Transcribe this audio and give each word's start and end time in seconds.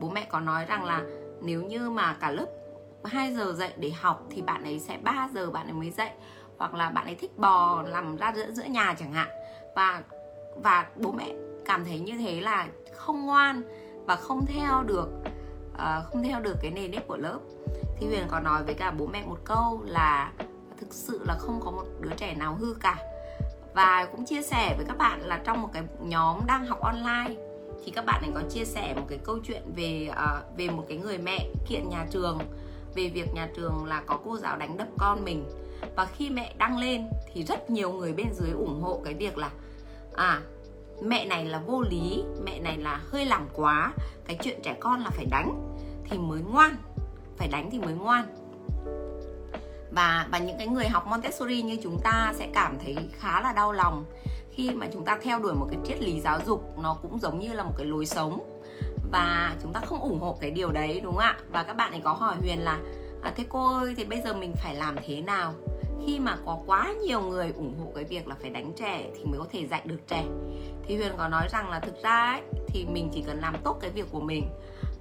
bố 0.00 0.08
mẹ 0.08 0.26
có 0.30 0.40
nói 0.40 0.64
rằng 0.64 0.84
là 0.84 1.02
nếu 1.40 1.62
như 1.62 1.90
mà 1.90 2.16
cả 2.20 2.30
lớp 2.30 2.46
2 3.04 3.34
giờ 3.34 3.52
dậy 3.52 3.72
để 3.76 3.90
học 3.90 4.22
thì 4.30 4.42
bạn 4.42 4.64
ấy 4.64 4.80
sẽ 4.80 4.98
3 5.02 5.28
giờ 5.34 5.50
bạn 5.50 5.66
ấy 5.66 5.72
mới 5.72 5.90
dậy. 5.90 6.10
Hoặc 6.58 6.74
là 6.74 6.90
bạn 6.90 7.04
ấy 7.04 7.14
thích 7.14 7.38
bò 7.38 7.82
nằm 7.82 8.16
ra 8.16 8.32
giữa 8.36 8.50
giữa 8.50 8.64
nhà 8.64 8.94
chẳng 8.98 9.12
hạn. 9.12 9.28
Và 9.74 10.02
và 10.56 10.86
bố 10.96 11.12
mẹ 11.12 11.34
cảm 11.64 11.84
thấy 11.84 11.98
như 11.98 12.18
thế 12.18 12.40
là 12.40 12.68
không 12.96 13.26
ngoan 13.26 13.62
và 14.06 14.16
không 14.16 14.46
theo 14.46 14.82
được 14.82 15.08
uh, 15.74 16.04
không 16.04 16.22
theo 16.22 16.40
được 16.40 16.56
cái 16.62 16.70
nền 16.70 16.90
nếp 16.90 17.08
của 17.08 17.16
lớp. 17.16 17.38
Thì 17.96 18.06
huyền 18.06 18.26
có 18.30 18.40
nói 18.40 18.64
với 18.64 18.74
cả 18.74 18.90
bố 18.90 19.06
mẹ 19.06 19.22
một 19.26 19.38
câu 19.44 19.82
là 19.84 20.32
thực 20.80 20.94
sự 20.94 21.20
là 21.24 21.34
không 21.38 21.60
có 21.64 21.70
một 21.70 21.84
đứa 22.00 22.10
trẻ 22.16 22.34
nào 22.34 22.54
hư 22.54 22.74
cả. 22.74 22.96
Và 23.74 24.08
cũng 24.12 24.24
chia 24.24 24.42
sẻ 24.42 24.74
với 24.76 24.86
các 24.88 24.98
bạn 24.98 25.20
là 25.20 25.40
trong 25.44 25.62
một 25.62 25.68
cái 25.72 25.82
nhóm 26.00 26.40
đang 26.46 26.66
học 26.66 26.80
online 26.80 27.34
thì 27.84 27.92
các 27.92 28.04
bạn 28.04 28.22
ấy 28.22 28.30
có 28.34 28.42
chia 28.50 28.64
sẻ 28.64 28.94
một 28.96 29.06
cái 29.08 29.18
câu 29.24 29.38
chuyện 29.46 29.62
về 29.76 30.08
uh, 30.10 30.56
về 30.56 30.68
một 30.68 30.84
cái 30.88 30.98
người 30.98 31.18
mẹ 31.18 31.46
kiện 31.68 31.88
nhà 31.88 32.06
trường 32.10 32.38
về 32.94 33.08
việc 33.08 33.34
nhà 33.34 33.48
trường 33.56 33.84
là 33.84 34.02
có 34.06 34.18
cô 34.24 34.36
giáo 34.36 34.56
đánh 34.56 34.76
đập 34.76 34.88
con 34.98 35.24
mình. 35.24 35.44
Và 35.96 36.06
khi 36.06 36.30
mẹ 36.30 36.54
đăng 36.58 36.78
lên 36.78 37.06
thì 37.32 37.44
rất 37.44 37.70
nhiều 37.70 37.92
người 37.92 38.12
bên 38.12 38.26
dưới 38.32 38.50
ủng 38.50 38.80
hộ 38.82 39.00
cái 39.04 39.14
việc 39.14 39.38
là 39.38 39.50
à 40.14 40.42
mẹ 41.02 41.24
này 41.24 41.44
là 41.44 41.62
vô 41.66 41.82
lý 41.82 42.24
mẹ 42.44 42.60
này 42.60 42.76
là 42.78 43.00
hơi 43.10 43.26
làm 43.26 43.48
quá 43.52 43.92
cái 44.26 44.38
chuyện 44.42 44.60
trẻ 44.62 44.76
con 44.80 45.00
là 45.00 45.10
phải 45.10 45.24
đánh 45.30 45.76
thì 46.04 46.18
mới 46.18 46.40
ngoan 46.40 46.76
phải 47.36 47.48
đánh 47.48 47.70
thì 47.70 47.78
mới 47.78 47.94
ngoan. 47.94 48.26
Và 49.90 50.26
và 50.30 50.38
những 50.38 50.58
cái 50.58 50.66
người 50.66 50.88
học 50.88 51.06
Montessori 51.06 51.62
như 51.62 51.76
chúng 51.82 52.00
ta 52.02 52.32
sẽ 52.36 52.48
cảm 52.54 52.78
thấy 52.84 52.96
khá 53.18 53.40
là 53.40 53.52
đau 53.52 53.72
lòng 53.72 54.04
khi 54.56 54.70
mà 54.70 54.86
chúng 54.92 55.04
ta 55.04 55.18
theo 55.22 55.38
đuổi 55.38 55.54
một 55.54 55.66
cái 55.70 55.78
triết 55.84 56.02
lý 56.02 56.20
giáo 56.20 56.40
dục 56.46 56.78
nó 56.82 56.96
cũng 57.02 57.18
giống 57.18 57.38
như 57.38 57.52
là 57.52 57.62
một 57.62 57.72
cái 57.76 57.86
lối 57.86 58.06
sống. 58.06 58.60
Và 59.12 59.54
chúng 59.62 59.72
ta 59.72 59.80
không 59.80 60.00
ủng 60.00 60.20
hộ 60.20 60.38
cái 60.40 60.50
điều 60.50 60.72
đấy 60.72 61.00
đúng 61.04 61.12
không 61.12 61.22
ạ? 61.22 61.36
Và 61.52 61.62
các 61.62 61.72
bạn 61.72 61.92
ấy 61.92 62.00
có 62.04 62.12
hỏi 62.12 62.36
huyền 62.40 62.58
là 62.58 62.78
à, 63.22 63.32
thế 63.36 63.44
cô 63.48 63.78
ơi 63.78 63.94
thì 63.96 64.04
bây 64.04 64.20
giờ 64.20 64.34
mình 64.34 64.52
phải 64.56 64.74
làm 64.74 64.96
thế 65.06 65.20
nào? 65.20 65.54
Khi 66.06 66.18
mà 66.18 66.36
có 66.46 66.58
quá 66.66 66.94
nhiều 67.06 67.20
người 67.20 67.52
ủng 67.56 67.74
hộ 67.78 67.92
cái 67.94 68.04
việc 68.04 68.28
là 68.28 68.34
phải 68.40 68.50
đánh 68.50 68.72
trẻ 68.76 69.10
thì 69.16 69.24
mới 69.24 69.38
có 69.38 69.46
thể 69.52 69.66
dạy 69.66 69.82
được 69.84 70.00
trẻ. 70.06 70.24
Thì 70.86 70.96
huyền 70.96 71.12
có 71.18 71.28
nói 71.28 71.48
rằng 71.52 71.70
là 71.70 71.80
thực 71.80 72.02
ra 72.02 72.32
ấy, 72.32 72.42
thì 72.68 72.86
mình 72.92 73.10
chỉ 73.14 73.22
cần 73.26 73.40
làm 73.40 73.54
tốt 73.64 73.78
cái 73.80 73.90
việc 73.90 74.06
của 74.12 74.20
mình 74.20 74.48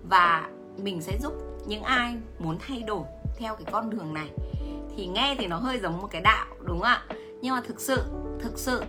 và 0.10 0.50
mình 0.78 1.02
sẽ 1.02 1.18
giúp 1.22 1.34
những 1.68 1.84
ai 1.84 2.16
muốn 2.40 2.58
thay 2.68 2.84
đổi 2.88 3.04
theo 3.38 3.56
cái 3.56 3.66
con 3.72 3.90
đường 3.90 4.14
này. 4.14 4.30
Thì 4.98 5.08
nghe 5.08 5.36
thì 5.40 5.48
nó 5.48 5.58
hơi 5.58 5.80
giống 5.80 6.02
một 6.02 6.08
cái 6.12 6.22
đạo 6.22 6.46
đúng 6.60 6.80
không 6.80 6.88
ạ? 6.88 7.04
Nhưng 7.42 7.56
mà 7.56 7.62
thực 7.68 7.82
sự 7.82 8.02
thực 8.40 8.60
sự 8.60 8.84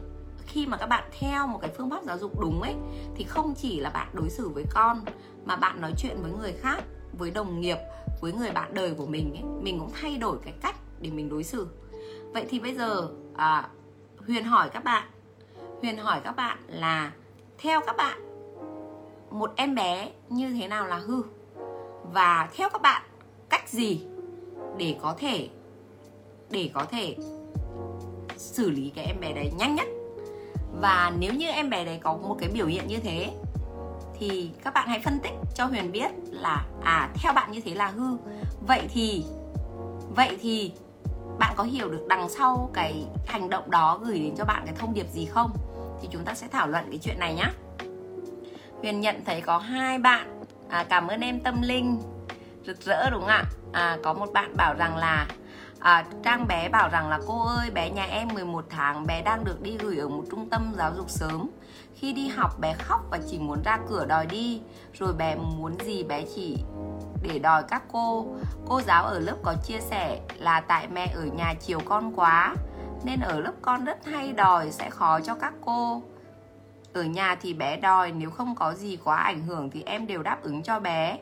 khi 0.47 0.67
mà 0.67 0.77
các 0.77 0.87
bạn 0.87 1.05
theo 1.19 1.47
một 1.47 1.59
cái 1.63 1.71
phương 1.77 1.91
pháp 1.91 2.05
giáo 2.05 2.19
dục 2.19 2.41
đúng 2.41 2.63
ấy 2.63 2.75
thì 3.17 3.25
không 3.25 3.55
chỉ 3.55 3.81
là 3.81 3.91
bạn 3.91 4.09
đối 4.13 4.31
xử 4.31 4.49
với 4.49 4.65
con 4.71 5.05
mà 5.45 5.57
bạn 5.57 5.81
nói 5.81 5.93
chuyện 5.99 6.17
với 6.23 6.33
người 6.33 6.53
khác 6.53 6.85
với 7.13 7.31
đồng 7.31 7.61
nghiệp 7.61 7.79
với 8.21 8.33
người 8.33 8.51
bạn 8.51 8.75
đời 8.75 8.95
của 8.95 9.07
mình 9.07 9.35
ấy 9.35 9.43
mình 9.63 9.79
cũng 9.79 9.91
thay 10.01 10.17
đổi 10.17 10.39
cái 10.45 10.55
cách 10.63 10.77
để 11.01 11.11
mình 11.11 11.29
đối 11.29 11.45
xử. 11.45 11.69
Vậy 12.33 12.47
thì 12.49 12.61
bây 12.61 12.75
giờ 12.75 13.09
à, 13.37 13.69
huyền 14.27 14.45
hỏi 14.45 14.71
các 14.73 14.85
bạn 14.85 15.09
huyền 15.83 15.99
hỏi 15.99 16.21
các 16.25 16.37
bạn 16.37 16.59
là 16.69 17.13
theo 17.59 17.81
các 17.87 17.97
bạn 17.97 18.19
một 19.31 19.53
em 19.57 19.75
bé 19.75 20.11
như 20.29 20.55
thế 20.61 20.69
nào 20.69 20.87
là 20.87 20.97
hư? 20.97 21.23
Và 22.13 22.49
theo 22.55 22.69
các 22.69 22.83
bạn 22.83 23.03
cách 23.49 23.69
gì 23.69 24.07
để 24.79 24.97
có 25.03 25.15
thể 25.19 25.49
để 26.51 26.71
có 26.75 26.85
thể 26.85 27.17
xử 28.37 28.71
lý 28.71 28.93
cái 28.95 29.05
em 29.05 29.21
bé 29.21 29.33
đấy 29.33 29.53
nhanh 29.59 29.75
nhất? 29.75 29.87
Và 30.81 31.13
nếu 31.19 31.33
như 31.35 31.49
em 31.49 31.71
bé 31.71 31.85
đấy 31.85 31.99
có 32.03 32.17
một 32.17 32.37
cái 32.41 32.49
biểu 32.49 32.67
hiện 32.67 32.87
như 32.87 32.99
thế 32.99 33.31
thì 34.19 34.51
các 34.65 34.75
bạn 34.75 34.89
hãy 34.89 35.01
phân 35.01 35.19
tích 35.23 35.33
cho 35.55 35.65
huyền 35.65 35.93
biết 35.93 36.09
là 36.31 36.65
à 36.83 37.09
theo 37.15 37.33
bạn 37.33 37.53
như 37.53 37.61
thế 37.61 37.75
là 37.75 37.87
hư. 37.87 38.17
Vậy 38.67 38.83
thì 38.89 39.25
vậy 40.17 40.39
thì 40.41 40.73
bạn 41.39 41.55
có 41.57 41.65
hiểu 41.65 41.89
được 41.89 42.07
đằng 42.09 42.29
sau 42.29 42.71
cái 42.75 43.05
hành 43.27 43.51
động 43.51 43.71
đó 43.71 44.01
gửi 44.03 44.19
đến 44.19 44.35
cho 44.39 44.45
bạn 44.45 44.63
cái 44.67 44.75
thông 44.79 44.95
điệp 44.95 45.07
gì 45.13 45.27
không? 45.27 45.51
Thì 46.03 46.09
chúng 46.11 46.25
ta 46.25 46.35
sẽ 46.35 46.49
thảo 46.49 46.69
luận 46.69 46.85
cái 46.91 46.99
chuyện 47.03 47.19
này 47.19 47.35
nhé 47.35 47.47
huyền 48.83 49.01
nhận 49.01 49.25
thấy 49.25 49.41
có 49.41 49.59
hai 49.59 49.99
bạn 49.99 50.45
à, 50.69 50.85
cảm 50.89 51.09
ơn 51.09 51.21
em 51.21 51.41
tâm 51.41 51.63
linh 51.63 51.99
rực 52.67 52.81
rỡ 52.83 53.11
đúng 53.11 53.21
không 53.21 53.31
ạ? 53.31 53.45
À, 53.73 53.99
có 54.03 54.13
một 54.13 54.33
bạn 54.33 54.57
bảo 54.57 54.75
rằng 54.75 54.97
là 54.97 55.27
à, 55.81 56.05
Trang 56.23 56.47
bé 56.47 56.69
bảo 56.69 56.89
rằng 56.89 57.09
là 57.09 57.21
cô 57.27 57.47
ơi 57.47 57.71
bé 57.71 57.91
nhà 57.91 58.05
em 58.05 58.29
11 58.35 58.65
tháng 58.71 59.07
bé 59.07 59.23
đang 59.23 59.45
được 59.45 59.63
đi 59.63 59.77
gửi 59.79 59.99
ở 59.99 60.09
một 60.09 60.25
trung 60.31 60.51
tâm 60.51 60.73
giáo 60.77 60.93
dục 60.97 61.11
sớm. 61.11 61.51
Khi 61.95 62.13
đi 62.13 62.29
học 62.29 62.61
bé 62.61 62.75
khóc 62.79 63.01
và 63.11 63.19
chỉ 63.31 63.39
muốn 63.39 63.63
ra 63.63 63.79
cửa 63.89 64.07
đòi 64.07 64.27
đi. 64.27 64.61
Rồi 64.93 65.13
bé 65.13 65.37
muốn 65.37 65.77
gì 65.85 66.05
bé 66.05 66.25
chỉ 66.35 66.59
để 67.23 67.39
đòi 67.39 67.63
các 67.63 67.83
cô. 67.93 68.27
Cô 68.69 68.81
giáo 68.81 69.05
ở 69.05 69.19
lớp 69.19 69.37
có 69.43 69.55
chia 69.65 69.81
sẻ 69.81 70.21
là 70.39 70.61
tại 70.61 70.89
mẹ 70.89 71.13
ở 71.15 71.25
nhà 71.25 71.55
chiều 71.61 71.81
con 71.85 72.13
quá 72.17 72.55
nên 73.05 73.21
ở 73.21 73.41
lớp 73.41 73.53
con 73.63 73.85
rất 73.85 74.05
hay 74.05 74.33
đòi 74.33 74.71
sẽ 74.71 74.91
khó 74.91 75.21
cho 75.21 75.35
các 75.35 75.55
cô. 75.65 76.03
Ở 76.93 77.03
nhà 77.03 77.37
thì 77.41 77.55
bé 77.55 77.77
đòi 77.77 78.13
nếu 78.13 78.31
không 78.31 78.55
có 78.55 78.75
gì 78.75 78.99
quá 79.05 79.17
ảnh 79.17 79.47
hưởng 79.47 79.71
thì 79.71 79.83
em 79.83 80.07
đều 80.07 80.23
đáp 80.23 80.43
ứng 80.43 80.63
cho 80.63 80.81
bé. 80.81 81.19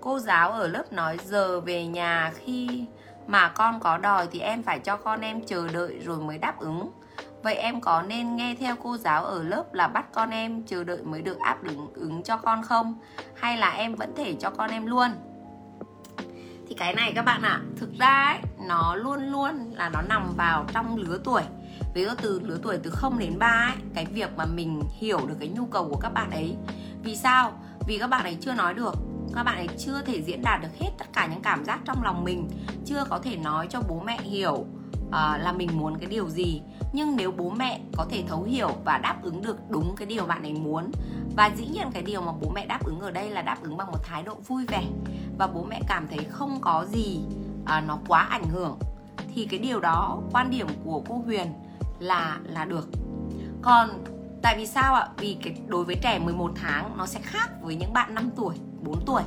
Cô 0.00 0.18
giáo 0.18 0.50
ở 0.50 0.68
lớp 0.68 0.92
nói 0.92 1.16
giờ 1.24 1.60
về 1.60 1.86
nhà 1.86 2.32
khi 2.36 2.86
mà 3.28 3.48
con 3.48 3.80
có 3.80 3.98
đòi 3.98 4.26
thì 4.30 4.40
em 4.40 4.62
phải 4.62 4.78
cho 4.78 4.96
con 4.96 5.20
em 5.20 5.46
chờ 5.46 5.68
đợi 5.68 5.98
rồi 6.04 6.18
mới 6.18 6.38
đáp 6.38 6.60
ứng. 6.60 6.90
Vậy 7.42 7.54
em 7.54 7.80
có 7.80 8.02
nên 8.02 8.36
nghe 8.36 8.54
theo 8.60 8.76
cô 8.82 8.96
giáo 8.96 9.24
ở 9.24 9.42
lớp 9.42 9.74
là 9.74 9.88
bắt 9.88 10.12
con 10.12 10.30
em 10.30 10.62
chờ 10.62 10.84
đợi 10.84 11.02
mới 11.02 11.22
được 11.22 11.38
áp 11.38 11.64
ứng 11.64 11.92
ứng 11.94 12.22
cho 12.22 12.36
con 12.36 12.62
không? 12.62 12.98
Hay 13.36 13.56
là 13.56 13.70
em 13.70 13.94
vẫn 13.94 14.14
thể 14.16 14.34
cho 14.40 14.50
con 14.50 14.70
em 14.70 14.86
luôn? 14.86 15.08
Thì 16.68 16.74
cái 16.74 16.94
này 16.94 17.12
các 17.14 17.24
bạn 17.24 17.42
ạ 17.42 17.50
à, 17.50 17.64
thực 17.76 17.98
ra 17.98 18.24
ấy, 18.32 18.38
nó 18.68 18.94
luôn 18.94 19.32
luôn 19.32 19.72
là 19.74 19.88
nó 19.88 20.02
nằm 20.08 20.34
vào 20.36 20.64
trong 20.72 20.96
lứa 20.96 21.18
tuổi. 21.24 21.42
Ví 21.94 22.04
dụ 22.04 22.10
từ 22.22 22.40
lứa 22.44 22.58
tuổi 22.62 22.78
từ 22.82 22.90
0 22.90 23.18
đến 23.18 23.38
3 23.38 23.46
ấy, 23.46 23.82
cái 23.94 24.06
việc 24.06 24.30
mà 24.36 24.44
mình 24.44 24.82
hiểu 24.98 25.18
được 25.26 25.36
cái 25.40 25.48
nhu 25.48 25.66
cầu 25.66 25.88
của 25.88 26.00
các 26.00 26.10
bạn 26.10 26.30
ấy. 26.30 26.56
Vì 27.02 27.16
sao? 27.16 27.52
Vì 27.86 27.98
các 27.98 28.06
bạn 28.06 28.22
ấy 28.22 28.36
chưa 28.40 28.54
nói 28.54 28.74
được 28.74 28.94
các 29.34 29.42
bạn 29.42 29.56
ấy 29.56 29.68
chưa 29.78 30.02
thể 30.02 30.22
diễn 30.22 30.42
đạt 30.42 30.62
được 30.62 30.78
hết 30.80 30.90
tất 30.98 31.04
cả 31.12 31.26
những 31.26 31.42
cảm 31.42 31.64
giác 31.64 31.80
trong 31.84 32.02
lòng 32.02 32.24
mình 32.24 32.48
chưa 32.84 33.04
có 33.08 33.18
thể 33.18 33.36
nói 33.36 33.66
cho 33.70 33.82
bố 33.88 34.02
mẹ 34.06 34.18
hiểu 34.22 34.52
uh, 35.08 35.14
là 35.14 35.54
mình 35.56 35.70
muốn 35.74 35.98
cái 35.98 36.06
điều 36.06 36.28
gì. 36.28 36.62
Nhưng 36.92 37.16
nếu 37.16 37.30
bố 37.30 37.50
mẹ 37.50 37.80
có 37.96 38.06
thể 38.10 38.24
thấu 38.28 38.42
hiểu 38.42 38.70
và 38.84 38.98
đáp 38.98 39.16
ứng 39.22 39.42
được 39.42 39.56
đúng 39.68 39.96
cái 39.96 40.06
điều 40.06 40.26
bạn 40.26 40.42
ấy 40.42 40.52
muốn 40.52 40.90
và 41.36 41.50
dĩ 41.56 41.66
nhiên 41.66 41.90
cái 41.92 42.02
điều 42.02 42.20
mà 42.20 42.32
bố 42.40 42.50
mẹ 42.54 42.66
đáp 42.66 42.84
ứng 42.84 43.00
ở 43.00 43.10
đây 43.10 43.30
là 43.30 43.42
đáp 43.42 43.56
ứng 43.62 43.76
bằng 43.76 43.90
một 43.90 44.04
thái 44.04 44.22
độ 44.22 44.34
vui 44.34 44.66
vẻ 44.66 44.84
và 45.38 45.46
bố 45.46 45.64
mẹ 45.64 45.80
cảm 45.88 46.08
thấy 46.08 46.18
không 46.30 46.58
có 46.60 46.86
gì 46.88 47.20
uh, 47.62 47.84
nó 47.86 47.98
quá 48.08 48.20
ảnh 48.20 48.48
hưởng 48.50 48.78
thì 49.34 49.46
cái 49.46 49.58
điều 49.58 49.80
đó 49.80 50.18
quan 50.32 50.50
điểm 50.50 50.66
của 50.84 51.02
cô 51.08 51.22
Huyền 51.26 51.46
là 51.98 52.38
là 52.44 52.64
được. 52.64 52.88
Còn 53.62 54.04
tại 54.42 54.56
vì 54.56 54.66
sao 54.66 54.94
ạ? 54.94 55.08
Vì 55.16 55.36
cái 55.42 55.56
đối 55.66 55.84
với 55.84 55.96
trẻ 56.02 56.18
11 56.18 56.52
tháng 56.54 56.96
nó 56.96 57.06
sẽ 57.06 57.20
khác 57.22 57.50
với 57.62 57.74
những 57.74 57.92
bạn 57.92 58.14
5 58.14 58.30
tuổi. 58.36 58.54
4 58.82 59.04
tuổi. 59.06 59.22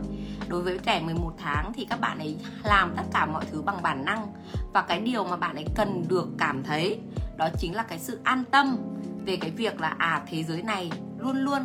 Đối 0.47 0.61
với 0.61 0.79
trẻ 0.85 1.01
11 1.05 1.33
tháng 1.37 1.71
thì 1.73 1.85
các 1.89 1.99
bạn 1.99 2.19
ấy 2.19 2.37
làm 2.63 2.93
tất 2.97 3.03
cả 3.13 3.25
mọi 3.25 3.45
thứ 3.51 3.61
bằng 3.61 3.81
bản 3.81 4.05
năng. 4.05 4.33
Và 4.73 4.81
cái 4.81 4.99
điều 4.99 5.23
mà 5.23 5.35
bạn 5.35 5.55
ấy 5.55 5.65
cần 5.75 6.05
được 6.07 6.27
cảm 6.37 6.63
thấy 6.63 6.99
đó 7.37 7.49
chính 7.57 7.75
là 7.75 7.83
cái 7.83 7.99
sự 7.99 8.19
an 8.23 8.43
tâm 8.51 8.77
về 9.25 9.35
cái 9.35 9.51
việc 9.51 9.81
là 9.81 9.95
à 9.97 10.21
thế 10.27 10.43
giới 10.43 10.61
này 10.61 10.91
luôn 11.19 11.37
luôn 11.37 11.59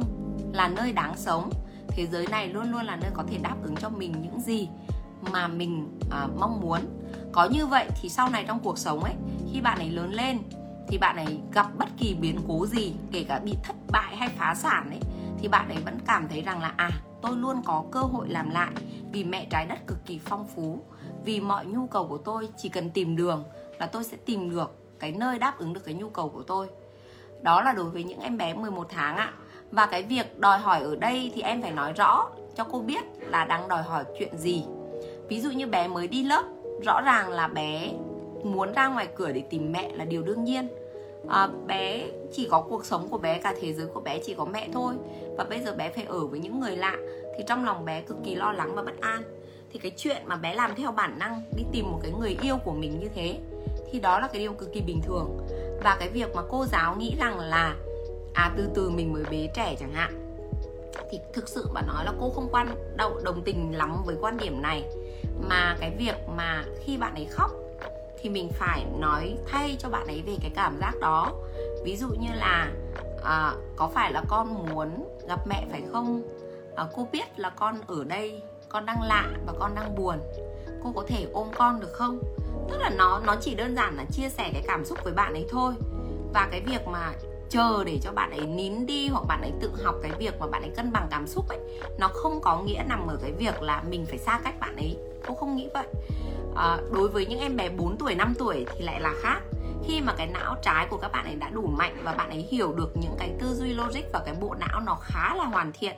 là 0.53 0.69
nơi 0.69 0.93
đáng 0.93 1.17
sống. 1.17 1.51
Thế 1.89 2.07
giới 2.07 2.27
này 2.27 2.49
luôn 2.49 2.73
luôn 2.73 2.87
là 2.87 2.97
nơi 2.97 3.11
có 3.15 3.25
thể 3.29 3.39
đáp 3.39 3.57
ứng 3.63 3.77
cho 3.77 3.89
mình 3.89 4.15
những 4.23 4.41
gì 4.41 4.69
mà 5.33 5.49
mình 5.49 5.99
à, 6.11 6.27
mong 6.39 6.61
muốn. 6.61 6.81
Có 7.33 7.49
như 7.53 7.67
vậy 7.67 7.89
thì 8.03 8.09
sau 8.09 8.31
này 8.31 8.45
trong 8.47 8.61
cuộc 8.61 8.79
sống 8.79 9.05
ấy 9.05 9.15
khi 9.53 9.61
bạn 9.61 9.79
ấy 9.79 9.91
lớn 9.91 10.13
lên 10.13 10.39
thì 10.89 10.99
bạn 10.99 11.17
ấy 11.17 11.39
gặp 11.53 11.67
bất 11.79 11.89
kỳ 11.99 12.15
biến 12.15 12.41
cố 12.49 12.67
gì 12.67 12.93
kể 13.13 13.25
cả 13.29 13.39
bị 13.39 13.57
thất 13.63 13.77
bại 13.91 14.17
hay 14.17 14.29
phá 14.29 14.55
sản 14.55 14.91
ấy 14.91 15.01
thì 15.39 15.49
bạn 15.49 15.69
ấy 15.69 15.79
vẫn 15.85 15.99
cảm 16.07 16.29
thấy 16.29 16.43
rằng 16.43 16.63
là 16.63 16.75
à 16.77 16.91
tôi 17.27 17.37
luôn 17.37 17.63
có 17.65 17.85
cơ 17.91 18.01
hội 18.01 18.29
làm 18.29 18.51
lại 18.51 18.73
vì 19.13 19.25
mẹ 19.25 19.47
trái 19.51 19.67
đất 19.67 19.79
cực 19.87 19.99
kỳ 20.07 20.21
phong 20.25 20.47
phú. 20.55 20.79
Vì 21.25 21.41
mọi 21.41 21.67
nhu 21.67 21.87
cầu 21.87 22.07
của 22.09 22.19
tôi 22.19 22.49
chỉ 22.57 22.69
cần 22.69 22.91
tìm 22.91 23.17
đường 23.17 23.45
là 23.79 23.87
tôi 23.87 24.05
sẽ 24.05 24.17
tìm 24.17 24.51
được 24.51 24.71
cái 24.99 25.13
nơi 25.13 25.39
đáp 25.39 25.59
ứng 25.59 25.73
được 25.73 25.85
cái 25.85 25.95
nhu 25.95 26.09
cầu 26.09 26.29
của 26.29 26.43
tôi. 26.43 26.69
Đó 27.43 27.63
là 27.63 27.73
đối 27.73 27.91
với 27.91 28.05
những 28.05 28.21
em 28.21 28.39
bé 28.39 28.55
11 28.55 28.87
tháng 28.91 29.17
ạ. 29.17 29.33
Và 29.71 29.87
cái 29.87 30.03
việc 30.03 30.39
đòi 30.39 30.59
hỏi 30.59 30.81
ở 30.81 30.97
đây 30.97 31.33
thì 31.35 31.43
em 31.43 31.63
phải 31.63 31.73
nói 31.73 31.93
rõ 31.93 32.29
cho 32.57 32.65
cô 32.65 32.81
biết 32.81 33.05
là 33.21 33.45
đang 33.45 33.69
đòi 33.69 33.83
hỏi 33.83 34.05
chuyện 34.19 34.39
gì. 34.39 34.65
Ví 35.29 35.41
dụ 35.41 35.51
như 35.51 35.67
bé 35.67 35.89
mới 35.89 36.09
đi 36.09 36.25
lớp, 36.25 36.45
rõ 36.85 37.01
ràng 37.01 37.29
là 37.29 37.49
bé 37.49 37.93
muốn 38.45 38.73
ra 38.73 38.89
ngoài 38.89 39.09
cửa 39.17 39.33
để 39.33 39.43
tìm 39.51 39.73
mẹ 39.73 39.91
là 39.93 40.05
điều 40.05 40.23
đương 40.23 40.45
nhiên 40.45 40.69
à, 41.29 41.49
bé 41.67 42.09
chỉ 42.33 42.49
có 42.51 42.61
cuộc 42.61 42.85
sống 42.85 43.09
của 43.09 43.19
bé 43.19 43.39
cả 43.39 43.55
thế 43.61 43.73
giới 43.73 43.87
của 43.87 44.01
bé 44.01 44.19
chỉ 44.19 44.35
có 44.35 44.45
mẹ 44.45 44.69
thôi. 44.73 44.95
Và 45.37 45.45
bây 45.45 45.61
giờ 45.61 45.75
bé 45.75 45.91
phải 45.91 46.05
ở 46.05 46.27
với 46.27 46.41
những 46.41 46.61
người 46.61 46.77
lạ 46.77 46.97
thì 47.39 47.45
trong 47.47 47.65
lòng 47.65 47.85
bé 47.85 48.01
cực 48.01 48.17
kỳ 48.25 48.35
lo 48.35 48.53
lắng 48.53 48.75
và 48.75 48.83
bất 48.83 49.01
an. 49.01 49.23
Thì 49.73 49.79
cái 49.79 49.93
chuyện 49.97 50.23
mà 50.27 50.37
bé 50.37 50.55
làm 50.55 50.75
theo 50.75 50.93
bản 50.93 51.19
năng 51.19 51.43
đi 51.57 51.65
tìm 51.73 51.91
một 51.93 51.99
cái 52.03 52.13
người 52.21 52.37
yêu 52.43 52.57
của 52.65 52.73
mình 52.73 53.01
như 53.01 53.09
thế 53.15 53.39
thì 53.93 54.01
đó 54.01 54.21
là 54.21 54.29
cái 54.29 54.41
điều 54.43 54.53
cực 54.53 54.73
kỳ 54.73 54.81
bình 54.81 55.01
thường. 55.03 55.39
Và 55.85 55.97
cái 55.99 56.09
việc 56.09 56.35
mà 56.35 56.43
cô 56.49 56.67
giáo 56.67 56.97
nghĩ 56.97 57.17
rằng 57.19 57.39
là 57.39 57.77
à 58.35 58.53
từ 58.57 58.69
từ 58.75 58.91
mình 58.91 59.13
mới 59.13 59.23
bế 59.31 59.49
trẻ 59.55 59.77
chẳng 59.81 59.93
hạn 59.93 60.27
thì 61.11 61.19
thực 61.33 61.49
sự 61.49 61.69
mà 61.75 61.83
nói 61.83 62.05
là 62.05 62.13
cô 62.21 62.31
không 62.31 62.49
quan 62.53 62.69
đồng, 62.97 63.25
đồng 63.25 63.43
tình 63.43 63.77
lắm 63.77 64.03
với 64.05 64.17
quan 64.21 64.37
điểm 64.37 64.63
này. 64.63 64.85
Mà 65.49 65.77
cái 65.81 65.91
việc 65.99 66.15
mà 66.37 66.65
khi 66.85 66.97
bạn 66.97 67.15
ấy 67.15 67.25
khóc 67.31 67.51
thì 68.27 68.33
mình 68.33 68.49
phải 68.53 68.85
nói 68.99 69.37
thay 69.47 69.77
cho 69.79 69.89
bạn 69.89 70.07
ấy 70.07 70.23
về 70.27 70.37
cái 70.41 70.51
cảm 70.55 70.79
giác 70.81 70.93
đó. 71.01 71.33
Ví 71.85 71.97
dụ 71.97 72.09
như 72.09 72.29
là 72.35 72.71
à, 73.25 73.53
có 73.77 73.89
phải 73.89 74.13
là 74.13 74.23
con 74.29 74.55
muốn 74.55 75.09
gặp 75.29 75.47
mẹ 75.47 75.67
phải 75.71 75.83
không? 75.93 76.23
À, 76.77 76.87
cô 76.95 77.09
biết 77.13 77.39
là 77.39 77.51
con 77.51 77.81
ở 77.87 78.05
đây 78.05 78.43
con 78.69 78.87
đang 78.87 79.03
lạ 79.03 79.31
và 79.47 79.53
con 79.59 79.75
đang 79.75 79.95
buồn. 79.95 80.19
Cô 80.85 80.93
có 80.97 81.05
thể 81.07 81.27
ôm 81.33 81.49
con 81.55 81.81
được 81.81 81.93
không? 81.93 82.19
Tức 82.71 82.79
là 82.81 82.91
nó 82.91 83.21
nó 83.27 83.37
chỉ 83.41 83.55
đơn 83.55 83.77
giản 83.77 83.97
là 83.97 84.05
chia 84.13 84.29
sẻ 84.29 84.51
cái 84.53 84.63
cảm 84.67 84.85
xúc 84.85 84.99
với 85.05 85.13
bạn 85.13 85.33
ấy 85.33 85.47
thôi. 85.51 85.75
Và 86.35 86.49
cái 86.51 86.61
việc 86.61 86.87
mà 86.87 87.13
chờ 87.49 87.85
để 87.85 87.99
cho 88.03 88.13
bạn 88.13 88.31
ấy 88.31 88.47
nín 88.47 88.87
đi 88.87 89.09
hoặc 89.09 89.25
bạn 89.29 89.41
ấy 89.41 89.53
tự 89.61 89.71
học 89.83 89.95
cái 90.03 90.13
việc 90.19 90.41
mà 90.41 90.47
bạn 90.47 90.63
ấy 90.63 90.71
cân 90.77 90.93
bằng 90.93 91.07
cảm 91.11 91.27
xúc 91.27 91.49
ấy 91.49 91.59
nó 91.99 92.09
không 92.09 92.41
có 92.41 92.63
nghĩa 92.63 92.83
nằm 92.89 93.07
ở 93.07 93.19
cái 93.23 93.33
việc 93.33 93.63
là 93.63 93.83
mình 93.89 94.07
phải 94.07 94.19
xa 94.19 94.41
cách 94.45 94.61
bạn 94.61 94.77
ấy. 94.77 94.97
Cô 95.27 95.35
không 95.35 95.57
nghĩ 95.57 95.69
vậy 95.75 95.87
à, 96.57 96.79
đối 96.93 97.09
với 97.09 97.27
những 97.27 97.41
em 97.41 97.57
bé 97.57 97.69
4 97.69 97.97
tuổi 97.99 98.15
5 98.15 98.35
tuổi 98.39 98.67
thì 98.75 98.85
lại 98.85 99.01
là 99.01 99.15
khác. 99.23 99.41
Khi 99.85 100.01
mà 100.01 100.15
cái 100.17 100.27
não 100.27 100.57
trái 100.63 100.87
của 100.91 100.97
các 100.97 101.13
bạn 101.13 101.25
ấy 101.25 101.35
đã 101.35 101.49
đủ 101.49 101.67
mạnh 101.67 101.97
và 102.03 102.15
bạn 102.15 102.31
ấy 102.31 102.47
hiểu 102.51 102.73
được 102.73 102.97
những 102.97 103.15
cái 103.19 103.33
tư 103.41 103.55
duy 103.55 103.75
logic 103.75 104.03
và 104.13 104.23
cái 104.25 104.35
bộ 104.41 104.55
não 104.55 104.81
nó 104.81 104.95
khá 105.03 105.35
là 105.35 105.45
hoàn 105.45 105.73
thiện 105.73 105.97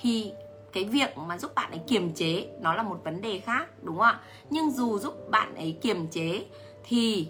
thì 0.00 0.32
cái 0.72 0.84
việc 0.84 1.18
mà 1.18 1.38
giúp 1.38 1.54
bạn 1.54 1.70
ấy 1.70 1.80
kiềm 1.88 2.14
chế 2.14 2.48
nó 2.60 2.74
là 2.74 2.82
một 2.82 3.00
vấn 3.04 3.20
đề 3.20 3.40
khác 3.40 3.66
đúng 3.82 3.96
không 3.96 4.06
ạ? 4.06 4.20
Nhưng 4.50 4.70
dù 4.70 4.98
giúp 4.98 5.30
bạn 5.30 5.54
ấy 5.54 5.78
kiềm 5.82 6.06
chế 6.08 6.46
thì 6.84 7.28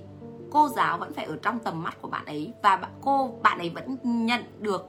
cô 0.51 0.69
giáo 0.69 0.99
vẫn 0.99 1.13
phải 1.15 1.25
ở 1.25 1.39
trong 1.43 1.59
tầm 1.59 1.83
mắt 1.83 1.97
của 2.01 2.09
bạn 2.09 2.27
ấy 2.27 2.53
và 2.63 2.89
cô 3.01 3.39
bạn 3.43 3.59
ấy 3.59 3.71
vẫn 3.71 3.97
nhận 4.03 4.43
được 4.59 4.87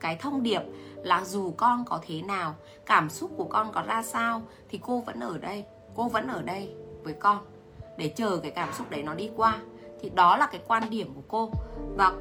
cái 0.00 0.16
thông 0.16 0.42
điệp 0.42 0.62
là 0.96 1.24
dù 1.24 1.54
con 1.56 1.84
có 1.84 2.00
thế 2.06 2.22
nào 2.22 2.54
cảm 2.86 3.10
xúc 3.10 3.30
của 3.36 3.44
con 3.44 3.72
có 3.72 3.82
ra 3.82 4.02
sao 4.02 4.42
thì 4.68 4.78
cô 4.82 5.00
vẫn 5.00 5.20
ở 5.20 5.38
đây 5.38 5.64
cô 5.94 6.08
vẫn 6.08 6.28
ở 6.28 6.42
đây 6.42 6.74
với 7.04 7.14
con, 7.14 7.38
để 7.96 8.08
chờ 8.16 8.36
cái 8.42 8.50
cảm 8.50 8.68
xúc 8.72 8.90
đấy 8.90 9.02
nó 9.02 9.14
đi 9.14 9.30
qua. 9.36 9.58
Thì 10.00 10.10
đó 10.14 10.36
là 10.36 10.46
cái 10.46 10.60
quan 10.66 10.90
điểm 10.90 11.14
của 11.14 11.22
cô. 11.28 11.50
Và 11.96 12.12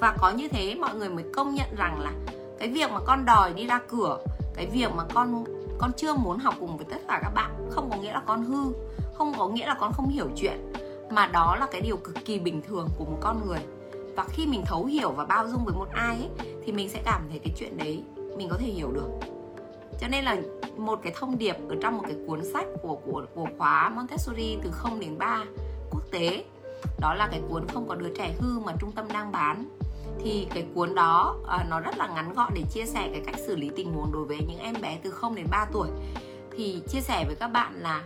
và 0.00 0.16
có 0.18 0.30
như 0.30 0.48
thế, 0.48 0.74
mọi 0.74 0.94
người 0.94 1.08
mới 1.08 1.24
công 1.34 1.54
nhận 1.54 1.66
rằng 1.76 2.00
là 2.00 2.12
cái 2.58 2.68
việc 2.68 2.90
mà 2.90 3.00
con 3.06 3.24
đòi 3.24 3.52
đi 3.52 3.66
ra 3.66 3.80
cửa, 3.88 4.18
cái 4.54 4.66
việc 4.66 4.92
mà 4.96 5.04
con 5.14 5.44
con 5.78 5.90
chưa 5.96 6.14
muốn 6.14 6.38
học 6.38 6.54
cùng 6.60 6.76
với 6.76 6.86
tất 6.90 7.00
cả 7.08 7.20
các 7.22 7.30
bạn, 7.34 7.50
không 7.70 7.90
có 7.90 7.96
nghĩa 7.96 8.12
là 8.12 8.22
con 8.26 8.44
hư, 8.44 8.72
không 9.14 9.32
có 9.38 9.48
nghĩa 9.48 9.66
là 9.66 9.76
con 9.80 9.92
không 9.92 10.08
hiểu 10.08 10.26
chuyện, 10.36 10.72
mà 11.10 11.26
đó 11.26 11.56
là 11.60 11.66
cái 11.70 11.80
điều 11.80 11.96
cực 11.96 12.24
kỳ 12.24 12.38
bình 12.38 12.62
thường 12.68 12.88
của 12.98 13.04
một 13.04 13.18
con 13.20 13.46
người. 13.46 13.58
Và 14.16 14.24
khi 14.28 14.46
mình 14.46 14.62
thấu 14.66 14.84
hiểu 14.84 15.10
và 15.10 15.24
bao 15.24 15.48
dung 15.48 15.64
với 15.64 15.74
một 15.74 15.88
ai 15.92 16.16
ấy, 16.16 16.30
thì 16.64 16.72
mình 16.72 16.88
sẽ 16.88 17.02
cảm 17.04 17.26
thấy 17.30 17.38
cái 17.38 17.54
chuyện 17.58 17.76
đấy 17.76 18.02
mình 18.36 18.48
có 18.48 18.56
thể 18.56 18.66
hiểu 18.66 18.92
được 18.92 19.08
cho 20.00 20.08
nên 20.08 20.24
là 20.24 20.36
một 20.76 21.00
cái 21.02 21.12
thông 21.16 21.38
điệp 21.38 21.56
ở 21.68 21.76
trong 21.82 21.96
một 21.96 22.02
cái 22.06 22.16
cuốn 22.26 22.44
sách 22.44 22.66
của 22.82 22.96
của 22.96 23.24
của 23.34 23.46
khóa 23.58 23.88
Montessori 23.88 24.58
từ 24.62 24.70
0 24.70 25.00
đến 25.00 25.18
3 25.18 25.44
quốc 25.90 26.02
tế 26.10 26.44
đó 27.00 27.14
là 27.14 27.28
cái 27.30 27.42
cuốn 27.48 27.68
không 27.68 27.88
có 27.88 27.94
đứa 27.94 28.08
trẻ 28.18 28.34
hư 28.38 28.58
mà 28.58 28.72
trung 28.80 28.92
tâm 28.92 29.08
đang 29.12 29.32
bán. 29.32 29.64
Thì 30.24 30.46
cái 30.54 30.66
cuốn 30.74 30.94
đó 30.94 31.36
à, 31.48 31.66
nó 31.70 31.80
rất 31.80 31.98
là 31.98 32.06
ngắn 32.06 32.34
gọn 32.34 32.52
để 32.54 32.62
chia 32.72 32.86
sẻ 32.86 33.08
cái 33.12 33.22
cách 33.26 33.38
xử 33.46 33.56
lý 33.56 33.70
tình 33.76 33.92
huống 33.92 34.12
đối 34.12 34.24
với 34.24 34.38
những 34.48 34.58
em 34.58 34.74
bé 34.82 34.98
từ 35.02 35.10
0 35.10 35.34
đến 35.34 35.46
3 35.50 35.66
tuổi. 35.72 35.88
Thì 36.56 36.82
chia 36.88 37.00
sẻ 37.00 37.24
với 37.26 37.34
các 37.34 37.48
bạn 37.48 37.72
là 37.74 38.02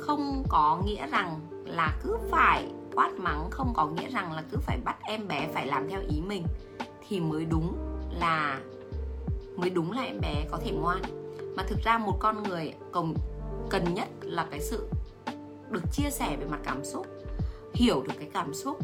không 0.00 0.44
có 0.48 0.80
nghĩa 0.84 1.06
rằng 1.06 1.40
là 1.64 1.96
cứ 2.02 2.18
phải 2.30 2.68
quát 2.94 3.12
mắng 3.16 3.50
không 3.50 3.72
có 3.74 3.86
nghĩa 3.86 4.08
rằng 4.08 4.32
là 4.32 4.42
cứ 4.50 4.58
phải 4.58 4.78
bắt 4.84 4.96
em 5.02 5.28
bé 5.28 5.48
phải 5.54 5.66
làm 5.66 5.88
theo 5.88 6.00
ý 6.08 6.20
mình 6.20 6.46
thì 7.08 7.20
mới 7.20 7.44
đúng 7.44 7.76
là 8.10 8.60
mới 9.56 9.70
đúng 9.70 9.92
là 9.92 10.02
em 10.02 10.20
bé 10.20 10.44
có 10.50 10.58
thể 10.64 10.70
ngoan. 10.70 11.02
Mà 11.56 11.62
thực 11.62 11.78
ra 11.84 11.98
một 11.98 12.16
con 12.20 12.42
người 12.42 12.74
cần 12.92 13.14
cần 13.70 13.94
nhất 13.94 14.08
là 14.20 14.46
cái 14.50 14.60
sự 14.60 14.88
được 15.70 15.82
chia 15.92 16.10
sẻ 16.10 16.36
về 16.40 16.46
mặt 16.46 16.60
cảm 16.64 16.84
xúc 16.84 17.06
hiểu 17.74 18.02
được 18.02 18.14
cái 18.18 18.28
cảm 18.32 18.54
xúc 18.54 18.78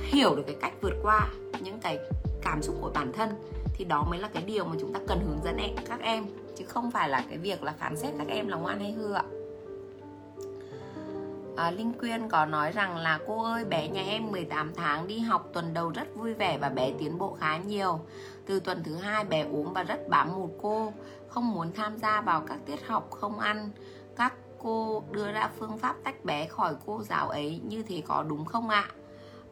hiểu 0.00 0.36
được 0.36 0.42
cái 0.46 0.56
cách 0.60 0.72
vượt 0.80 0.94
qua 1.02 1.28
những 1.60 1.80
cái 1.80 1.98
cảm 2.42 2.62
xúc 2.62 2.76
của 2.80 2.90
bản 2.94 3.12
thân 3.12 3.30
thì 3.74 3.84
đó 3.84 4.06
mới 4.10 4.18
là 4.18 4.28
cái 4.28 4.42
điều 4.42 4.64
mà 4.64 4.76
chúng 4.80 4.92
ta 4.92 5.00
cần 5.08 5.20
hướng 5.26 5.40
dẫn 5.44 5.56
em, 5.56 5.70
các 5.88 6.00
em 6.00 6.26
chứ 6.56 6.64
không 6.64 6.90
phải 6.90 7.08
là 7.08 7.24
cái 7.28 7.38
việc 7.38 7.62
là 7.62 7.72
phán 7.78 7.96
xét 7.96 8.14
các 8.18 8.28
em 8.28 8.48
là 8.48 8.56
ngoan 8.56 8.80
hay 8.80 8.92
hư 8.92 9.12
ạ. 9.12 9.24
À, 11.56 11.70
Linh 11.70 11.92
Quyên 11.92 12.28
có 12.28 12.46
nói 12.46 12.72
rằng 12.72 12.96
là 12.96 13.18
cô 13.26 13.44
ơi 13.44 13.64
bé 13.64 13.88
nhà 13.88 14.02
em 14.02 14.30
18 14.30 14.72
tháng 14.74 15.06
đi 15.06 15.18
học 15.18 15.50
tuần 15.52 15.74
đầu 15.74 15.90
rất 15.90 16.14
vui 16.14 16.34
vẻ 16.34 16.58
và 16.58 16.68
bé 16.68 16.92
tiến 16.98 17.18
bộ 17.18 17.36
khá 17.40 17.58
nhiều 17.58 18.00
từ 18.46 18.60
tuần 18.60 18.82
thứ 18.84 18.96
hai 18.96 19.24
bé 19.24 19.42
ốm 19.42 19.72
và 19.72 19.82
rất 19.82 20.08
bám 20.08 20.34
một 20.34 20.50
cô 20.62 20.92
không 21.28 21.52
muốn 21.52 21.72
tham 21.72 21.98
gia 21.98 22.20
vào 22.20 22.40
các 22.40 22.58
tiết 22.66 22.86
học 22.86 23.10
không 23.10 23.38
ăn. 23.38 23.70
Các 24.16 24.34
cô 24.58 25.02
đưa 25.10 25.32
ra 25.32 25.50
phương 25.58 25.78
pháp 25.78 25.96
tách 26.04 26.24
bé 26.24 26.46
khỏi 26.46 26.74
cô 26.86 27.02
giáo 27.02 27.28
ấy 27.28 27.60
như 27.68 27.82
thế 27.82 28.02
có 28.06 28.24
đúng 28.28 28.44
không 28.44 28.68
ạ? 28.68 28.88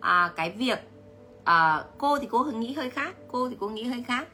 À, 0.00 0.32
cái 0.36 0.50
việc 0.50 0.78
à, 1.44 1.84
cô 1.98 2.18
thì 2.18 2.26
cô 2.30 2.44
nghĩ 2.44 2.72
hơi 2.72 2.90
khác 2.90 3.14
cô 3.32 3.48
thì 3.48 3.56
cô 3.60 3.68
nghĩ 3.68 3.84
hơi 3.84 4.04
khác. 4.08 4.28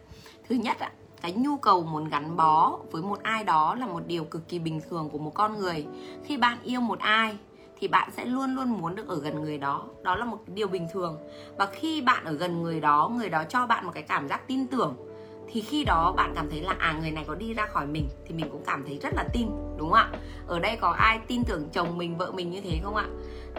Thứ 0.49 0.55
nhất 0.55 0.79
ạ 0.79 0.93
cái 1.23 1.33
nhu 1.33 1.57
cầu 1.57 1.83
muốn 1.83 2.09
gắn 2.09 2.37
bó 2.37 2.79
với 2.91 3.03
một 3.03 3.23
ai 3.23 3.45
đó 3.45 3.75
là 3.75 3.87
một 3.87 4.03
điều 4.07 4.25
cực 4.25 4.49
kỳ 4.49 4.59
bình 4.59 4.81
thường 4.91 5.11
của 5.11 5.19
một 5.19 5.35
con 5.35 5.59
người. 5.59 5.87
Khi 6.25 6.37
bạn 6.37 6.59
yêu 6.63 6.81
một 6.81 6.99
ai 6.99 7.39
thì 7.81 7.89
bạn 7.89 8.11
sẽ 8.17 8.25
luôn 8.25 8.55
luôn 8.55 8.71
muốn 8.71 8.95
được 8.95 9.09
ở 9.09 9.21
gần 9.21 9.43
người 9.43 9.59
đó. 9.59 9.89
Đó 10.03 10.17
là 10.17 10.25
một 10.25 10.39
điều 10.47 10.69
bình 10.69 10.89
thường. 10.93 11.19
Và 11.57 11.67
khi 11.67 12.01
bạn 12.01 12.25
ở 12.25 12.33
gần 12.33 12.63
người 12.63 12.81
đó 12.81 13.11
người 13.17 13.29
đó 13.29 13.45
cho 13.49 13.67
bạn 13.67 13.87
một 13.87 13.93
cái 13.95 14.03
cảm 14.03 14.29
giác 14.29 14.47
tin 14.47 14.67
tưởng, 14.67 14.97
thì 15.53 15.61
khi 15.61 15.85
đó 15.85 16.13
bạn 16.17 16.33
cảm 16.35 16.51
thấy 16.51 16.63
là 16.63 16.75
à 16.79 16.99
người 17.01 17.11
này 17.11 17.25
có 17.29 17.35
đi 17.35 17.55
ra 17.55 17.67
khỏi 17.67 17.87
mình, 17.87 18.09
thì 18.27 18.35
mình 18.35 18.49
cũng 18.53 18.63
cảm 18.67 18.85
thấy 18.87 18.99
rất 19.03 19.15
là 19.15 19.25
tin, 19.33 19.49
đúng 19.77 19.91
không 19.91 19.93
ạ? 19.93 20.11
Ở 20.47 20.59
đây 20.59 20.77
có 20.77 20.89
ai 20.89 21.21
tin 21.27 21.45
tưởng 21.45 21.69
chồng 21.73 21.99
mình, 21.99 22.19
vợ 22.19 22.33
mình 22.33 22.51
như 22.51 22.61
thế 22.61 22.81
không 22.85 22.97
ạ? 22.97 23.07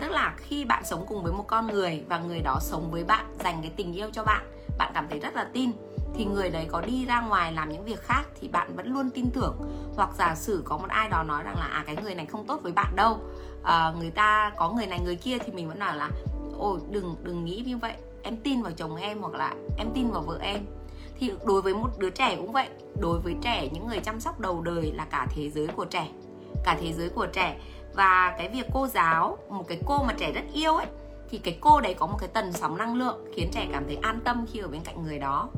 Tức 0.02 0.12
là 0.12 0.34
khi 0.38 0.66
bạn 0.66 0.84
sống 0.86 1.06
cùng 1.08 1.24
với 1.24 1.34
một 1.34 1.46
con 1.48 1.68
người 1.68 2.04
và 2.10 2.20
người 2.20 2.42
đó 2.42 2.58
sống 2.62 2.92
với 2.92 3.04
bạn, 3.04 3.26
dành 3.44 3.58
cái 3.62 3.72
tình 3.76 3.94
yêu 3.94 4.10
cho 4.14 4.24
bạn 4.24 4.46
bạn 4.78 4.92
cảm 4.94 5.08
thấy 5.10 5.20
rất 5.20 5.36
là 5.36 5.44
tin, 5.54 5.72
thì 6.14 6.26
người 6.26 6.50
đấy 6.50 6.68
có 6.72 6.82
đi 6.82 7.06
ra 7.06 7.22
ngoài 7.22 7.54
làm 7.54 7.70
những 7.70 7.86
việc 7.86 8.02
khác 8.02 8.24
thì 8.40 8.48
bạn 8.48 8.76
vẫn 8.76 8.94
luôn 8.94 9.10
tin 9.10 9.30
tưởng. 9.34 9.56
Hoặc 9.96 10.10
giả 10.18 10.36
sử 10.36 10.62
có 10.66 10.78
một 10.78 10.90
ai 10.90 11.10
đó 11.10 11.24
nói 11.24 11.44
rằng 11.44 11.56
là 11.58 11.66
à 11.66 11.84
cái 11.88 11.96
người 12.04 12.16
này 12.16 12.26
không 12.26 12.46
tốt 12.46 12.60
với 12.64 12.72
bạn 12.72 12.96
đâu 12.96 13.20
uh, 13.62 13.98
người 14.00 14.12
ta 14.12 14.52
có 14.58 14.70
người 14.70 14.88
này 14.88 15.00
người 15.00 15.16
kia 15.16 15.38
thì 15.38 15.52
mình 15.52 15.68
vẫn 15.68 15.80
nói 15.80 15.98
là 15.98 16.10
ôi 16.58 16.80
đừng 16.90 17.16
đừng 17.24 17.46
nghĩ 17.46 17.64
như 17.66 17.78
vậy. 17.78 17.94
Em 18.24 18.38
tin 18.38 18.62
vào 18.62 18.72
chồng 18.72 18.96
em 18.96 19.22
hoặc 19.22 19.34
là 19.34 19.54
em 19.78 19.88
tin 19.94 20.12
vào 20.12 20.22
vợ 20.22 20.38
em. 20.42 20.66
Thì 21.20 21.32
đối 21.46 21.62
với 21.62 21.74
một 21.74 21.90
đứa 21.98 22.10
trẻ 22.10 22.36
cũng 22.36 22.52
vậy. 22.52 22.68
Đối 23.00 23.20
với 23.20 23.36
trẻ 23.42 23.70
những 23.74 23.88
người 23.88 24.00
chăm 24.00 24.20
sóc 24.20 24.40
đầu 24.40 24.62
đời 24.62 24.92
là 24.96 25.06
cả 25.06 25.28
thế 25.36 25.50
giới 25.50 25.68
của 25.68 25.86
trẻ 25.86 26.08
cả 26.66 26.78
thế 26.82 26.94
giới 26.94 27.10
của 27.10 27.26
trẻ. 27.26 27.60
Và 27.94 28.36
cái 28.38 28.50
việc 28.50 28.66
cô 28.74 28.88
giáo 28.88 29.38
một 29.50 29.64
cái 29.68 29.80
cô 29.86 30.04
mà 30.04 30.14
trẻ 30.18 30.32
rất 30.32 30.44
yêu 30.54 30.76
ấy 30.76 30.86
thì 31.30 31.38
cái 31.38 31.58
cô 31.62 31.82
đấy 31.82 31.94
có 31.94 32.08
một 32.08 32.18
cái 32.20 32.30
tần 32.34 32.54
sóng 32.54 32.78
năng 32.78 32.96
lượng 32.96 33.26
khiến 33.36 33.50
trẻ 33.52 33.68
cảm 33.72 33.84
thấy 33.88 33.98
an 34.02 34.20
tâm 34.24 34.46
khi 34.52 34.60
ở 34.60 34.68
bên 34.68 34.82
cạnh 34.82 35.04
người 35.04 35.20
đó. 35.20 35.50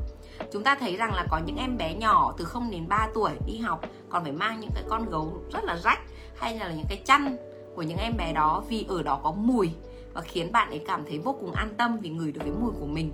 Chúng 0.52 0.62
ta 0.62 0.74
thấy 0.74 0.96
rằng 0.96 1.14
là 1.14 1.26
có 1.30 1.40
những 1.46 1.56
em 1.56 1.76
bé 1.76 1.94
nhỏ 1.94 2.34
từ 2.38 2.44
0 2.44 2.70
đến 2.70 2.88
3 2.88 3.08
tuổi 3.14 3.30
đi 3.46 3.58
học 3.58 3.80
còn 4.08 4.22
phải 4.22 4.32
mang 4.32 4.60
những 4.60 4.70
cái 4.74 4.84
con 4.88 5.10
gấu 5.10 5.42
rất 5.52 5.64
là 5.64 5.76
rách 5.76 6.00
hay 6.36 6.58
là 6.58 6.72
những 6.72 6.86
cái 6.88 7.02
chăn 7.04 7.36
của 7.74 7.82
những 7.82 7.98
em 7.98 8.16
bé 8.16 8.32
đó 8.32 8.64
vì 8.68 8.86
ở 8.88 9.02
đó 9.02 9.20
có 9.22 9.32
mùi 9.32 9.70
và 10.14 10.20
khiến 10.20 10.52
bạn 10.52 10.70
ấy 10.70 10.84
cảm 10.86 11.04
thấy 11.08 11.18
vô 11.18 11.36
cùng 11.40 11.52
an 11.52 11.74
tâm 11.76 11.98
vì 11.98 12.10
ngửi 12.10 12.32
được 12.32 12.40
cái 12.44 12.52
mùi 12.60 12.72
của 12.80 12.86
mình. 12.86 13.12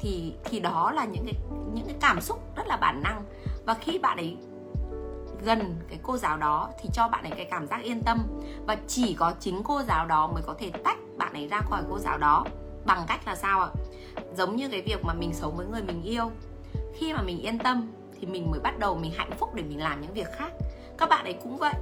Thì 0.00 0.32
thì 0.44 0.60
đó 0.60 0.92
là 0.92 1.04
những 1.04 1.24
cái 1.24 1.34
những 1.74 1.86
cái 1.86 1.96
cảm 2.00 2.20
xúc 2.20 2.56
rất 2.56 2.66
là 2.66 2.76
bản 2.76 3.02
năng. 3.02 3.24
Và 3.64 3.74
khi 3.74 3.98
bạn 3.98 4.16
ấy 4.16 4.36
gần 5.44 5.76
cái 5.88 5.98
cô 6.02 6.16
giáo 6.16 6.36
đó 6.36 6.70
thì 6.82 6.88
cho 6.92 7.08
bạn 7.08 7.24
ấy 7.24 7.32
cái 7.36 7.46
cảm 7.50 7.66
giác 7.66 7.82
yên 7.82 8.02
tâm. 8.02 8.18
Và 8.66 8.76
chỉ 8.86 9.14
có 9.14 9.32
chính 9.40 9.62
cô 9.62 9.82
giáo 9.82 10.06
đó 10.06 10.26
mới 10.26 10.42
có 10.46 10.54
thể 10.58 10.70
tách 10.84 10.98
bạn 11.16 11.32
ấy 11.32 11.48
ra 11.48 11.60
khỏi 11.60 11.82
cô 11.90 11.98
giáo 11.98 12.18
đó 12.18 12.44
bằng 12.84 13.04
cách 13.06 13.20
là 13.26 13.36
sao 13.36 13.60
ạ? 13.60 13.68
Giống 14.36 14.56
như 14.56 14.68
cái 14.68 14.82
việc 14.82 15.04
mà 15.04 15.14
mình 15.14 15.34
sống 15.34 15.56
với 15.56 15.66
người 15.66 15.82
mình 15.82 16.02
yêu. 16.02 16.30
Khi 16.94 17.12
mà 17.12 17.22
mình 17.22 17.38
yên 17.38 17.58
tâm 17.58 17.92
thì 18.20 18.26
mình 18.26 18.50
mới 18.50 18.60
bắt 18.60 18.78
đầu 18.78 18.94
mình 18.94 19.12
hạnh 19.16 19.30
phúc 19.38 19.54
để 19.54 19.62
mình 19.62 19.82
làm 19.82 20.00
những 20.00 20.12
việc 20.12 20.28
khác 20.36 20.52
các 20.98 21.08
bạn 21.08 21.24
ấy 21.24 21.36
cũng 21.42 21.56
vậy. 21.56 21.74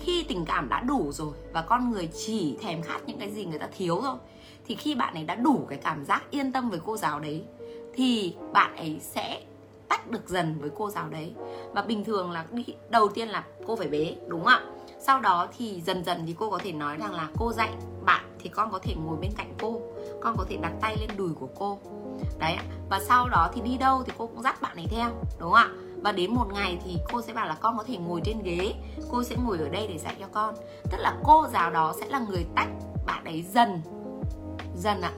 Khi 0.00 0.24
tình 0.28 0.44
cảm 0.44 0.68
đã 0.68 0.80
đủ 0.80 1.12
rồi 1.12 1.32
và 1.52 1.62
con 1.62 1.90
người 1.90 2.08
chỉ 2.26 2.56
thèm 2.62 2.82
khát 2.82 3.00
những 3.06 3.18
cái 3.18 3.30
gì 3.30 3.44
người 3.44 3.58
ta 3.58 3.68
thiếu 3.76 4.00
rồi 4.02 4.16
thì 4.66 4.74
khi 4.74 4.94
bạn 4.94 5.14
ấy 5.14 5.24
đã 5.24 5.34
đủ 5.34 5.66
cái 5.68 5.78
cảm 5.78 6.04
giác 6.04 6.22
yên 6.30 6.52
tâm 6.52 6.70
với 6.70 6.80
cô 6.84 6.96
giáo 6.96 7.20
đấy, 7.20 7.44
thì 7.94 8.34
bạn 8.52 8.76
ấy 8.76 8.98
sẽ 9.00 9.40
tách 9.88 10.10
được 10.10 10.28
dần 10.28 10.58
với 10.60 10.70
cô 10.76 10.90
giáo 10.90 11.08
đấy. 11.08 11.32
Và 11.72 11.82
bình 11.82 12.04
thường 12.04 12.30
là 12.30 12.44
đi, 12.50 12.64
đầu 12.90 13.08
tiên 13.08 13.28
là 13.28 13.44
cô 13.66 13.76
phải 13.76 13.88
bế, 13.88 14.16
đúng 14.28 14.44
không 14.44 14.48
ạ? 14.48 14.62
Sau 15.00 15.20
đó 15.20 15.48
thì 15.58 15.80
dần 15.80 16.04
dần 16.04 16.22
thì 16.26 16.34
cô 16.38 16.50
có 16.50 16.58
thể 16.58 16.72
nói 16.72 16.96
rằng 16.96 17.14
là 17.14 17.28
cô 17.38 17.52
dạy 17.52 17.70
bạn 18.04 18.24
thì 18.38 18.48
con 18.48 18.70
có 18.72 18.78
thể 18.78 18.94
ngồi 18.94 19.16
bên 19.16 19.30
cạnh 19.36 19.54
cô, 19.60 19.80
con 20.20 20.36
có 20.38 20.44
thể 20.48 20.56
đặt 20.56 20.72
tay 20.80 20.96
lên 21.00 21.10
đùi 21.16 21.34
của 21.34 21.48
cô. 21.58 21.78
Đấy 22.38 22.56
và 22.90 23.00
sau 23.00 23.28
đó 23.28 23.50
thì 23.54 23.60
đi 23.60 23.76
đâu 23.76 24.02
thì 24.06 24.12
cô 24.18 24.26
cũng 24.26 24.42
dắt 24.42 24.62
bạn 24.62 24.76
ấy 24.76 24.86
theo, 24.90 25.10
đúng 25.38 25.52
không 25.52 25.52
ạ? 25.52 25.70
Và 26.04 26.12
đến 26.12 26.34
một 26.34 26.46
ngày 26.54 26.78
thì 26.84 26.96
cô 27.12 27.22
sẽ 27.22 27.32
bảo 27.32 27.46
là 27.48 27.54
con 27.54 27.78
có 27.78 27.84
thể 27.84 27.96
ngồi 27.96 28.20
trên 28.24 28.42
ghế. 28.42 28.74
Cô 29.10 29.22
sẽ 29.22 29.36
ngồi 29.36 29.58
ở 29.58 29.68
đây 29.68 29.86
để 29.88 29.98
dạy 29.98 30.16
cho 30.20 30.26
con. 30.32 30.54
Tức 30.90 30.98
là 30.98 31.16
cô 31.24 31.46
giáo 31.52 31.70
đó 31.70 31.94
sẽ 32.00 32.06
là 32.06 32.18
người 32.18 32.46
tách 32.54 32.68
bạn 33.06 33.24
ấy 33.24 33.44
dần. 33.54 33.80
Dần 34.76 35.00
ạ. 35.00 35.12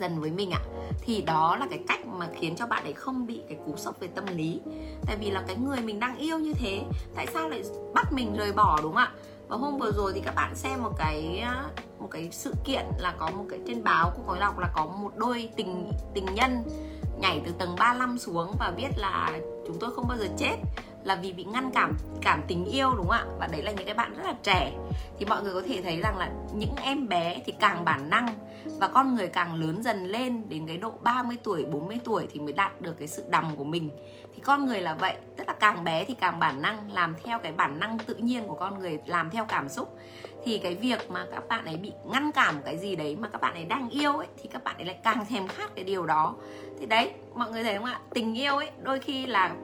Dần 0.00 0.20
với 0.20 0.30
mình 0.30 0.50
ạ. 0.50 0.60
Thì 1.00 1.22
đó 1.22 1.56
là 1.56 1.66
cái 1.70 1.80
cách 1.88 2.06
mà 2.06 2.28
khiến 2.34 2.56
cho 2.56 2.66
bạn 2.66 2.84
ấy 2.84 2.92
không 2.92 3.26
bị 3.26 3.40
cái 3.48 3.58
cú 3.66 3.76
sốc 3.76 4.00
về 4.00 4.08
tâm 4.08 4.24
lý. 4.26 4.60
Tại 5.06 5.16
vì 5.16 5.30
là 5.30 5.42
cái 5.46 5.56
người 5.56 5.80
mình 5.80 6.00
đang 6.00 6.16
yêu 6.16 6.38
như 6.38 6.54
thế, 6.54 6.82
tại 7.14 7.26
sao 7.32 7.48
lại 7.48 7.62
bắt 7.94 8.12
mình 8.12 8.36
rời 8.36 8.52
bỏ, 8.52 8.78
đúng 8.82 8.94
không 8.94 9.02
ạ? 9.02 9.12
Và 9.48 9.56
hôm 9.56 9.78
vừa 9.78 9.92
rồi 9.92 10.12
thì 10.14 10.20
các 10.20 10.34
bạn 10.34 10.54
xem 10.54 10.82
một 10.82 10.92
cái 10.98 11.44
một 11.98 12.08
cái 12.10 12.28
sự 12.32 12.54
kiện 12.64 12.84
là 12.98 13.14
có 13.18 13.30
một 13.30 13.44
cái, 13.50 13.58
trên 13.66 13.84
báo 13.84 14.12
của 14.16 14.22
có 14.26 14.36
đọc 14.40 14.58
là 14.58 14.68
có 14.74 14.86
một 14.86 15.12
đôi 15.16 15.48
tình 15.56 15.92
tình 16.14 16.26
nhân 16.34 16.62
nhảy 17.20 17.42
từ 17.46 17.52
tầng 17.58 17.76
35 17.78 18.18
xuống 18.18 18.54
và 18.58 18.72
biết 18.76 18.88
là 18.96 19.40
chúng 19.72 19.80
tôi 19.80 19.90
không 19.94 20.08
bao 20.08 20.18
giờ 20.18 20.26
chết 20.38 20.56
là 21.04 21.14
vì 21.14 21.32
bị 21.32 21.44
ngăn 21.44 21.70
cảm 21.74 21.96
cảm 22.20 22.42
tình 22.48 22.64
yêu, 22.64 22.90
đúng 22.96 23.08
không 23.08 23.16
ạ? 23.16 23.24
Và 23.38 23.46
đấy 23.46 23.62
là 23.62 23.72
những 23.72 23.86
cái 23.86 23.94
bạn 23.94 24.14
rất 24.16 24.24
là 24.26 24.34
trẻ. 24.42 24.72
Thì 25.18 25.26
mọi 25.26 25.42
người 25.42 25.54
có 25.54 25.62
thể 25.68 25.82
thấy 25.82 26.00
rằng 26.00 26.18
là 26.18 26.30
những 26.54 26.74
em 26.76 27.08
bé 27.08 27.42
thì 27.46 27.52
càng 27.60 27.84
bản 27.84 28.10
năng 28.10 28.28
và 28.64 28.88
con 28.88 29.14
người 29.14 29.26
càng 29.26 29.54
lớn 29.54 29.82
dần 29.82 30.06
lên 30.06 30.48
đến 30.48 30.66
cái 30.66 30.76
độ 30.76 30.92
30 31.02 31.36
tuổi 31.42 31.64
40 31.64 31.98
tuổi 32.04 32.28
thì 32.32 32.40
mới 32.40 32.52
đạt 32.52 32.80
được 32.80 32.98
cái 32.98 33.08
sự 33.08 33.24
đầm 33.28 33.56
của 33.56 33.64
mình. 33.64 33.90
Thì 34.34 34.40
con 34.40 34.66
người 34.66 34.80
là 34.80 34.94
vậy, 34.94 35.16
tức 35.36 35.44
là 35.46 35.52
càng 35.52 35.84
bé 35.84 36.04
thì 36.04 36.14
càng 36.14 36.38
bản 36.38 36.62
năng, 36.62 36.92
làm 36.92 37.14
theo 37.24 37.38
cái 37.38 37.52
bản 37.52 37.80
năng 37.80 37.98
tự 37.98 38.14
nhiên 38.14 38.46
của 38.46 38.54
con 38.54 38.78
người, 38.78 38.98
làm 39.06 39.30
theo 39.30 39.44
cảm 39.44 39.68
xúc. 39.68 39.98
Thì 40.44 40.58
cái 40.58 40.74
việc 40.74 41.10
mà 41.10 41.26
các 41.32 41.48
bạn 41.48 41.64
ấy 41.64 41.76
bị 41.76 41.92
ngăn 42.04 42.32
cảm 42.32 42.54
cái 42.64 42.78
gì 42.78 42.96
đấy 42.96 43.16
mà 43.20 43.28
các 43.28 43.40
bạn 43.40 43.54
ấy 43.54 43.64
đang 43.64 43.90
yêu 43.90 44.12
ấy, 44.16 44.26
thì 44.42 44.48
các 44.52 44.64
bạn 44.64 44.76
ấy 44.76 44.84
lại 44.84 44.98
càng 45.04 45.26
thèm 45.28 45.48
khát 45.48 45.74
cái 45.74 45.84
điều 45.84 46.06
đó. 46.06 46.34
Thì 46.80 46.86
đấy, 46.86 47.12
mọi 47.34 47.50
người 47.50 47.62
thấy 47.62 47.76
không 47.76 47.84
ạ? 47.84 48.00
Tình 48.14 48.38
yêu 48.38 48.56
ấy, 48.56 48.70
đôi 48.82 49.00
khi 49.00 49.26
là 49.26 49.54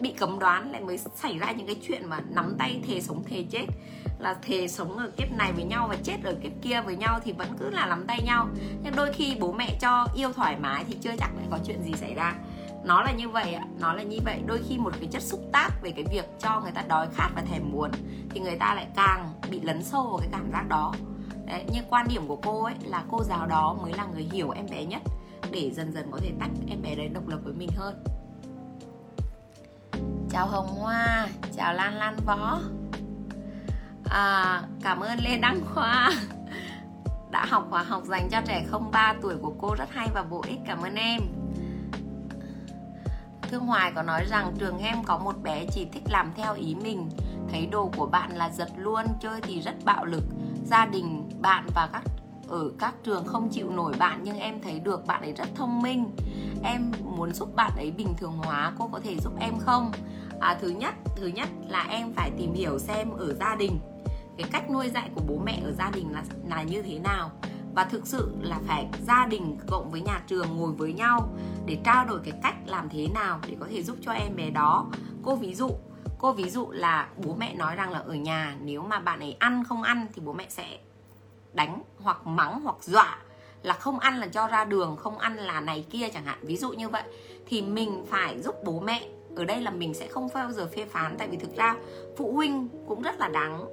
bị 0.00 0.12
cấm 0.12 0.38
đoán 0.38 0.72
lại 0.72 0.80
mới 0.80 0.98
xảy 0.98 1.38
ra 1.38 1.52
những 1.52 1.66
cái 1.66 1.76
chuyện 1.88 2.08
mà 2.08 2.20
nắm 2.30 2.54
tay 2.58 2.80
thề 2.86 3.00
sống 3.00 3.24
thề 3.24 3.44
chết. 3.50 3.66
Là 4.18 4.34
thề 4.42 4.68
sống 4.68 4.98
ở 4.98 5.10
kiếp 5.16 5.32
này 5.32 5.52
với 5.52 5.64
nhau 5.64 5.88
và 5.88 5.96
chết 6.02 6.16
ở 6.24 6.34
kiếp 6.42 6.52
kia 6.62 6.80
với 6.80 6.96
nhau 6.96 7.20
thì 7.24 7.32
vẫn 7.32 7.48
cứ 7.58 7.70
là 7.70 7.86
nắm 7.86 8.04
tay 8.06 8.22
nhau. 8.22 8.48
Nhưng 8.82 8.96
đôi 8.96 9.12
khi 9.12 9.36
bố 9.40 9.52
mẹ 9.52 9.78
cho 9.80 10.06
yêu 10.14 10.32
thoải 10.32 10.56
mái 10.60 10.84
thì 10.84 10.96
chưa 11.00 11.12
chắc 11.18 11.30
lại 11.36 11.46
có 11.50 11.58
chuyện 11.66 11.82
gì 11.82 11.92
xảy 11.92 12.14
ra. 12.14 12.34
Nó 12.84 13.02
là 13.02 13.12
như 13.12 13.28
vậy 13.28 13.54
ạ 13.54 13.64
nó 13.80 13.92
là 13.92 14.02
như 14.02 14.18
vậy. 14.24 14.40
Đôi 14.46 14.60
khi 14.68 14.78
một 14.78 14.92
cái 15.00 15.08
chất 15.12 15.22
xúc 15.22 15.40
tác 15.52 15.70
về 15.82 15.90
cái 15.90 16.04
việc 16.10 16.24
cho 16.38 16.60
người 16.60 16.72
ta 16.72 16.82
đói 16.88 17.06
khát 17.14 17.28
và 17.34 17.42
thèm 17.42 17.72
muốn 17.72 17.90
thì 18.30 18.40
người 18.40 18.56
ta 18.56 18.74
lại 18.74 18.86
càng 18.96 19.32
bị 19.50 19.60
lấn 19.60 19.82
sâu 19.82 20.02
vào 20.02 20.18
cái 20.18 20.28
cảm 20.32 20.52
giác 20.52 20.68
đó. 20.68 20.92
Đấy, 21.46 21.64
như 21.72 21.80
quan 21.90 22.06
điểm 22.08 22.26
của 22.26 22.36
cô 22.36 22.64
ấy 22.64 22.74
là 22.84 23.04
cô 23.10 23.22
giáo 23.22 23.46
đó 23.46 23.76
mới 23.82 23.92
là 23.92 24.06
người 24.14 24.28
hiểu 24.32 24.50
em 24.50 24.66
bé 24.70 24.84
nhất 24.84 25.02
để 25.50 25.70
dần 25.70 25.92
dần 25.92 26.08
có 26.10 26.18
thể 26.22 26.32
tách 26.40 26.50
em 26.68 26.82
bé 26.82 26.94
đấy 26.94 27.08
độc 27.08 27.28
lập 27.28 27.38
với 27.44 27.54
mình 27.54 27.70
hơn 27.76 28.04
chào 30.36 30.46
hồng 30.46 30.66
hoa 30.66 31.28
chào 31.56 31.74
lan 31.74 31.94
lan 31.94 32.16
võ 32.26 32.60
à, 34.10 34.62
cảm 34.82 35.00
ơn 35.00 35.18
lê 35.18 35.38
đăng 35.38 35.60
khoa 35.74 36.10
đã 37.30 37.44
học 37.44 37.66
khóa 37.70 37.82
học 37.82 38.02
dành 38.04 38.28
cho 38.30 38.40
trẻ 38.46 38.64
không 38.70 38.90
3 38.90 39.14
tuổi 39.22 39.34
của 39.42 39.54
cô 39.58 39.74
rất 39.74 39.88
hay 39.90 40.08
và 40.14 40.22
bổ 40.22 40.42
ích 40.48 40.58
cảm 40.66 40.82
ơn 40.82 40.94
em. 40.94 41.20
Thương 43.42 43.66
Hoài 43.66 43.92
có 43.92 44.02
nói 44.02 44.24
rằng 44.24 44.54
trường 44.58 44.78
em 44.78 45.04
có 45.04 45.18
một 45.18 45.42
bé 45.42 45.66
chỉ 45.72 45.86
thích 45.92 46.02
làm 46.10 46.32
theo 46.36 46.54
ý 46.54 46.74
mình 46.74 47.10
Thấy 47.48 47.66
đồ 47.66 47.90
của 47.96 48.06
bạn 48.06 48.36
là 48.36 48.50
giật 48.50 48.68
luôn, 48.76 49.04
chơi 49.20 49.40
thì 49.40 49.60
rất 49.60 49.74
bạo 49.84 50.04
lực. 50.04 50.24
Gia 50.64 50.86
đình, 50.86 51.30
bạn 51.40 51.66
và 51.74 51.88
các 51.92 52.02
ở 52.48 52.70
các 52.78 52.94
trường 53.04 53.26
không 53.26 53.48
chịu 53.48 53.70
nổi 53.70 53.94
bạn 53.98 54.20
nhưng 54.22 54.38
em 54.38 54.60
thấy 54.62 54.80
được 54.80 55.06
bạn 55.06 55.22
ấy 55.22 55.32
rất 55.32 55.48
thông 55.54 55.82
minh. 55.82 56.10
Em 56.62 56.92
muốn 57.16 57.32
giúp 57.32 57.56
bạn 57.56 57.72
ấy 57.76 57.90
bình 57.90 58.14
thường 58.16 58.32
hóa 58.32 58.72
cô 58.78 58.88
có 58.92 59.00
thể 59.04 59.16
giúp 59.18 59.32
em 59.40 59.58
không? 59.58 59.92
À, 60.40 60.58
thứ 60.60 60.68
nhất 60.68 60.94
thứ 61.16 61.26
nhất 61.26 61.48
là 61.68 61.86
em 61.90 62.12
phải 62.12 62.30
tìm 62.38 62.54
hiểu 62.54 62.78
xem 62.78 63.10
ở 63.10 63.34
gia 63.34 63.54
đình 63.54 63.80
cái 64.38 64.48
cách 64.52 64.70
nuôi 64.70 64.88
dạy 64.88 65.10
của 65.14 65.22
bố 65.28 65.38
mẹ 65.44 65.60
ở 65.64 65.72
gia 65.72 65.90
đình 65.90 66.12
là 66.12 66.22
là 66.48 66.62
như 66.62 66.82
thế 66.82 66.98
nào. 66.98 67.30
Và 67.74 67.84
thực 67.84 68.06
sự 68.06 68.36
là 68.40 68.60
phải 68.66 68.88
gia 69.06 69.26
đình 69.26 69.58
cộng 69.68 69.90
với 69.90 70.00
nhà 70.00 70.22
trường 70.26 70.56
ngồi 70.56 70.72
với 70.72 70.92
nhau 70.92 71.28
để 71.66 71.78
trao 71.84 72.04
đổi 72.04 72.20
cái 72.24 72.32
cách 72.42 72.54
làm 72.66 72.88
thế 72.88 73.08
nào 73.14 73.40
để 73.48 73.56
có 73.60 73.66
thể 73.70 73.82
giúp 73.82 73.96
cho 74.02 74.12
em 74.12 74.36
bé 74.36 74.50
đó. 74.50 74.86
Cô 75.22 75.36
ví 75.36 75.54
dụ 75.54 75.70
cô 76.18 76.32
ví 76.32 76.50
dụ 76.50 76.70
là 76.70 77.08
bố 77.16 77.34
mẹ 77.34 77.54
nói 77.54 77.76
rằng 77.76 77.90
là 77.90 77.98
ở 77.98 78.14
nhà 78.14 78.56
nếu 78.60 78.82
mà 78.82 79.00
bạn 79.00 79.20
ấy 79.20 79.36
ăn 79.38 79.64
không 79.64 79.82
ăn 79.82 80.06
thì 80.14 80.22
bố 80.24 80.32
mẹ 80.32 80.46
sẽ 80.48 80.78
đánh 81.52 81.82
hoặc 82.00 82.26
mắng 82.26 82.60
hoặc 82.60 82.76
dọa 82.80 83.18
là 83.62 83.74
không 83.74 83.98
ăn 83.98 84.18
là 84.18 84.26
cho 84.26 84.46
ra 84.46 84.64
đường 84.64 84.96
không 84.96 85.18
ăn 85.18 85.36
là 85.36 85.60
này 85.60 85.86
kia 85.90 86.08
chẳng 86.08 86.24
hạn. 86.24 86.38
Ví 86.42 86.56
dụ 86.56 86.72
như 86.72 86.88
vậy 86.88 87.02
thì 87.46 87.62
mình 87.62 88.04
phải 88.10 88.42
giúp 88.42 88.54
bố 88.64 88.80
mẹ 88.80 89.08
ở 89.36 89.44
đây 89.44 89.60
là 89.60 89.70
mình 89.70 89.94
sẽ 89.94 90.06
không 90.06 90.28
bao 90.34 90.52
giờ 90.52 90.68
phê 90.76 90.84
phán 90.84 91.14
tại 91.18 91.28
vì 91.28 91.36
thực 91.36 91.56
ra 91.56 91.76
phụ 92.16 92.32
huynh 92.32 92.68
cũng 92.86 93.02
rất 93.02 93.20
là 93.20 93.28
đáng 93.28 93.64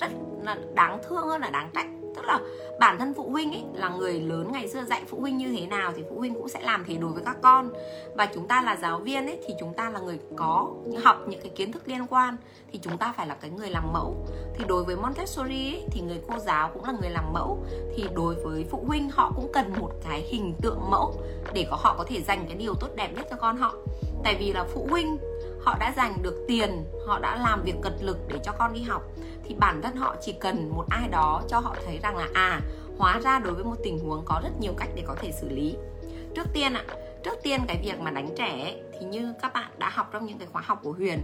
rất 0.00 0.10
là 0.42 0.58
đáng 0.74 0.98
thương 1.08 1.26
hơn 1.26 1.40
là 1.40 1.50
đáng 1.50 1.70
trách. 1.74 1.86
Tức 2.16 2.24
là 2.24 2.40
bản 2.80 2.98
thân 2.98 3.14
phụ 3.14 3.30
huynh 3.30 3.52
ấy 3.52 3.64
là 3.74 3.88
người 3.88 4.20
lớn 4.20 4.52
ngày 4.52 4.68
xưa 4.68 4.84
dạy 4.84 5.02
phụ 5.08 5.20
huynh 5.20 5.36
như 5.36 5.56
thế 5.58 5.66
nào 5.66 5.92
thì 5.96 6.02
phụ 6.10 6.18
huynh 6.18 6.34
cũng 6.34 6.48
sẽ 6.48 6.60
làm 6.62 6.84
thế 6.86 6.94
đối 6.94 7.12
với 7.12 7.22
các 7.24 7.36
con. 7.42 7.70
Và 8.16 8.26
chúng 8.34 8.48
ta 8.48 8.62
là 8.62 8.76
giáo 8.76 8.98
viên 8.98 9.26
ấy 9.26 9.38
thì 9.46 9.54
chúng 9.60 9.74
ta 9.74 9.90
là 9.90 10.00
người 10.00 10.18
có 10.36 10.68
học 11.04 11.16
những 11.28 11.40
cái 11.40 11.50
kiến 11.56 11.72
thức 11.72 11.82
liên 11.86 12.06
quan 12.06 12.36
thì 12.72 12.78
chúng 12.82 12.98
ta 12.98 13.14
phải 13.16 13.26
là 13.26 13.34
cái 13.34 13.50
người 13.50 13.70
làm 13.70 13.92
mẫu. 13.92 14.16
Thì 14.54 14.64
đối 14.68 14.84
với 14.84 14.96
Montessori 14.96 15.72
ấy, 15.72 15.86
thì 15.90 16.00
người 16.00 16.20
cô 16.28 16.38
giáo 16.38 16.70
cũng 16.74 16.84
là 16.84 16.92
người 17.00 17.10
làm 17.10 17.32
mẫu. 17.32 17.66
Thì 17.96 18.04
đối 18.14 18.34
với 18.34 18.66
phụ 18.70 18.84
huynh 18.86 19.10
họ 19.10 19.32
cũng 19.36 19.52
cần 19.52 19.72
một 19.80 19.90
cái 20.04 20.20
hình 20.20 20.54
tượng 20.62 20.80
mẫu 20.90 21.14
để 21.54 21.66
có 21.70 21.76
họ 21.76 21.94
có 21.98 22.04
thể 22.08 22.22
dành 22.22 22.44
cái 22.48 22.56
điều 22.56 22.74
tốt 22.74 22.88
đẹp 22.96 23.10
nhất 23.16 23.26
cho 23.30 23.36
con 23.36 23.56
họ 23.56 23.74
tại 24.24 24.36
vì 24.38 24.52
là 24.52 24.64
phụ 24.74 24.86
huynh 24.90 25.18
họ 25.60 25.76
đã 25.80 25.92
dành 25.96 26.22
được 26.22 26.44
tiền 26.48 26.84
họ 27.06 27.18
đã 27.18 27.36
làm 27.36 27.62
việc 27.62 27.74
cật 27.82 27.92
lực 28.00 28.18
để 28.28 28.38
cho 28.44 28.52
con 28.52 28.72
đi 28.72 28.82
học. 28.82 29.02
Thì 29.44 29.54
bản 29.54 29.82
thân 29.82 29.96
họ 29.96 30.16
chỉ 30.20 30.32
cần 30.32 30.68
một 30.68 30.84
ai 30.90 31.08
đó 31.08 31.42
cho 31.48 31.58
họ 31.58 31.76
thấy 31.86 31.98
rằng 32.02 32.16
là 32.16 32.28
à 32.34 32.60
hóa 32.98 33.20
ra 33.20 33.38
đối 33.38 33.54
với 33.54 33.64
một 33.64 33.76
tình 33.84 33.98
huống 33.98 34.22
có 34.24 34.40
rất 34.44 34.50
nhiều 34.60 34.72
cách 34.76 34.88
để 34.94 35.02
có 35.06 35.14
thể 35.20 35.32
xử 35.32 35.48
lý. 35.48 35.76
Trước 36.34 36.46
tiên 36.52 36.72
ạ 36.74 36.84
trước 37.24 37.38
tiên 37.42 37.60
cái 37.66 37.80
việc 37.84 38.00
mà 38.00 38.10
đánh 38.10 38.28
trẻ 38.36 38.62
ấy, 38.62 38.82
thì 38.92 39.06
như 39.06 39.34
các 39.42 39.52
bạn 39.52 39.70
đã 39.78 39.90
học 39.90 40.08
trong 40.12 40.26
những 40.26 40.38
cái 40.38 40.48
khóa 40.52 40.62
học 40.66 40.80
của 40.82 40.92
Huyền. 40.92 41.22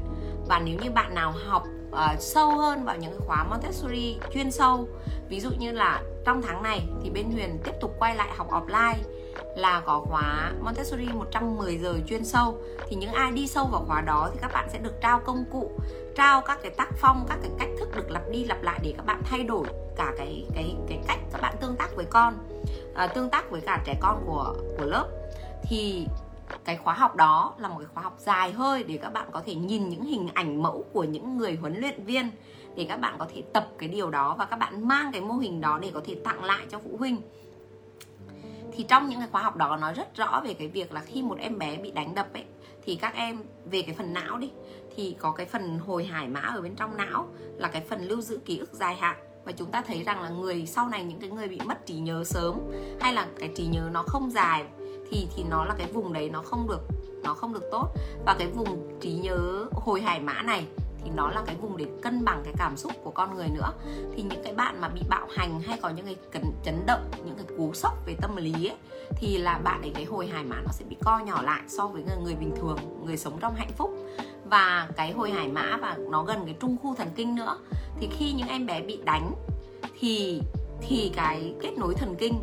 Và 0.48 0.58
nếu 0.58 0.78
như 0.82 0.90
bạn 0.90 1.14
nào 1.14 1.34
học 1.46 1.64
uh, 1.90 2.20
sâu 2.20 2.50
hơn 2.50 2.84
vào 2.84 2.96
những 2.96 3.10
cái 3.10 3.20
khóa 3.26 3.44
Montessori 3.44 4.18
chuyên 4.34 4.50
sâu 4.50 4.88
ví 5.28 5.40
dụ 5.40 5.50
như 5.58 5.72
là 5.72 6.02
trong 6.24 6.42
tháng 6.42 6.62
này 6.62 6.88
thì 7.02 7.10
bên 7.10 7.30
Huyền 7.30 7.58
tiếp 7.64 7.72
tục 7.80 7.96
quay 7.98 8.14
lại 8.16 8.28
học 8.36 8.50
offline 8.50 8.96
là 9.56 9.82
có 9.86 10.00
khóa 10.00 10.52
Montessori 10.60 11.06
110 11.06 11.78
giờ 11.78 11.94
chuyên 12.06 12.24
sâu. 12.24 12.58
Thì 12.88 12.96
những 12.96 13.12
ai 13.12 13.32
đi 13.32 13.46
sâu 13.46 13.66
vào 13.66 13.84
khóa 13.86 14.00
đó 14.00 14.30
thì 14.32 14.38
các 14.42 14.50
bạn 14.52 14.68
sẽ 14.72 14.78
được 14.78 15.00
trao 15.00 15.20
công 15.20 15.44
cụ 15.50 15.70
trao 16.16 16.40
các 16.40 16.58
cái 16.62 16.70
tác 16.70 16.88
phong 16.96 17.26
các 17.28 17.38
cái 17.42 17.50
cách 17.58 17.68
thức 17.78 17.88
được 17.96 18.10
lặp 18.10 18.22
đi 18.30 18.44
lặp 18.44 18.62
lại 18.62 18.80
để 18.82 18.94
các 18.96 19.06
bạn 19.06 19.22
thay 19.24 19.42
đổi 19.42 19.66
cả 19.96 20.12
cái 20.18 20.46
cái 20.54 20.76
cái 20.88 20.98
cách 21.06 21.18
các 21.32 21.40
bạn 21.40 21.54
tương 21.60 21.76
tác 21.76 21.96
với 21.96 22.04
con 22.04 22.34
à, 22.94 23.06
tương 23.06 23.30
tác 23.30 23.50
với 23.50 23.60
cả 23.60 23.82
trẻ 23.84 23.94
con 24.00 24.24
của 24.26 24.54
của 24.78 24.84
lớp. 24.84 25.08
Thì 25.62 26.06
cái 26.64 26.76
khóa 26.76 26.94
học 26.94 27.16
đó 27.16 27.54
là 27.58 27.68
một 27.68 27.78
cái 27.78 27.88
khóa 27.94 28.02
học 28.02 28.16
dài 28.18 28.52
hơi 28.52 28.84
để 28.84 28.98
các 29.02 29.12
bạn 29.12 29.28
có 29.32 29.42
thể 29.46 29.54
nhìn 29.54 29.88
những 29.88 30.04
hình 30.04 30.28
ảnh 30.34 30.62
mẫu 30.62 30.84
của 30.92 31.04
những 31.04 31.38
người 31.38 31.56
huấn 31.60 31.80
luyện 31.80 32.04
viên 32.04 32.30
để 32.76 32.86
các 32.88 32.96
bạn 32.96 33.14
có 33.18 33.26
thể 33.34 33.42
tập 33.52 33.68
cái 33.78 33.88
điều 33.88 34.10
đó 34.10 34.36
và 34.38 34.44
các 34.44 34.56
bạn 34.56 34.88
mang 34.88 35.12
cái 35.12 35.20
mô 35.20 35.34
hình 35.34 35.60
đó 35.60 35.78
để 35.82 35.90
có 35.94 36.00
thể 36.06 36.16
tặng 36.24 36.44
lại 36.44 36.66
cho 36.70 36.78
phụ 36.78 36.96
huynh 36.98 37.16
thì 38.80 38.86
trong 38.88 39.08
những 39.08 39.18
cái 39.18 39.28
khóa 39.32 39.42
học 39.42 39.56
đó 39.56 39.76
nói 39.76 39.94
rất 39.94 40.16
rõ 40.16 40.40
về 40.44 40.54
cái 40.54 40.68
việc 40.68 40.92
là 40.92 41.00
khi 41.00 41.22
một 41.22 41.38
em 41.38 41.58
bé 41.58 41.76
bị 41.76 41.90
đánh 41.90 42.14
đập 42.14 42.26
ấy, 42.34 42.44
thì 42.84 42.96
các 42.96 43.14
em 43.14 43.42
về 43.64 43.82
cái 43.82 43.94
phần 43.94 44.12
não 44.12 44.38
đi, 44.38 44.50
thì 44.96 45.16
có 45.18 45.30
cái 45.32 45.46
phần 45.46 45.78
hồi 45.78 46.04
hải 46.04 46.28
mã 46.28 46.40
ở 46.40 46.60
bên 46.60 46.74
trong 46.74 46.96
não 46.96 47.28
là 47.56 47.68
cái 47.68 47.82
phần 47.88 48.04
lưu 48.04 48.20
giữ 48.20 48.38
ký 48.44 48.58
ức 48.58 48.72
dài 48.72 48.96
hạn. 48.96 49.16
Và 49.44 49.52
chúng 49.52 49.70
ta 49.70 49.82
thấy 49.82 50.04
rằng 50.04 50.22
là 50.22 50.28
người 50.28 50.66
sau 50.66 50.88
này 50.88 51.04
những 51.04 51.20
cái 51.20 51.30
người 51.30 51.48
bị 51.48 51.60
mất 51.64 51.86
trí 51.86 51.94
nhớ 51.94 52.24
sớm 52.24 52.60
hay 53.00 53.12
là 53.12 53.26
cái 53.38 53.50
trí 53.56 53.66
nhớ 53.66 53.88
nó 53.92 54.02
không 54.06 54.30
dài 54.30 54.64
thì 55.10 55.26
thì 55.36 55.44
nó 55.50 55.64
là 55.64 55.74
cái 55.78 55.86
vùng 55.92 56.12
đấy 56.12 56.30
nó 56.30 56.42
không 56.42 56.66
được, 56.68 56.82
nó 57.24 57.34
không 57.34 57.52
được 57.52 57.64
tốt. 57.70 57.88
Và 58.26 58.36
cái 58.38 58.48
vùng 58.48 59.00
trí 59.00 59.12
nhớ 59.12 59.66
hồi 59.72 60.00
hải 60.00 60.20
mã 60.20 60.42
này 60.42 60.66
thì 61.04 61.10
nó 61.14 61.30
là 61.30 61.42
cái 61.46 61.56
vùng 61.56 61.76
để 61.76 61.86
cân 62.02 62.24
bằng 62.24 62.40
cái 62.44 62.54
cảm 62.58 62.76
xúc 62.76 62.92
của 63.04 63.10
con 63.10 63.34
người 63.34 63.48
nữa. 63.48 63.72
Thì 64.14 64.22
những 64.22 64.42
cái 64.44 64.54
bạn 64.54 64.80
mà 64.80 64.88
bị 64.88 65.00
bạo 65.08 65.26
hành 65.30 65.60
hay 65.60 65.78
có 65.82 65.88
những 65.88 66.06
cái 66.06 66.16
cấn 66.32 66.42
chấn 66.64 66.86
động 66.86 67.10
những 67.24 67.36
cái 67.36 67.46
cú 67.56 67.72
sốc 67.74 67.92
về 68.06 68.14
tâm 68.20 68.36
lý 68.36 68.52
ấy, 68.52 68.76
thì 69.10 69.38
là 69.38 69.58
bạn 69.58 69.82
ấy 69.82 69.90
cái 69.94 70.04
hồi 70.04 70.26
hải 70.26 70.44
mã 70.44 70.56
nó 70.64 70.72
sẽ 70.72 70.84
bị 70.88 70.96
co 71.04 71.18
nhỏ 71.18 71.42
lại 71.42 71.62
so 71.68 71.86
với 71.86 72.02
người, 72.02 72.16
người 72.24 72.34
bình 72.34 72.52
thường 72.56 72.78
người 73.04 73.16
sống 73.16 73.38
trong 73.40 73.54
hạnh 73.54 73.72
phúc. 73.76 73.90
Và 74.44 74.88
cái 74.96 75.12
hồi 75.12 75.30
hải 75.30 75.48
mã 75.48 75.78
và 75.80 75.96
nó 76.10 76.22
gần 76.22 76.42
cái 76.44 76.54
trung 76.60 76.76
khu 76.82 76.94
thần 76.94 77.08
kinh 77.16 77.34
nữa. 77.34 77.58
Thì 78.00 78.08
khi 78.18 78.32
những 78.32 78.48
em 78.48 78.66
bé 78.66 78.82
bị 78.82 79.00
đánh 79.04 79.32
thì 80.00 80.42
thì 80.80 81.12
cái 81.16 81.54
kết 81.60 81.78
nối 81.78 81.94
thần 81.94 82.14
kinh 82.18 82.34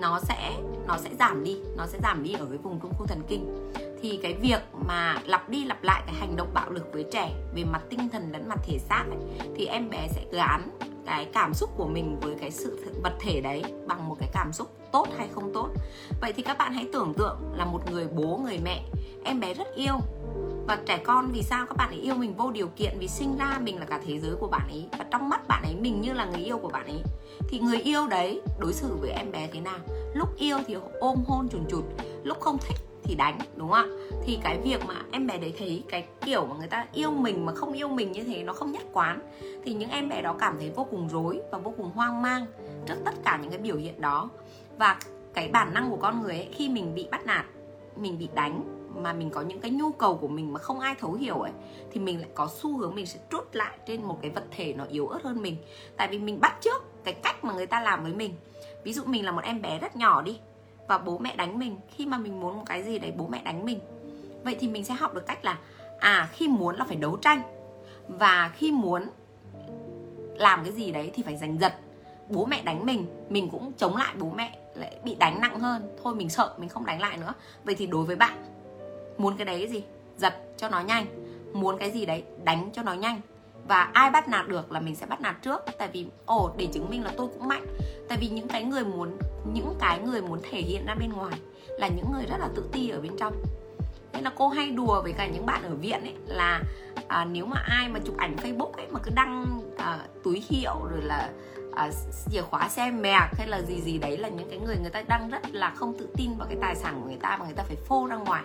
nó 0.00 0.20
sẽ 0.20 0.56
nó 0.86 0.96
sẽ 0.98 1.10
giảm 1.18 1.44
đi 1.44 1.56
nó 1.76 1.86
sẽ 1.86 1.98
giảm 2.02 2.22
đi 2.22 2.32
ở 2.32 2.46
cái 2.46 2.58
vùng 2.58 2.80
trung 2.80 2.92
khu 2.98 3.06
thần 3.06 3.22
kinh 3.28 3.72
thì 4.02 4.18
cái 4.22 4.34
việc 4.34 4.60
mà 4.86 5.16
lặp 5.26 5.48
đi 5.48 5.64
lặp 5.64 5.82
lại 5.82 6.02
cái 6.06 6.14
hành 6.14 6.36
động 6.36 6.48
bạo 6.54 6.70
lực 6.70 6.92
với 6.92 7.04
trẻ 7.12 7.32
về 7.54 7.64
mặt 7.64 7.82
tinh 7.90 8.08
thần 8.12 8.32
lẫn 8.32 8.48
mặt 8.48 8.58
thể 8.66 8.78
xác 8.78 9.04
ấy, 9.10 9.48
thì 9.56 9.66
em 9.66 9.90
bé 9.90 10.08
sẽ 10.10 10.24
gán 10.32 10.70
cái 11.06 11.24
cảm 11.32 11.54
xúc 11.54 11.70
của 11.76 11.86
mình 11.86 12.16
với 12.20 12.34
cái 12.40 12.50
sự 12.50 12.84
vật 13.02 13.12
thể 13.20 13.40
đấy 13.40 13.62
bằng 13.86 14.08
một 14.08 14.16
cái 14.20 14.28
cảm 14.32 14.52
xúc 14.52 14.76
tốt 14.92 15.08
hay 15.18 15.28
không 15.34 15.50
tốt. 15.54 15.68
Vậy 16.20 16.32
thì 16.32 16.42
các 16.42 16.58
bạn 16.58 16.72
hãy 16.72 16.88
tưởng 16.92 17.14
tượng 17.14 17.36
là 17.56 17.64
một 17.64 17.90
người 17.90 18.06
bố 18.06 18.40
người 18.44 18.58
mẹ 18.64 18.82
em 19.24 19.40
bé 19.40 19.54
rất 19.54 19.74
yêu. 19.74 19.94
Và 20.66 20.78
trẻ 20.86 20.98
con 21.04 21.30
vì 21.32 21.42
sao 21.42 21.66
các 21.66 21.76
bạn 21.76 21.90
ấy 21.90 22.00
yêu 22.00 22.14
mình 22.14 22.34
vô 22.36 22.50
điều 22.50 22.68
kiện? 22.68 22.98
Vì 22.98 23.08
sinh 23.08 23.36
ra 23.36 23.58
mình 23.62 23.78
là 23.78 23.84
cả 23.84 24.00
thế 24.06 24.18
giới 24.18 24.36
của 24.36 24.48
bạn 24.48 24.68
ấy 24.68 24.86
và 24.98 25.04
trong 25.10 25.28
mắt 25.28 25.48
bạn 25.48 25.62
ấy 25.62 25.74
mình 25.80 26.00
như 26.00 26.12
là 26.12 26.24
người 26.24 26.40
yêu 26.40 26.58
của 26.58 26.68
bạn 26.68 26.86
ấy. 26.86 27.02
Thì 27.48 27.58
người 27.58 27.78
yêu 27.78 28.06
đấy 28.06 28.40
đối 28.58 28.72
xử 28.72 28.96
với 29.00 29.10
em 29.10 29.32
bé 29.32 29.48
thế 29.52 29.60
nào? 29.60 29.78
Lúc 30.14 30.36
yêu 30.36 30.58
thì 30.66 30.76
ôm 31.00 31.24
hôn 31.26 31.48
chùn 31.48 31.64
chụt 31.68 31.84
lúc 32.22 32.40
không 32.40 32.58
thích 32.58 32.76
thì 33.06 33.14
đánh 33.14 33.38
đúng 33.56 33.70
không 33.70 33.90
ạ? 33.90 34.18
Thì 34.24 34.38
cái 34.42 34.58
việc 34.58 34.86
mà 34.86 34.94
em 35.12 35.26
bé 35.26 35.38
đấy 35.38 35.54
thấy 35.58 35.82
cái 35.88 36.06
kiểu 36.24 36.46
mà 36.46 36.56
người 36.58 36.68
ta 36.68 36.86
yêu 36.92 37.10
mình 37.10 37.46
mà 37.46 37.54
không 37.54 37.72
yêu 37.72 37.88
mình 37.88 38.12
như 38.12 38.24
thế 38.24 38.42
nó 38.42 38.52
không 38.52 38.72
nhất 38.72 38.82
quán. 38.92 39.20
Thì 39.64 39.74
những 39.74 39.90
em 39.90 40.08
bé 40.08 40.22
đó 40.22 40.36
cảm 40.38 40.56
thấy 40.58 40.70
vô 40.76 40.86
cùng 40.90 41.08
rối 41.08 41.40
và 41.52 41.58
vô 41.58 41.74
cùng 41.76 41.90
hoang 41.94 42.22
mang 42.22 42.46
trước 42.86 42.96
tất 43.04 43.14
cả 43.24 43.38
những 43.42 43.50
cái 43.50 43.58
biểu 43.60 43.76
hiện 43.76 44.00
đó. 44.00 44.30
Và 44.78 44.98
cái 45.34 45.48
bản 45.48 45.74
năng 45.74 45.90
của 45.90 45.96
con 45.96 46.22
người 46.22 46.34
ấy, 46.34 46.48
khi 46.54 46.68
mình 46.68 46.94
bị 46.94 47.08
bắt 47.10 47.26
nạt 47.26 47.44
mình 47.96 48.18
bị 48.18 48.28
đánh 48.34 48.62
mà 49.02 49.12
mình 49.12 49.30
có 49.30 49.40
những 49.40 49.60
cái 49.60 49.70
nhu 49.70 49.92
cầu 49.92 50.14
của 50.16 50.28
mình 50.28 50.52
mà 50.52 50.60
không 50.60 50.80
ai 50.80 50.94
thấu 50.94 51.12
hiểu 51.12 51.40
ấy 51.40 51.52
thì 51.92 52.00
mình 52.00 52.20
lại 52.20 52.28
có 52.34 52.48
xu 52.60 52.78
hướng 52.78 52.94
mình 52.94 53.06
sẽ 53.06 53.18
trút 53.30 53.48
lại 53.52 53.78
trên 53.86 54.02
một 54.02 54.18
cái 54.22 54.30
vật 54.30 54.44
thể 54.50 54.72
nó 54.72 54.84
yếu 54.84 55.08
ớt 55.08 55.22
hơn 55.22 55.42
mình. 55.42 55.56
Tại 55.96 56.08
vì 56.08 56.18
mình 56.18 56.40
bắt 56.40 56.58
trước 56.60 56.82
cái 57.04 57.14
cách 57.14 57.44
mà 57.44 57.54
người 57.54 57.66
ta 57.66 57.80
làm 57.80 58.02
với 58.02 58.14
mình. 58.14 58.34
Ví 58.84 58.92
dụ 58.92 59.02
mình 59.04 59.24
là 59.24 59.32
một 59.32 59.42
em 59.44 59.62
bé 59.62 59.78
rất 59.78 59.96
nhỏ 59.96 60.22
đi 60.22 60.38
và 60.88 60.98
bố 60.98 61.18
mẹ 61.18 61.36
đánh 61.36 61.58
mình. 61.58 61.76
Khi 61.88 62.06
mà 62.06 62.18
mình 62.18 62.40
muốn 62.40 62.56
một 62.56 62.62
cái 62.66 62.82
gì 62.82 62.98
đấy, 62.98 63.12
bố 63.16 63.26
mẹ 63.26 63.42
đánh 63.44 63.64
mình. 63.64 63.80
Vậy 64.44 64.56
thì 64.60 64.68
mình 64.68 64.84
sẽ 64.84 64.94
học 64.94 65.14
được 65.14 65.26
cách 65.26 65.44
là 65.44 65.58
à 65.98 66.28
khi 66.32 66.48
muốn 66.48 66.76
là 66.76 66.84
phải 66.84 66.96
đấu 66.96 67.16
tranh. 67.16 67.42
Và 68.08 68.52
khi 68.54 68.72
muốn 68.72 69.02
làm 70.36 70.64
cái 70.64 70.72
gì 70.72 70.90
đấy 70.90 71.10
thì 71.14 71.22
phải 71.22 71.36
giành 71.36 71.58
giật. 71.58 71.74
Bố 72.28 72.44
mẹ 72.44 72.62
đánh 72.62 72.86
mình 72.86 73.06
mình 73.28 73.48
cũng 73.50 73.72
chống 73.76 73.96
lại 73.96 74.14
bố 74.18 74.30
mẹ, 74.30 74.58
lại 74.74 74.96
bị 75.04 75.14
đánh 75.14 75.40
nặng 75.40 75.60
hơn. 75.60 75.96
Thôi 76.02 76.14
mình 76.14 76.30
sợ, 76.30 76.54
mình 76.58 76.68
không 76.68 76.86
đánh 76.86 77.00
lại 77.00 77.16
nữa. 77.16 77.34
Vậy 77.64 77.74
thì 77.74 77.86
đối 77.86 78.04
với 78.04 78.16
bạn, 78.16 78.44
muốn 79.18 79.36
cái 79.36 79.44
đấy 79.44 79.58
cái 79.58 79.68
gì? 79.68 79.82
Giật 80.16 80.34
cho 80.56 80.68
nó 80.68 80.80
nhanh. 80.80 81.06
Muốn 81.52 81.78
cái 81.78 81.90
gì 81.90 82.06
đấy, 82.06 82.24
đánh 82.44 82.70
cho 82.72 82.82
nó 82.82 82.92
nhanh 82.92 83.20
và 83.68 83.90
ai 83.92 84.10
bắt 84.10 84.28
nạt 84.28 84.48
được 84.48 84.72
là 84.72 84.80
mình 84.80 84.96
sẽ 84.96 85.06
bắt 85.06 85.20
nạt 85.20 85.42
trước. 85.42 85.60
Tại 85.78 85.88
vì 85.92 86.06
ồ 86.26 86.50
để 86.56 86.66
chứng 86.66 86.90
minh 86.90 87.04
là 87.04 87.12
tôi 87.16 87.28
cũng 87.28 87.48
mạnh. 87.48 87.66
Tại 88.08 88.18
vì 88.20 88.28
những 88.28 88.48
cái 88.48 88.64
người 88.64 88.84
muốn 88.84 89.16
những 89.52 89.74
cái 89.80 89.98
người 89.98 90.22
muốn 90.22 90.40
thể 90.50 90.60
hiện 90.60 90.86
ra 90.86 90.94
bên 90.94 91.12
ngoài 91.12 91.38
là 91.68 91.88
những 91.88 92.12
người 92.12 92.26
rất 92.26 92.36
là 92.38 92.48
tự 92.56 92.64
ti 92.72 92.88
ở 92.88 93.00
bên 93.00 93.12
trong. 93.18 93.42
Nên 94.12 94.24
là 94.24 94.32
cô 94.36 94.48
hay 94.48 94.70
đùa 94.70 95.02
với 95.02 95.12
cả 95.12 95.26
những 95.26 95.46
bạn 95.46 95.62
ở 95.62 95.74
viện 95.74 96.00
ấy 96.00 96.14
là 96.26 96.62
à, 97.08 97.24
nếu 97.24 97.46
mà 97.46 97.56
ai 97.68 97.88
mà 97.88 98.00
chụp 98.04 98.16
ảnh 98.16 98.36
facebook 98.36 98.72
ấy 98.72 98.86
mà 98.90 99.00
cứ 99.02 99.10
đăng 99.14 99.60
à, 99.78 99.98
túi 100.24 100.42
hiệu 100.48 100.74
rồi 100.90 101.02
là 101.02 101.30
à, 101.74 101.90
chìa 102.30 102.42
khóa 102.42 102.68
xe 102.68 102.90
mẹc 102.90 103.22
hay 103.38 103.46
là 103.48 103.62
gì 103.62 103.80
gì 103.80 103.98
đấy 103.98 104.16
là 104.16 104.28
những 104.28 104.48
cái 104.50 104.58
người 104.58 104.76
người 104.76 104.90
ta 104.90 105.02
đang 105.08 105.30
rất 105.30 105.50
là 105.52 105.70
không 105.70 105.98
tự 105.98 106.08
tin 106.16 106.30
vào 106.38 106.48
cái 106.48 106.58
tài 106.60 106.76
sản 106.76 107.00
của 107.00 107.08
người 107.08 107.18
ta 107.22 107.36
và 107.40 107.44
người 107.44 107.54
ta 107.54 107.62
phải 107.62 107.76
phô 107.76 108.06
ra 108.06 108.16
ngoài. 108.16 108.44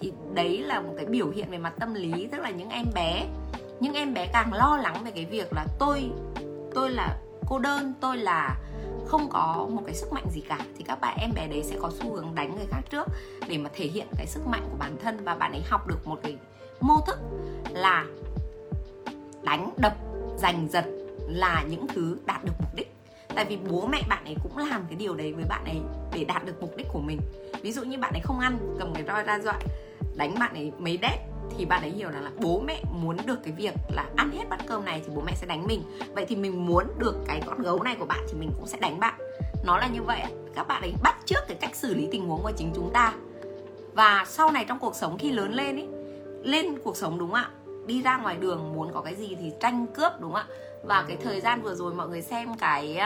Thì 0.00 0.12
đấy 0.34 0.58
là 0.58 0.80
một 0.80 0.92
cái 0.96 1.06
biểu 1.06 1.30
hiện 1.30 1.50
về 1.50 1.58
mặt 1.58 1.72
tâm 1.80 1.94
lý. 1.94 2.28
Tức 2.32 2.40
là 2.40 2.50
những 2.50 2.70
em 2.70 2.86
bé 2.94 3.26
nhưng 3.80 3.94
em 3.94 4.14
bé 4.14 4.26
càng 4.32 4.52
lo 4.52 4.76
lắng 4.76 5.04
về 5.04 5.10
cái 5.10 5.24
việc 5.24 5.52
là 5.52 5.66
tôi 5.78 6.10
tôi 6.74 6.90
là 6.90 7.18
cô 7.46 7.58
đơn, 7.58 7.94
tôi 8.00 8.16
là 8.16 8.56
không 9.06 9.28
có 9.30 9.68
một 9.70 9.82
cái 9.86 9.94
sức 9.94 10.12
mạnh 10.12 10.26
gì 10.30 10.40
cả. 10.40 10.58
Thì 10.78 10.84
các 10.84 11.00
bạn, 11.00 11.18
em 11.20 11.30
bé 11.34 11.46
đấy 11.46 11.62
sẽ 11.64 11.76
có 11.80 11.90
xu 11.90 12.14
hướng 12.14 12.34
đánh 12.34 12.56
người 12.56 12.66
khác 12.70 12.80
trước 12.90 13.06
để 13.48 13.58
mà 13.58 13.70
thể 13.74 13.86
hiện 13.86 14.06
cái 14.16 14.26
sức 14.26 14.46
mạnh 14.46 14.62
của 14.70 14.76
bản 14.78 14.96
thân 15.02 15.24
và 15.24 15.34
bạn 15.34 15.52
ấy 15.52 15.62
học 15.68 15.86
được 15.86 16.06
một 16.06 16.18
cái 16.22 16.36
mô 16.80 17.00
thức 17.06 17.18
là 17.70 18.06
đánh, 19.42 19.70
đập, 19.76 19.96
giành 20.36 20.68
giật 20.70 20.84
là 21.28 21.64
những 21.70 21.86
thứ 21.88 22.18
đạt 22.26 22.44
được 22.44 22.52
mục 22.58 22.74
đích. 22.74 22.94
Tại 23.34 23.44
vì 23.44 23.56
bố 23.56 23.86
mẹ 23.86 24.02
bạn 24.08 24.24
ấy 24.24 24.36
cũng 24.42 24.58
làm 24.58 24.84
cái 24.88 24.96
điều 24.96 25.14
đấy 25.14 25.32
với 25.32 25.44
bạn 25.48 25.64
ấy 25.64 25.80
để 26.12 26.24
đạt 26.24 26.44
được 26.44 26.60
mục 26.60 26.76
đích 26.76 26.86
của 26.92 27.00
mình. 27.00 27.20
Ví 27.62 27.72
dụ 27.72 27.84
như 27.84 27.98
bạn 27.98 28.12
ấy 28.12 28.20
không 28.24 28.40
ăn, 28.40 28.58
cầm 28.78 28.94
cái 28.94 29.04
roi 29.06 29.22
ra 29.22 29.38
dọa, 29.38 29.58
đánh 30.16 30.34
bạn 30.38 30.54
ấy 30.54 30.72
mấy 30.78 30.96
đét 30.96 31.18
thì 31.58 31.64
bạn 31.64 31.82
ấy 31.82 31.90
hiểu 31.90 32.10
rằng 32.10 32.24
là 32.24 32.30
bố 32.36 32.60
mẹ 32.60 32.82
muốn 32.92 33.16
được 33.26 33.38
cái 33.44 33.52
việc 33.52 33.74
là 33.88 34.06
ăn 34.16 34.30
hết 34.30 34.48
bát 34.50 34.60
cơm 34.66 34.84
này 34.84 35.02
thì 35.06 35.12
bố 35.14 35.22
mẹ 35.26 35.32
sẽ 35.34 35.46
đánh 35.46 35.66
mình. 35.66 35.82
Vậy 36.14 36.26
thì 36.28 36.36
mình 36.36 36.66
muốn 36.66 36.84
được 36.98 37.16
cái 37.26 37.42
con 37.46 37.62
gấu 37.62 37.82
này 37.82 37.96
của 37.98 38.06
bạn 38.06 38.20
thì 38.28 38.34
mình 38.38 38.50
cũng 38.56 38.66
sẽ 38.66 38.78
đánh 38.80 39.00
bạn. 39.00 39.14
Nó 39.64 39.78
là 39.78 39.88
như 39.88 40.02
vậy. 40.02 40.20
Các 40.54 40.68
bạn 40.68 40.82
ấy 40.82 40.92
bắt 41.02 41.16
trước 41.24 41.40
cái 41.48 41.56
cách 41.60 41.76
xử 41.76 41.94
lý 41.94 42.08
tình 42.10 42.28
huống 42.28 42.42
của 42.42 42.52
chính 42.56 42.72
chúng 42.74 42.90
ta. 42.92 43.14
Và 43.94 44.24
sau 44.28 44.50
này 44.50 44.64
trong 44.68 44.78
cuộc 44.78 44.94
sống 44.94 45.18
khi 45.18 45.32
lớn 45.32 45.52
lên 45.52 45.76
ấy 45.76 45.88
lên 46.42 46.78
cuộc 46.84 46.96
sống 46.96 47.18
đúng 47.18 47.30
không 47.30 47.34
ạ? 47.34 47.50
Đi 47.86 48.02
ra 48.02 48.16
ngoài 48.16 48.36
đường 48.36 48.72
muốn 48.74 48.92
có 48.92 49.00
cái 49.00 49.14
gì 49.14 49.36
thì 49.40 49.52
tranh 49.60 49.86
cướp 49.94 50.12
đúng 50.20 50.32
không 50.32 50.42
ạ? 50.48 50.54
Và 50.84 51.04
cái 51.08 51.16
thời 51.16 51.40
gian 51.40 51.62
vừa 51.62 51.74
rồi 51.74 51.94
mọi 51.94 52.08
người 52.08 52.22
xem 52.22 52.48
cái 52.58 52.98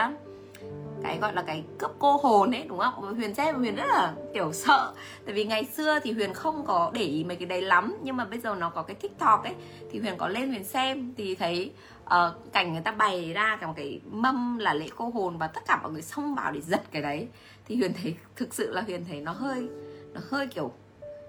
cái 1.03 1.17
gọi 1.19 1.33
là 1.33 1.41
cái 1.41 1.63
cướp 1.79 1.91
cô 1.99 2.17
hồn 2.17 2.51
ấy 2.51 2.65
đúng 2.67 2.79
không? 2.79 3.15
Huyền 3.15 3.35
xem 3.35 3.55
huyền 3.55 3.75
rất 3.75 3.85
là 3.87 4.13
kiểu 4.33 4.53
sợ. 4.53 4.93
Tại 5.25 5.33
vì 5.33 5.45
ngày 5.45 5.65
xưa 5.65 5.99
thì 5.99 6.11
huyền 6.11 6.33
không 6.33 6.65
có 6.65 6.91
để 6.93 7.01
ý 7.01 7.23
mấy 7.23 7.35
cái 7.35 7.45
đấy 7.45 7.61
lắm 7.61 7.97
nhưng 8.03 8.17
mà 8.17 8.25
bây 8.25 8.39
giờ 8.39 8.55
nó 8.55 8.69
có 8.69 8.81
cái 8.81 8.95
tiktok 8.95 9.43
ấy 9.43 9.53
thì 9.91 9.99
huyền 9.99 10.17
có 10.17 10.27
lên 10.27 10.49
huyền 10.49 10.63
xem 10.63 11.13
thì 11.17 11.35
thấy 11.35 11.71
uh, 12.03 12.53
cảnh 12.53 12.73
người 12.73 12.81
ta 12.81 12.91
bày 12.91 13.33
ra 13.33 13.57
cả 13.61 13.67
một 13.67 13.73
cái 13.75 13.99
mâm 14.11 14.57
là 14.57 14.73
lễ 14.73 14.87
cô 14.95 15.09
hồn 15.09 15.37
và 15.37 15.47
tất 15.47 15.61
cả 15.67 15.79
mọi 15.83 15.91
người 15.91 16.01
xông 16.01 16.35
vào 16.35 16.51
để 16.51 16.61
giật 16.61 16.81
cái 16.91 17.01
đấy. 17.01 17.27
Thì 17.67 17.75
huyền 17.75 17.93
thấy 18.01 18.15
thực 18.35 18.53
sự 18.53 18.71
là 18.71 18.81
huyền 18.81 19.05
thấy 19.09 19.21
nó 19.21 19.31
hơi 19.31 19.67
nó 20.13 20.21
hơi 20.29 20.47
kiểu 20.47 20.71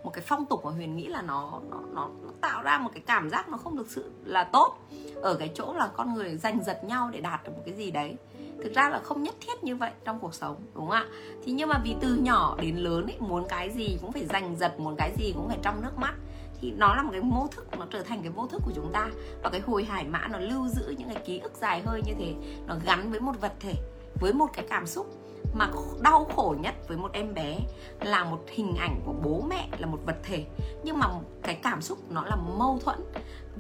một 0.05 0.11
cái 0.12 0.24
phong 0.26 0.44
tục 0.44 0.64
mà 0.64 0.70
huyền 0.70 0.96
nghĩ 0.96 1.07
là 1.07 1.22
nó 1.22 1.61
nó 1.70 1.81
nó, 1.94 2.09
nó 2.22 2.31
tạo 2.40 2.62
ra 2.62 2.79
một 2.79 2.90
cái 2.94 3.02
cảm 3.07 3.31
giác 3.31 3.48
nó 3.48 3.57
không 3.57 3.76
thực 3.76 3.90
sự 3.90 4.11
là 4.24 4.44
tốt. 4.44 4.79
Ở 5.22 5.35
cái 5.35 5.50
chỗ 5.55 5.74
là 5.74 5.88
con 5.96 6.14
người 6.14 6.37
giành 6.37 6.64
giật 6.64 6.85
nhau 6.85 7.11
để 7.12 7.20
đạt 7.20 7.44
được 7.44 7.50
một 7.57 7.62
cái 7.66 7.74
gì 7.74 7.90
đấy 7.90 8.16
thực 8.62 8.75
ra 8.75 8.88
là 8.88 8.99
không 8.99 9.23
nhất 9.23 9.35
thiết 9.40 9.64
như 9.64 9.77
vậy 9.77 9.90
trong 10.05 10.19
cuộc 10.21 10.35
sống, 10.35 10.57
đúng 10.75 10.87
không 10.87 10.90
ạ? 10.90 11.07
Thì 11.45 11.53
nhưng 11.53 11.69
mà 11.69 11.81
vì 11.85 11.97
từ 12.01 12.14
nhỏ 12.14 12.57
đến 12.61 12.77
lớn 12.77 13.07
ấy, 13.07 13.16
muốn 13.21 13.49
cái 13.49 13.71
gì 13.71 13.99
cũng 14.01 14.12
phải 14.12 14.27
giành 14.27 14.57
giật, 14.57 14.81
muốn 14.81 14.97
cái 14.97 15.12
gì 15.19 15.33
cũng 15.33 15.49
phải 15.49 15.59
trong 15.62 15.83
nước 15.83 15.99
mắt. 15.99 16.14
Thì 16.61 16.73
nó 16.73 16.95
là 16.95 17.03
một 17.03 17.11
cái 17.12 17.21
mô 17.21 17.47
thức, 17.51 17.79
nó 17.79 17.87
trở 17.90 18.03
thành 18.03 18.23
cái 18.23 18.31
vô 18.31 18.47
thức 18.47 18.62
của 18.64 18.73
chúng 18.75 18.92
ta. 18.92 19.09
Và 19.42 19.51
cái 19.51 19.61
hồi 19.61 19.85
hải 19.85 20.05
mã 20.05 20.29
nó 20.29 20.38
lưu 20.38 20.69
giữ 20.69 20.95
những 20.99 21.09
cái 21.09 21.23
ký 21.27 21.38
ức 21.38 21.53
dài 21.61 21.83
hơi 21.87 22.03
như 22.07 22.12
thế, 22.19 22.35
nó 22.66 22.75
gắn 22.85 23.11
với 23.11 23.21
một 23.21 23.40
vật 23.40 23.53
thể, 23.61 23.75
với 24.21 24.33
một 24.33 24.47
cái 24.53 24.66
cảm 24.69 24.87
xúc. 24.87 25.07
Mà 25.55 25.71
đau 26.01 26.25
khổ 26.25 26.55
nhất 26.61 26.75
với 26.88 26.97
một 26.97 27.12
em 27.12 27.35
bé 27.35 27.59
là 28.01 28.25
một 28.25 28.40
hình 28.49 28.77
ảnh 28.77 29.01
của 29.07 29.14
bố 29.23 29.45
mẹ 29.49 29.69
là 29.79 29.87
một 29.87 29.99
vật 30.07 30.16
thể. 30.23 30.45
Nhưng 30.85 30.99
mà 30.99 31.07
cái 31.42 31.55
cảm 31.62 31.83
xúc 31.83 31.99
nó 32.11 32.25
là 32.25 32.37
mâu 32.37 32.79
thuẫn, 32.85 32.99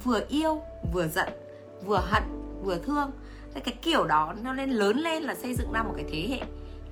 vừa 0.04 0.20
yêu, 0.28 0.60
vừa 0.92 1.08
giận, 1.08 1.28
vừa 1.86 2.00
hận, 2.10 2.22
vừa 2.62 2.78
thương 2.78 3.10
thế 3.56 3.62
cái 3.64 3.74
kiểu 3.82 4.04
đó 4.04 4.34
nó 4.42 4.52
nên 4.52 4.70
lớn 4.70 4.98
lên 4.98 5.22
là 5.22 5.34
xây 5.34 5.54
dựng 5.54 5.72
ra 5.72 5.82
một 5.82 5.92
cái 5.96 6.04
thế 6.08 6.26
hệ 6.30 6.40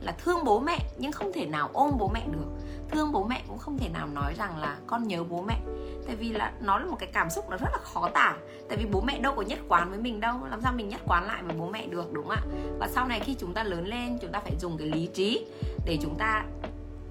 là 0.01 0.13
thương 0.13 0.45
bố 0.45 0.61
mẹ, 0.61 0.79
nhưng 0.99 1.13
không 1.13 1.33
thể 1.33 1.47
nào 1.47 1.71
ôm 1.73 1.91
bố 1.99 2.11
mẹ 2.15 2.27
được. 2.33 2.47
Thương 2.91 3.13
bố 3.13 3.25
mẹ 3.25 3.43
cũng 3.49 3.59
không 3.59 3.79
thể 3.79 3.89
nào 3.89 4.07
nói 4.07 4.35
rằng 4.39 4.59
là 4.59 4.77
con 4.87 5.09
nhớ 5.09 5.25
bố 5.25 5.43
mẹ. 5.43 5.61
Tại 6.07 6.17
vì 6.17 6.33
là 6.33 6.53
nó 6.61 6.79
là 6.79 6.87
một 6.87 6.97
cái 6.99 7.09
cảm 7.13 7.31
xúc 7.31 7.51
nó 7.51 7.57
rất 7.57 7.69
là 7.73 7.79
khó 7.83 8.09
tả. 8.15 8.37
Tại 8.69 8.79
vì 8.79 8.87
bố 8.93 9.01
mẹ 9.01 9.19
đâu 9.19 9.35
có 9.37 9.43
nhất 9.43 9.59
quán 9.69 9.91
với 9.91 9.99
mình 9.99 10.21
đâu, 10.21 10.37
làm 10.51 10.61
sao 10.63 10.73
mình 10.73 10.89
nhất 10.89 11.01
quán 11.07 11.27
lại 11.27 11.43
với 11.43 11.57
bố 11.57 11.69
mẹ 11.69 11.87
được, 11.87 12.13
đúng 12.13 12.29
không 12.29 12.37
ạ? 12.37 12.43
Và 12.79 12.89
sau 12.89 13.09
này 13.09 13.21
khi 13.21 13.37
chúng 13.41 13.55
ta 13.55 13.65
lớn 13.65 13.87
lên, 13.87 14.19
chúng 14.23 14.33
ta 14.33 14.41
phải 14.41 14.57
dùng 14.61 14.79
cái 14.79 14.89
lý 14.89 15.07
trí 15.07 15.47
để 15.87 15.99
chúng 16.03 16.15
ta 16.19 16.45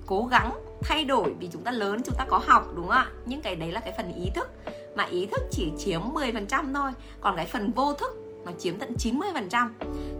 cố 0.05 0.25
gắng 0.25 0.51
thay 0.81 1.03
đổi 1.03 1.33
vì 1.39 1.49
chúng 1.53 1.63
ta 1.63 1.71
lớn, 1.71 2.01
chúng 2.05 2.15
ta 2.15 2.25
có 2.29 2.41
học, 2.47 2.65
đúng 2.75 2.87
không 2.87 2.97
ạ? 2.97 3.07
Nhưng 3.25 3.41
cái 3.41 3.55
đấy 3.55 3.71
là 3.71 3.79
cái 3.79 3.93
phần 3.97 4.13
ý 4.13 4.31
thức. 4.35 4.49
Mà 4.95 5.03
ý 5.03 5.25
thức 5.25 5.41
chỉ 5.51 5.71
chiếm 5.77 6.01
10% 6.01 6.73
thôi, 6.73 6.91
còn 7.21 7.35
cái 7.35 7.45
phần 7.45 7.71
vô 7.71 7.93
thức 7.93 8.22
nó 8.45 8.51
chiếm 8.59 8.77
tận 8.77 8.95
90% 8.99 9.69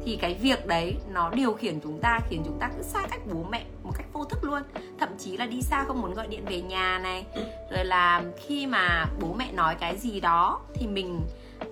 thì 0.06 0.16
cái 0.16 0.34
việc 0.42 0.68
đấy 0.68 0.96
nó 1.14 1.30
điều 1.30 1.54
khiển 1.54 1.80
chúng 1.80 2.00
ta 2.00 2.20
khiến 2.30 2.42
chúng 2.46 2.60
ta 2.60 2.70
cứ 2.78 2.84
xa 2.84 3.02
cách 3.10 3.20
bố 3.34 3.46
mẹ 3.52 3.66
một 3.84 3.92
cách 3.98 4.08
vô 4.14 4.24
thức 4.24 4.44
luôn. 4.44 4.62
Thậm 5.00 5.10
chí 5.20 5.38
là 5.38 5.46
đi 5.46 5.62
xa 5.62 5.84
không 5.84 6.02
muốn 6.02 6.14
gọi 6.14 6.28
điện 6.28 6.46
về 6.46 6.62
nhà 6.62 7.00
này. 7.04 7.26
Rồi 7.72 7.86
là 7.86 8.24
khi 8.46 8.68
mà 8.68 9.06
bố 9.22 9.34
mẹ 9.34 9.52
nói 9.52 9.76
cái 9.76 9.98
gì 9.98 10.20
đó 10.20 10.62
thì 10.74 10.88
mình 10.88 11.22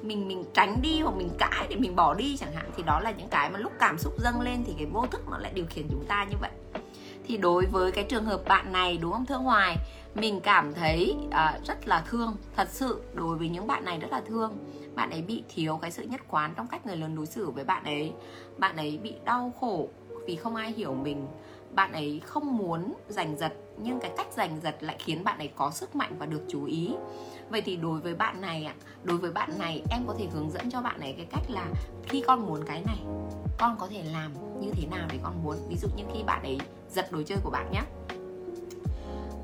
mình 0.02 0.28
mình 0.28 0.44
tránh 0.54 0.78
đi 0.82 1.00
hoặc 1.00 1.16
mình 1.16 1.30
cãi 1.38 1.68
để 1.70 1.76
mình 1.76 1.96
bỏ 1.96 2.14
đi 2.14 2.38
chẳng 2.38 2.54
hạn. 2.54 2.72
Thì 2.78 2.84
đó 2.84 3.00
là 3.00 3.12
những 3.12 3.30
cái 3.30 3.50
mà 3.50 3.60
lúc 3.60 3.72
cảm 3.80 3.98
xúc 3.98 4.14
dâng 4.20 4.42
lên 4.42 4.64
thì 4.66 4.74
cái 4.78 4.86
vô 4.86 5.06
thức 5.12 5.22
nó 5.32 5.38
lại 5.38 5.52
điều 5.56 5.66
khiển 5.70 5.88
chúng 5.90 6.06
ta 6.06 6.26
như 6.30 6.38
vậy. 6.42 6.52
Thì 7.28 7.38
đối 7.38 7.66
với 7.66 7.92
cái 7.92 8.04
trường 8.04 8.26
hợp 8.26 8.42
bạn 8.48 8.72
này 8.72 8.98
đúng 8.98 9.12
không 9.12 9.26
thương 9.26 9.44
hoài? 9.44 9.78
Mình 10.16 10.40
cảm 10.42 10.74
thấy 10.74 11.16
uh, 11.28 11.66
rất 11.68 11.88
là 11.88 12.04
thương 12.10 12.36
thật 12.56 12.68
sự 12.72 13.02
đối 13.14 13.38
với 13.38 13.50
những 13.50 13.68
bạn 13.68 13.86
này 13.86 14.00
rất 14.00 14.12
là 14.12 14.22
thương 14.28 14.58
bạn 14.96 15.10
ấy 15.10 15.22
bị 15.22 15.44
thiếu 15.50 15.80
cái 15.82 15.92
sự 15.92 16.04
nhất 16.04 16.22
quán 16.30 16.54
trong 16.58 16.68
cách 16.68 16.86
người 16.86 16.98
lớn 16.98 17.16
đối 17.16 17.26
xử 17.26 17.50
với 17.50 17.64
bạn 17.64 17.84
ấy. 17.84 18.14
Bạn 18.58 18.76
ấy 18.78 19.00
bị 19.04 19.14
đau 19.26 19.54
khổ 19.60 19.90
vì 20.26 20.36
không 20.36 20.56
ai 20.56 20.72
hiểu 20.72 20.94
mình. 20.94 21.28
Bạn 21.72 21.92
ấy 21.92 22.22
không 22.26 22.58
muốn 22.58 22.94
giành 23.08 23.38
giật, 23.38 23.54
nhưng 23.78 24.00
cái 24.00 24.12
cách 24.18 24.28
giành 24.32 24.62
giật 24.62 24.76
lại 24.80 24.96
khiến 25.00 25.24
bạn 25.24 25.38
ấy 25.38 25.48
có 25.56 25.72
sức 25.72 25.96
mạnh 25.96 26.16
và 26.20 26.26
được 26.26 26.42
chú 26.48 26.66
ý. 26.66 26.90
Vậy 27.50 27.62
thì 27.62 27.76
đối 27.76 28.00
với 28.00 28.16
bạn 28.16 28.42
này 28.42 28.66
ạ, 28.66 28.76
đối 29.04 29.18
với 29.18 29.32
bạn 29.32 29.60
này, 29.60 29.84
em 29.92 30.02
có 30.08 30.16
thể 30.20 30.28
hướng 30.34 30.52
dẫn 30.52 30.70
cho 30.70 30.82
bạn 30.82 31.00
ấy 31.00 31.14
cái 31.14 31.26
cách 31.32 31.50
là 31.50 31.68
khi 32.04 32.24
con 32.28 32.46
muốn 32.46 32.64
cái 32.66 32.84
này, 32.86 33.00
con 33.58 33.76
có 33.80 33.88
thể 33.88 34.04
làm 34.14 34.34
như 34.62 34.72
thế 34.72 34.88
nào 34.88 35.08
để 35.12 35.20
con 35.24 35.44
muốn. 35.44 35.58
Ví 35.70 35.78
dụ 35.78 35.88
như 35.96 36.04
khi 36.14 36.24
bạn 36.24 36.44
ấy 36.44 36.58
giật 36.90 37.12
đồ 37.12 37.22
chơi 37.26 37.38
của 37.44 37.50
bạn 37.50 37.72
nhé 37.72 37.82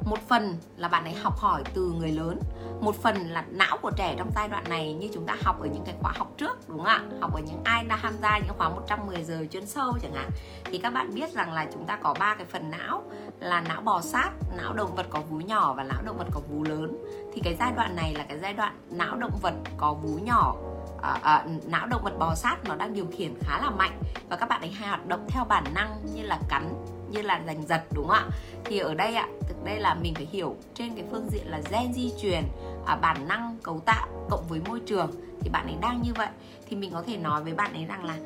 một 0.10 0.28
phần 0.28 0.58
là 0.78 0.88
bạn 0.88 1.04
ấy 1.04 1.14
học 1.14 1.38
hỏi 1.38 1.64
từ 1.74 1.92
người 1.98 2.12
lớn 2.12 2.40
một 2.82 2.96
phần 2.96 3.16
là 3.16 3.46
não 3.50 3.78
của 3.82 3.92
trẻ 3.98 4.16
trong 4.18 4.32
giai 4.36 4.48
đoạn 4.48 4.64
này 4.70 4.94
như 4.94 5.10
chúng 5.14 5.26
ta 5.26 5.36
học 5.44 5.62
ở 5.62 5.68
những 5.68 5.84
cái 5.86 5.96
khóa 6.02 6.14
học 6.16 6.32
trước 6.38 6.70
đúng 6.70 6.78
không 6.78 6.86
ạ? 6.86 7.04
Học 7.22 7.34
ở 7.34 7.42
những 7.48 7.62
ai 7.64 7.84
đã 7.84 8.00
tham 8.02 8.14
gia 8.22 8.38
những 8.38 8.58
khóa 8.58 8.70
110 8.70 9.24
giờ 9.24 9.46
chuyên 9.52 9.66
sâu 9.66 9.94
chẳng 10.02 10.14
hạn. 10.14 10.30
Thì 10.66 10.78
các 10.78 10.94
bạn 10.94 11.16
biết 11.16 11.34
rằng 11.34 11.54
là 11.54 11.68
chúng 11.74 11.86
ta 11.86 12.00
có 12.04 12.14
ba 12.20 12.36
cái 12.36 12.46
phần 12.46 12.72
não 12.72 13.04
là 13.40 13.62
não 13.62 13.82
bò 13.82 14.02
sát 14.02 14.32
não 14.58 14.74
động 14.74 14.96
vật 14.96 15.06
có 15.10 15.22
vú 15.30 15.38
nhỏ 15.38 15.74
và 15.74 15.84
não 15.84 16.02
động 16.06 16.18
vật 16.18 16.28
có 16.32 16.42
vú 16.50 16.64
lớn. 16.64 16.98
Thì 17.34 17.42
cái 17.44 17.56
giai 17.60 17.72
đoạn 17.76 17.96
này 17.96 18.14
là 18.14 18.26
cái 18.30 18.40
giai 18.40 18.54
đoạn 18.54 18.78
não 18.90 19.16
động 19.16 19.40
vật 19.42 19.54
có 19.78 19.94
vú 19.94 20.18
nhỏ 20.18 20.56
à, 21.02 21.20
à, 21.22 21.46
não 21.66 21.88
động 21.88 22.04
vật 22.04 22.20
bò 22.20 22.36
sát 22.36 22.58
nó 22.64 22.76
đang 22.76 22.94
điều 22.94 23.08
khiển 23.18 23.34
khá 23.40 23.62
là 23.62 23.70
mạnh 23.70 24.02
và 24.30 24.36
các 24.36 24.50
bạn 24.50 24.62
ấy 24.62 24.72
hoạt 24.72 25.08
động 25.08 25.26
theo 25.30 25.44
bản 25.44 25.64
năng 25.74 26.02
như 26.16 26.24
là 26.24 26.40
cắn 26.50 26.74
như 27.12 27.22
là 27.22 27.42
giành 27.48 27.68
giật 27.68 27.84
đúng 27.94 28.08
không 28.08 28.16
ạ? 28.16 28.30
Thì 28.66 28.80
ở 28.80 28.94
đây 28.94 29.16
ạ 29.16 29.28
thực 29.48 29.64
đây 29.64 29.80
là 29.80 29.96
mình 29.96 30.16
phải 30.16 30.28
hiểu 30.32 30.56
trên 30.74 30.96
cái 30.96 31.04
phương 31.12 31.30
diện 31.32 31.48
là 31.48 31.62
gen 31.72 31.94
di 31.94 32.14
truyền 32.22 32.44
à, 32.86 32.96
bản 32.96 33.28
năng 33.28 33.58
cấu 33.64 33.80
tạo 33.80 34.08
cộng 34.30 34.48
với 34.50 34.62
môi 34.68 34.80
trường. 34.80 35.12
Thì 35.42 35.50
bạn 35.50 35.66
ấy 35.66 35.76
đang 35.82 36.02
như 36.02 36.12
vậy. 36.16 36.30
Thì 36.68 36.76
mình 36.76 36.92
có 36.94 37.04
thể 37.08 37.18
nói 37.18 37.44
với 37.44 37.54
bạn 37.54 37.74
ấy 37.74 37.86
rằng 37.86 38.04
là 38.04 38.18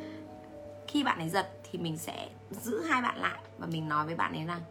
khi 0.88 1.04
bạn 1.04 1.20
ấy 1.20 1.30
giật 1.30 1.50
thì 1.72 1.80
mình 1.80 1.98
sẽ 1.98 2.30
giữ 2.52 2.84
hai 2.84 3.02
bạn 3.02 3.18
lại 3.22 3.40
và 3.58 3.68
mình 3.68 3.90
nói 3.90 4.06
với 4.06 4.16
bạn 4.16 4.34
ấy 4.34 4.46
rằng 4.46 4.62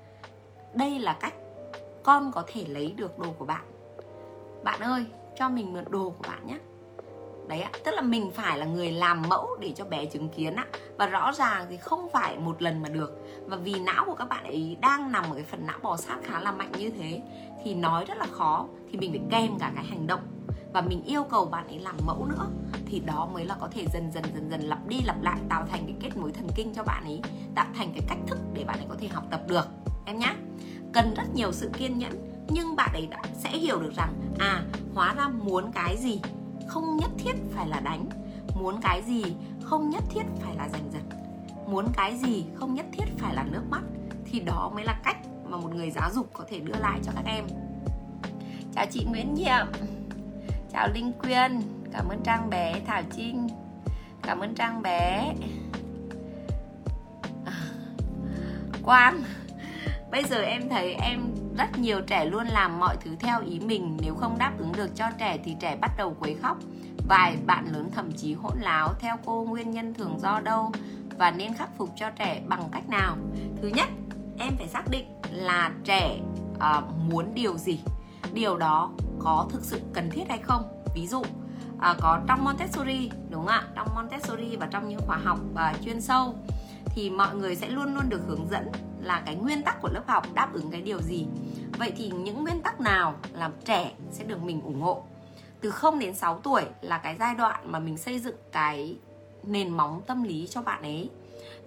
đây 0.75 0.99
là 0.99 1.16
cách 1.20 1.35
con 2.03 2.33
có 2.33 2.44
thể 2.46 2.64
lấy 2.66 2.94
được 2.96 3.18
đồ 3.18 3.33
của 3.38 3.44
bạn. 3.44 3.64
Bạn 4.64 4.81
ơi 4.81 5.05
cho 5.38 5.49
mình 5.49 5.73
mượn 5.73 5.85
đồ 5.90 6.11
của 6.11 6.25
bạn 6.29 6.46
nhé 6.46 6.59
đấy 7.50 7.60
ạ, 7.60 7.70
tức 7.84 7.90
là 7.94 8.02
mình 8.02 8.30
phải 8.30 8.58
là 8.58 8.66
người 8.66 8.92
làm 8.92 9.22
mẫu 9.28 9.48
để 9.60 9.72
cho 9.76 9.84
bé 9.84 10.06
chứng 10.06 10.28
kiến 10.28 10.56
á 10.56 10.66
và 10.98 11.06
rõ 11.06 11.32
ràng 11.32 11.66
thì 11.70 11.76
không 11.76 12.08
phải 12.12 12.38
một 12.38 12.62
lần 12.62 12.82
mà 12.82 12.88
được. 12.88 13.18
Và 13.46 13.56
vì 13.56 13.74
não 13.80 14.04
của 14.04 14.14
các 14.14 14.28
bạn 14.28 14.44
ấy 14.44 14.76
đang 14.80 15.12
nằm 15.12 15.24
ở 15.24 15.34
cái 15.34 15.44
phần 15.44 15.66
não 15.66 15.78
bò 15.82 15.96
sát 15.96 16.16
khá 16.22 16.40
là 16.40 16.52
mạnh 16.52 16.72
như 16.78 16.90
thế, 16.90 17.22
thì 17.64 17.74
nói 17.74 18.04
rất 18.04 18.18
là 18.18 18.26
khó, 18.26 18.66
thì 18.92 18.98
mình 18.98 19.10
phải 19.10 19.20
kèm 19.30 19.58
cả 19.58 19.72
cái 19.74 19.84
hành 19.84 20.06
động. 20.06 20.20
Và 20.72 20.80
mình 20.80 21.02
yêu 21.04 21.24
cầu 21.24 21.44
bạn 21.44 21.66
ấy 21.66 21.78
làm 21.78 21.96
mẫu 22.06 22.26
nữa, 22.26 22.46
thì 22.86 23.00
đó 23.00 23.28
mới 23.32 23.44
là 23.44 23.56
có 23.60 23.68
thể 23.70 23.86
dần 23.92 24.10
dần 24.12 24.24
dần 24.34 24.50
dần 24.50 24.60
lặp 24.60 24.86
đi 24.88 25.00
lặp 25.04 25.22
lại, 25.22 25.38
tạo 25.48 25.66
thành 25.70 25.86
cái 25.86 25.96
kết 26.00 26.16
nối 26.16 26.32
thần 26.32 26.48
kinh 26.54 26.74
cho 26.74 26.82
bạn 26.82 27.04
ấy, 27.04 27.20
tạo 27.54 27.66
thành 27.74 27.92
cái 27.92 28.02
cách 28.08 28.18
thức 28.26 28.38
để 28.54 28.64
bạn 28.64 28.78
ấy 28.78 28.86
có 28.88 28.94
thể 28.98 29.08
học 29.08 29.24
tập 29.30 29.40
được. 29.48 29.66
Em 30.06 30.18
nhé 30.18 30.34
cần 30.92 31.14
rất 31.14 31.34
nhiều 31.34 31.52
sự 31.52 31.70
kiên 31.78 31.98
nhẫn, 31.98 32.12
nhưng 32.48 32.76
bạn 32.76 32.90
ấy 32.92 33.06
đã 33.06 33.22
sẽ 33.34 33.50
hiểu 33.50 33.80
được 33.80 33.92
rằng 33.96 34.14
à 34.38 34.62
hóa 34.94 35.14
ra 35.14 35.28
muốn 35.28 35.72
cái 35.72 35.96
gì? 35.96 36.20
Không 36.70 36.96
nhất 36.96 37.11
thiết 37.18 37.35
phải 37.50 37.68
là 37.68 37.80
đánh. 37.80 38.09
Muốn 38.54 38.80
cái 38.83 39.02
gì 39.02 39.24
không 39.62 39.90
nhất 39.90 40.02
thiết 40.11 40.22
phải 40.40 40.56
là 40.56 40.68
giành 40.68 40.90
giật. 40.92 41.16
Muốn 41.66 41.87
cái 41.96 42.16
gì 42.16 42.44
không 42.54 42.74
nhất 42.74 42.87
thiết 42.92 43.04
phải 43.18 43.35
là 43.35 43.44
nước 43.50 43.62
mắt. 43.70 43.83
Thì 44.24 44.40
đó 44.40 44.70
mới 44.74 44.85
là 44.85 45.00
cách 45.04 45.16
mà 45.44 45.56
một 45.56 45.74
người 45.74 45.90
giáo 45.90 46.11
dục 46.12 46.30
có 46.33 46.44
thể 46.48 46.61
đưa 46.61 46.78
lại 46.80 47.00
cho 47.02 47.12
các 47.14 47.24
em. 47.24 47.44
Chào 48.74 48.87
chị 48.90 49.04
Nguyễn 49.04 49.35
Nhiệm. 49.35 49.66
Chào 50.72 50.88
Linh 50.94 51.12
Quyên. 51.12 51.61
Cảm 51.92 52.09
ơn 52.09 52.20
Trang 52.24 52.50
bé, 52.50 52.80
Thảo 52.87 53.02
Trinh. 53.16 53.48
Cảm 54.22 54.40
ơn 54.40 54.54
Trang 54.54 54.83
bé. 54.83 55.35
À, 57.44 57.52
Quang 58.83 59.22
bây 60.11 60.24
giờ 60.24 60.42
em 60.42 60.68
thấy 60.68 60.94
em 60.94 61.20
rất 61.61 61.79
nhiều 61.79 62.01
trẻ 62.01 62.25
luôn 62.25 62.46
làm 62.46 62.81
mọi 62.81 62.96
thứ 63.01 63.11
theo 63.20 63.40
ý 63.40 63.61
mình. 63.61 63.96
Nếu 64.03 64.14
không 64.14 64.38
đáp 64.38 64.53
ứng 64.59 64.73
được 64.77 64.96
cho 64.96 65.05
trẻ 65.18 65.38
thì 65.44 65.57
trẻ 65.61 65.77
bắt 65.81 65.90
đầu 65.96 66.16
quấy 66.20 66.37
khóc. 66.42 66.59
Vài 67.09 67.37
bạn 67.46 67.66
lớn 67.73 67.90
thậm 67.94 68.12
chí 68.12 68.35
hỗn 68.35 68.59
láo 68.59 68.94
theo 69.01 69.16
cô 69.25 69.44
nguyên 69.44 69.70
nhân 69.70 69.94
thường 69.94 70.18
do 70.20 70.40
đâu 70.40 70.73
và 71.18 71.31
nên 71.31 71.55
khắc 71.55 71.77
phục 71.77 71.90
cho 71.96 72.11
trẻ 72.11 72.42
bằng 72.49 72.68
cách 72.73 72.88
nào? 72.88 73.16
Thứ 73.62 73.68
nhất 73.68 73.88
em 74.38 74.57
phải 74.57 74.68
xác 74.68 74.83
định 74.90 75.05
là 75.31 75.70
trẻ 75.85 76.18
uh, 76.55 76.85
muốn 77.11 77.35
điều 77.35 77.59
gì. 77.59 77.81
Điều 78.33 78.57
đó 78.57 78.90
có 79.18 79.46
thực 79.51 79.64
sự 79.64 79.81
cần 79.92 80.11
thiết 80.11 80.25
hay 80.29 80.38
không? 80.38 80.62
Ví 80.94 81.07
dụ 81.07 81.23
à, 81.81 81.94
có 82.01 82.20
trong 82.27 82.44
Montessori 82.44 83.11
đúng 83.31 83.40
không 83.40 83.46
ạ? 83.46 83.64
Trong 83.75 83.88
Montessori 83.94 84.57
và 84.57 84.66
trong 84.66 84.88
những 84.88 85.01
khóa 85.07 85.18
học 85.25 85.38
và 85.55 85.75
chuyên 85.85 86.01
sâu 86.01 86.35
thì 86.87 87.11
mọi 87.11 87.37
người 87.37 87.57
sẽ 87.57 87.68
luôn 87.68 87.94
luôn 87.94 88.09
được 88.09 88.20
hướng 88.27 88.49
dẫn 88.51 88.70
là 89.02 89.22
cái 89.26 89.34
nguyên 89.34 89.62
tắc 89.62 89.82
của 89.82 89.88
lớp 89.92 90.02
học 90.06 90.26
đáp 90.34 90.52
ứng 90.52 90.70
cái 90.70 90.80
điều 90.80 91.00
gì. 91.02 91.26
Vậy 91.78 91.92
thì 91.96 92.10
những 92.10 92.42
nguyên 92.42 92.60
tắc 92.60 92.80
nào 92.80 93.14
làm 93.32 93.52
trẻ 93.64 93.92
sẽ 94.12 94.24
được 94.24 94.42
mình 94.42 94.60
ủng 94.64 94.80
hộ? 94.80 95.02
Từ 95.60 95.70
0 95.70 95.98
đến 95.98 96.14
6 96.14 96.40
tuổi 96.42 96.62
là 96.80 96.98
cái 96.98 97.16
giai 97.18 97.34
đoạn 97.34 97.60
mà 97.64 97.78
mình 97.78 97.96
xây 97.96 98.18
dựng 98.18 98.36
cái 98.52 98.96
nền 99.42 99.70
móng 99.70 100.00
tâm 100.06 100.22
lý 100.22 100.46
cho 100.50 100.62
bạn 100.62 100.82
ấy. 100.82 101.10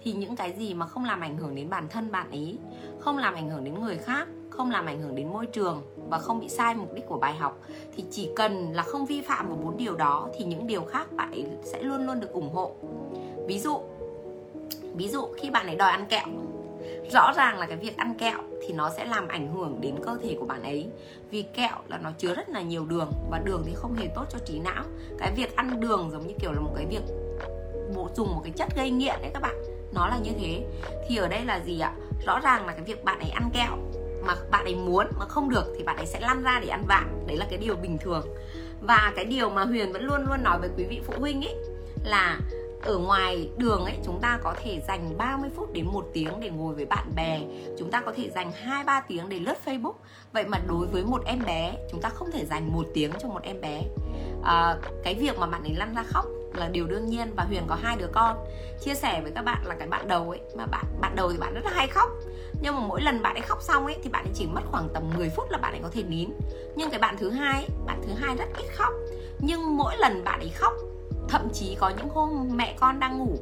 Thì 0.04 0.14
những 0.14 0.36
cái 0.36 0.54
gì 0.58 0.74
mà 0.74 0.86
không 0.86 1.06
làm 1.06 1.22
ảnh 1.22 1.38
hưởng 1.38 1.56
đến 1.56 1.70
bản 1.70 1.88
thân 1.90 2.12
bạn 2.12 2.32
ấy, 2.32 2.58
không 3.00 3.18
làm 3.18 3.34
ảnh 3.34 3.50
hưởng 3.50 3.64
đến 3.64 3.82
người 3.82 3.98
khác, 3.98 4.28
không 4.50 4.72
làm 4.72 4.86
ảnh 4.86 5.02
hưởng 5.02 5.16
đến 5.16 5.34
môi 5.34 5.46
trường 5.46 5.82
và 6.10 6.18
không 6.18 6.40
bị 6.40 6.50
sai 6.50 6.76
mục 6.76 6.94
đích 6.94 7.08
của 7.08 7.18
bài 7.18 7.34
học 7.34 7.60
thì 7.96 8.06
chỉ 8.12 8.30
cần 8.36 8.74
là 8.74 8.84
không 8.84 9.06
vi 9.06 9.22
phạm 9.22 9.48
vào 9.48 9.58
bốn 9.58 9.78
điều 9.78 9.96
đó 9.96 10.28
thì 10.38 10.46
những 10.46 10.68
điều 10.68 10.84
khác 10.84 11.08
bạn 11.12 11.32
ấy 11.32 11.46
sẽ 11.64 11.84
luôn 11.84 12.06
luôn 12.06 12.20
được 12.20 12.32
ủng 12.32 12.54
hộ. 12.54 12.76
Ví 13.48 13.60
dụ 13.60 13.80
ví 14.96 15.10
dụ 15.10 15.28
khi 15.38 15.50
bạn 15.50 15.68
ấy 15.68 15.76
đòi 15.76 15.92
ăn 15.92 16.06
kẹo 16.06 16.26
rõ 17.12 17.34
ràng 17.36 17.60
là 17.60 17.66
cái 17.66 17.78
việc 17.78 17.98
ăn 17.98 18.14
kẹo 18.20 18.40
thì 18.68 18.74
nó 18.74 18.90
sẽ 18.98 19.06
làm 19.06 19.28
ảnh 19.28 19.54
hưởng 19.54 19.82
đến 19.82 19.96
cơ 20.06 20.18
thể 20.24 20.36
của 20.40 20.46
bạn 20.46 20.64
ấy. 20.64 20.90
Vì 21.32 21.42
kẹo 21.42 21.78
là 21.88 21.98
nó 21.98 22.12
chứa 22.18 22.36
rất 22.36 22.50
là 22.50 22.62
nhiều 22.62 22.86
đường 22.86 23.12
và 23.30 23.40
đường 23.40 23.64
thì 23.66 23.72
không 23.76 23.96
hề 23.96 24.08
tốt 24.16 24.26
cho 24.30 24.40
trí 24.46 24.60
não. 24.60 24.84
Cái 25.18 25.32
việc 25.36 25.56
ăn 25.56 25.80
đường 25.80 26.10
giống 26.12 26.28
như 26.28 26.34
kiểu 26.40 26.52
là 26.52 26.60
một 26.60 26.72
cái 26.76 26.86
việc 26.86 27.02
bổ, 27.96 28.10
dùng 28.16 28.36
một 28.36 28.42
cái 28.44 28.54
chất 28.56 28.76
gây 28.76 28.90
nghiện 28.90 29.16
đấy 29.22 29.32
các 29.34 29.42
bạn. 29.42 29.56
Nó 29.94 30.08
là 30.08 30.18
như 30.24 30.32
thế. 30.40 30.66
Thì 31.08 31.18
ở 31.18 31.28
đây 31.28 31.46
là 31.46 31.60
gì 31.60 31.80
ạ? 31.80 31.94
Rõ 32.26 32.40
ràng 32.40 32.66
là 32.66 32.74
cái 32.74 32.82
việc 32.82 33.04
bạn 33.04 33.20
ấy 33.20 33.30
ăn 33.30 33.50
kẹo 33.54 33.78
mà 34.26 34.36
bạn 34.52 34.66
ấy 34.66 34.76
muốn 34.76 35.08
mà 35.20 35.26
không 35.26 35.50
được 35.50 35.74
thì 35.78 35.84
bạn 35.84 35.98
ấy 35.98 36.06
sẽ 36.06 36.20
lăn 36.20 36.44
ra 36.44 36.60
để 36.60 36.68
ăn 36.68 36.84
vạ. 36.88 37.06
Đấy 37.28 37.38
là 37.38 37.46
cái 37.50 37.58
điều 37.58 37.76
bình 37.76 37.98
thường. 38.02 38.28
Và 38.82 39.14
cái 39.16 39.26
điều 39.26 39.50
mà 39.50 39.64
huyền 39.64 39.94
vẫn 39.94 40.04
luôn 40.04 40.26
luôn 40.28 40.44
nói 40.44 40.60
với 40.60 40.70
quý 40.78 40.84
vị 40.84 41.02
phụ 41.06 41.14
huynh 41.20 41.46
ấy 41.46 41.56
là 42.04 42.40
ở 42.84 42.98
ngoài 42.98 43.50
đường 43.58 43.86
ấy 43.86 43.98
chúng 44.06 44.20
ta 44.22 44.40
có 44.44 44.54
thể 44.64 44.82
dành 44.88 45.18
30 45.18 45.50
phút 45.56 45.74
đến 45.74 45.88
một 45.88 46.06
tiếng 46.14 46.40
để 46.40 46.50
ngồi 46.50 46.76
với 46.76 46.86
bạn 46.86 47.12
bè. 47.16 47.42
Chúng 47.80 47.92
ta 47.92 48.02
có 48.06 48.14
thể 48.18 48.30
dành 48.36 48.52
2 48.52 48.84
3 48.84 49.02
tiếng 49.08 49.30
để 49.30 49.40
lướt 49.40 49.56
Facebook. 49.66 49.94
Vậy 50.34 50.46
mà 50.46 50.58
đối 50.68 50.88
với 50.88 51.04
một 51.04 51.22
em 51.26 51.40
bé 51.46 51.74
chúng 51.92 52.02
ta 52.02 52.10
không 52.10 52.32
thể 52.32 52.46
dành 52.46 52.74
một 52.74 52.86
tiếng 52.94 53.12
cho 53.20 53.28
một 53.28 53.42
em 53.44 53.62
bé. 53.62 53.84
À, 54.44 54.76
cái 55.04 55.16
việc 55.16 55.40
mà 55.40 55.48
bạn 55.48 55.64
ấy 55.64 55.74
lăn 55.74 55.94
ra 55.96 56.04
khóc 56.08 56.26
là 56.54 56.68
điều 56.68 56.88
đương 56.88 57.10
nhiên 57.10 57.34
và 57.36 57.44
Huyền 57.44 57.64
có 57.68 57.76
hai 57.76 57.96
đứa 57.96 58.08
con. 58.12 58.46
Chia 58.82 58.94
sẻ 58.96 59.22
với 59.22 59.32
các 59.36 59.46
bạn 59.46 59.66
là 59.66 59.76
cái 59.76 59.88
bạn 59.88 60.08
đầu 60.08 60.30
ấy 60.30 60.40
mà 60.56 60.66
bạn 60.66 60.86
bạn 61.02 61.16
đầu 61.16 61.32
thì 61.32 61.38
bạn 61.38 61.54
rất 61.54 61.66
là 61.66 61.72
hay 61.74 61.88
khóc. 61.88 62.10
Nhưng 62.62 62.76
mà 62.76 62.82
mỗi 62.88 63.02
lần 63.02 63.22
bạn 63.22 63.36
ấy 63.36 63.42
khóc 63.42 63.62
xong 63.62 63.86
ấy 63.86 63.96
thì 64.04 64.10
bạn 64.10 64.26
ấy 64.26 64.32
chỉ 64.36 64.46
mất 64.46 64.62
khoảng 64.72 64.90
tầm 64.94 65.04
10 65.18 65.30
phút 65.30 65.52
là 65.52 65.58
bạn 65.58 65.74
ấy 65.74 65.82
có 65.84 65.90
thể 65.94 66.04
nín. 66.04 66.30
Nhưng 66.76 66.90
cái 66.90 67.00
bạn 67.00 67.16
thứ 67.20 67.30
hai 67.30 67.54
ấy, 67.54 67.70
bạn 67.86 68.02
thứ 68.08 68.14
hai 68.14 68.36
rất 68.36 68.46
ít 68.58 68.68
khóc. 68.76 68.94
Nhưng 69.40 69.78
mỗi 69.78 69.98
lần 69.98 70.24
bạn 70.24 70.40
ấy 70.40 70.50
khóc 70.50 70.74
thậm 71.30 71.48
chí 71.54 71.78
có 71.80 71.90
những 71.98 72.10
hôm 72.10 72.50
mẹ 72.56 72.76
con 72.80 73.00
đang 73.00 73.18
ngủ 73.18 73.38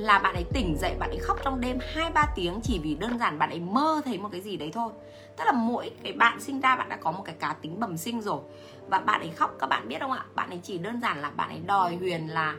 là 0.00 0.18
bạn 0.18 0.34
ấy 0.34 0.44
tỉnh 0.52 0.76
dậy 0.78 0.96
bạn 0.98 1.10
ấy 1.10 1.18
khóc 1.18 1.38
trong 1.44 1.60
đêm 1.60 1.78
2 1.92 2.10
3 2.10 2.26
tiếng 2.34 2.60
chỉ 2.62 2.78
vì 2.78 2.94
đơn 2.94 3.18
giản 3.18 3.38
bạn 3.38 3.50
ấy 3.50 3.60
mơ 3.60 4.00
thấy 4.04 4.18
một 4.18 4.28
cái 4.32 4.40
gì 4.40 4.56
đấy 4.56 4.70
thôi. 4.74 4.92
Tức 5.36 5.44
là 5.44 5.52
mỗi 5.52 5.90
cái 6.02 6.12
bạn 6.12 6.40
sinh 6.40 6.60
ra 6.60 6.76
bạn 6.76 6.88
đã 6.88 6.96
có 6.96 7.12
một 7.12 7.22
cái 7.24 7.34
cá 7.34 7.52
tính 7.52 7.80
bẩm 7.80 7.96
sinh 7.96 8.20
rồi. 8.20 8.40
Và 8.88 8.98
bạn 8.98 9.20
ấy 9.20 9.30
khóc 9.30 9.56
các 9.58 9.66
bạn 9.66 9.88
biết 9.88 10.00
không 10.00 10.12
ạ? 10.12 10.24
Bạn 10.34 10.50
ấy 10.50 10.60
chỉ 10.62 10.78
đơn 10.78 11.00
giản 11.00 11.20
là 11.20 11.30
bạn 11.30 11.48
ấy 11.48 11.60
đòi 11.66 11.96
Huyền 11.96 12.28
là 12.28 12.56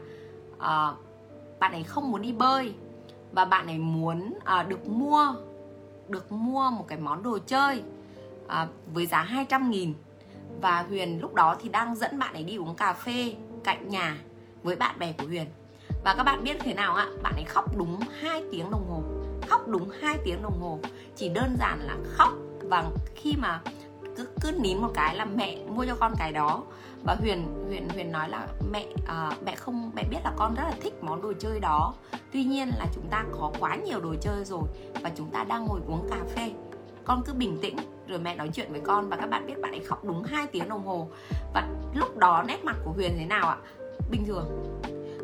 uh, 0.56 0.98
bạn 1.60 1.72
ấy 1.72 1.84
không 1.84 2.12
muốn 2.12 2.22
đi 2.22 2.32
bơi 2.32 2.74
và 3.32 3.46
bạn 3.46 3.68
ấy 3.68 3.78
muốn 3.78 4.34
uh, 4.62 4.68
được 4.68 4.88
mua 4.88 5.36
được 6.08 6.32
mua 6.32 6.70
một 6.70 6.86
cái 6.88 6.98
món 6.98 7.24
đồ 7.24 7.38
chơi 7.46 7.84
uh, 8.46 8.52
với 8.94 9.06
giá 9.06 9.22
200 9.24 9.70
nghìn 9.72 9.94
và 10.62 10.86
Huyền 10.90 11.20
lúc 11.22 11.34
đó 11.34 11.56
thì 11.62 11.70
đang 11.70 11.96
dẫn 11.96 12.20
bạn 12.20 12.34
ấy 12.34 12.44
đi 12.44 12.58
uống 12.58 12.76
cà 12.76 12.94
phê 12.94 13.36
cạnh 13.64 13.90
nhà 13.90 14.18
với 14.64 14.76
bạn 14.76 15.00
bè 15.00 15.14
của 15.18 15.26
Huyền. 15.26 15.46
Và 16.04 16.14
các 16.14 16.24
bạn 16.24 16.44
biết 16.44 16.58
thế 16.60 16.74
nào 16.74 16.96
ạ? 16.96 17.08
Bạn 17.24 17.34
ấy 17.36 17.44
khóc 17.44 17.78
đúng 17.78 18.00
2 18.22 18.44
tiếng 18.52 18.72
đồng 18.72 18.90
hồ. 18.90 19.04
Khóc 19.50 19.68
đúng 19.68 19.90
2 20.02 20.18
tiếng 20.26 20.42
đồng 20.42 20.62
hồ. 20.62 20.80
Chỉ 21.16 21.30
đơn 21.30 21.56
giản 21.60 21.80
là 21.82 21.98
khóc 22.18 22.34
và 22.62 22.86
khi 23.16 23.36
mà 23.38 23.62
cứ 24.16 24.28
cứ 24.42 24.52
nín 24.52 24.78
một 24.78 24.92
cái 24.94 25.16
là 25.16 25.26
mẹ 25.26 25.58
mua 25.68 25.86
cho 25.86 25.96
con 25.96 26.14
cái 26.18 26.32
đó. 26.32 26.64
Và 27.04 27.16
huyền 27.16 27.66
huyền 27.68 27.90
huyền 27.90 28.12
nói 28.12 28.30
là 28.30 28.48
mẹ 28.72 28.86
à, 29.08 29.32
mẹ 29.46 29.56
không 29.56 29.92
mẹ 29.96 30.04
biết 30.10 30.18
là 30.24 30.34
con 30.38 30.56
rất 30.56 30.64
là 30.64 30.74
thích 30.82 30.94
món 31.02 31.22
đồ 31.22 31.34
chơi 31.40 31.60
đó. 31.60 31.94
Tuy 32.32 32.44
nhiên 32.44 32.72
là 32.78 32.86
chúng 32.96 33.08
ta 33.10 33.26
có 33.40 33.52
quá 33.60 33.76
nhiều 33.76 34.00
đồ 34.00 34.16
chơi 34.22 34.46
rồi 34.46 34.64
và 35.02 35.12
chúng 35.16 35.30
ta 35.30 35.44
đang 35.44 35.66
ngồi 35.66 35.80
uống 35.88 36.10
cà 36.10 36.18
phê. 36.36 36.52
Con 37.06 37.24
cứ 37.26 37.34
bình 37.34 37.58
tĩnh 37.62 37.78
rồi 38.08 38.20
mẹ 38.20 38.36
nói 38.36 38.50
chuyện 38.54 38.72
với 38.72 38.82
con 38.82 39.10
và 39.10 39.18
các 39.18 39.30
bạn 39.30 39.46
biết 39.46 39.62
bạn 39.62 39.72
ấy 39.72 39.80
khóc 39.80 40.04
đúng 40.04 40.24
2 40.24 40.48
tiếng 40.48 40.70
đồng 40.70 40.86
hồ. 40.86 41.08
Và 41.54 41.68
lúc 41.94 42.18
đó 42.18 42.44
nét 42.48 42.64
mặt 42.64 42.76
của 42.86 42.92
huyền 42.92 43.16
thế 43.18 43.26
nào 43.26 43.48
ạ? 43.48 43.58
Bình 44.10 44.26
thường. 44.26 44.46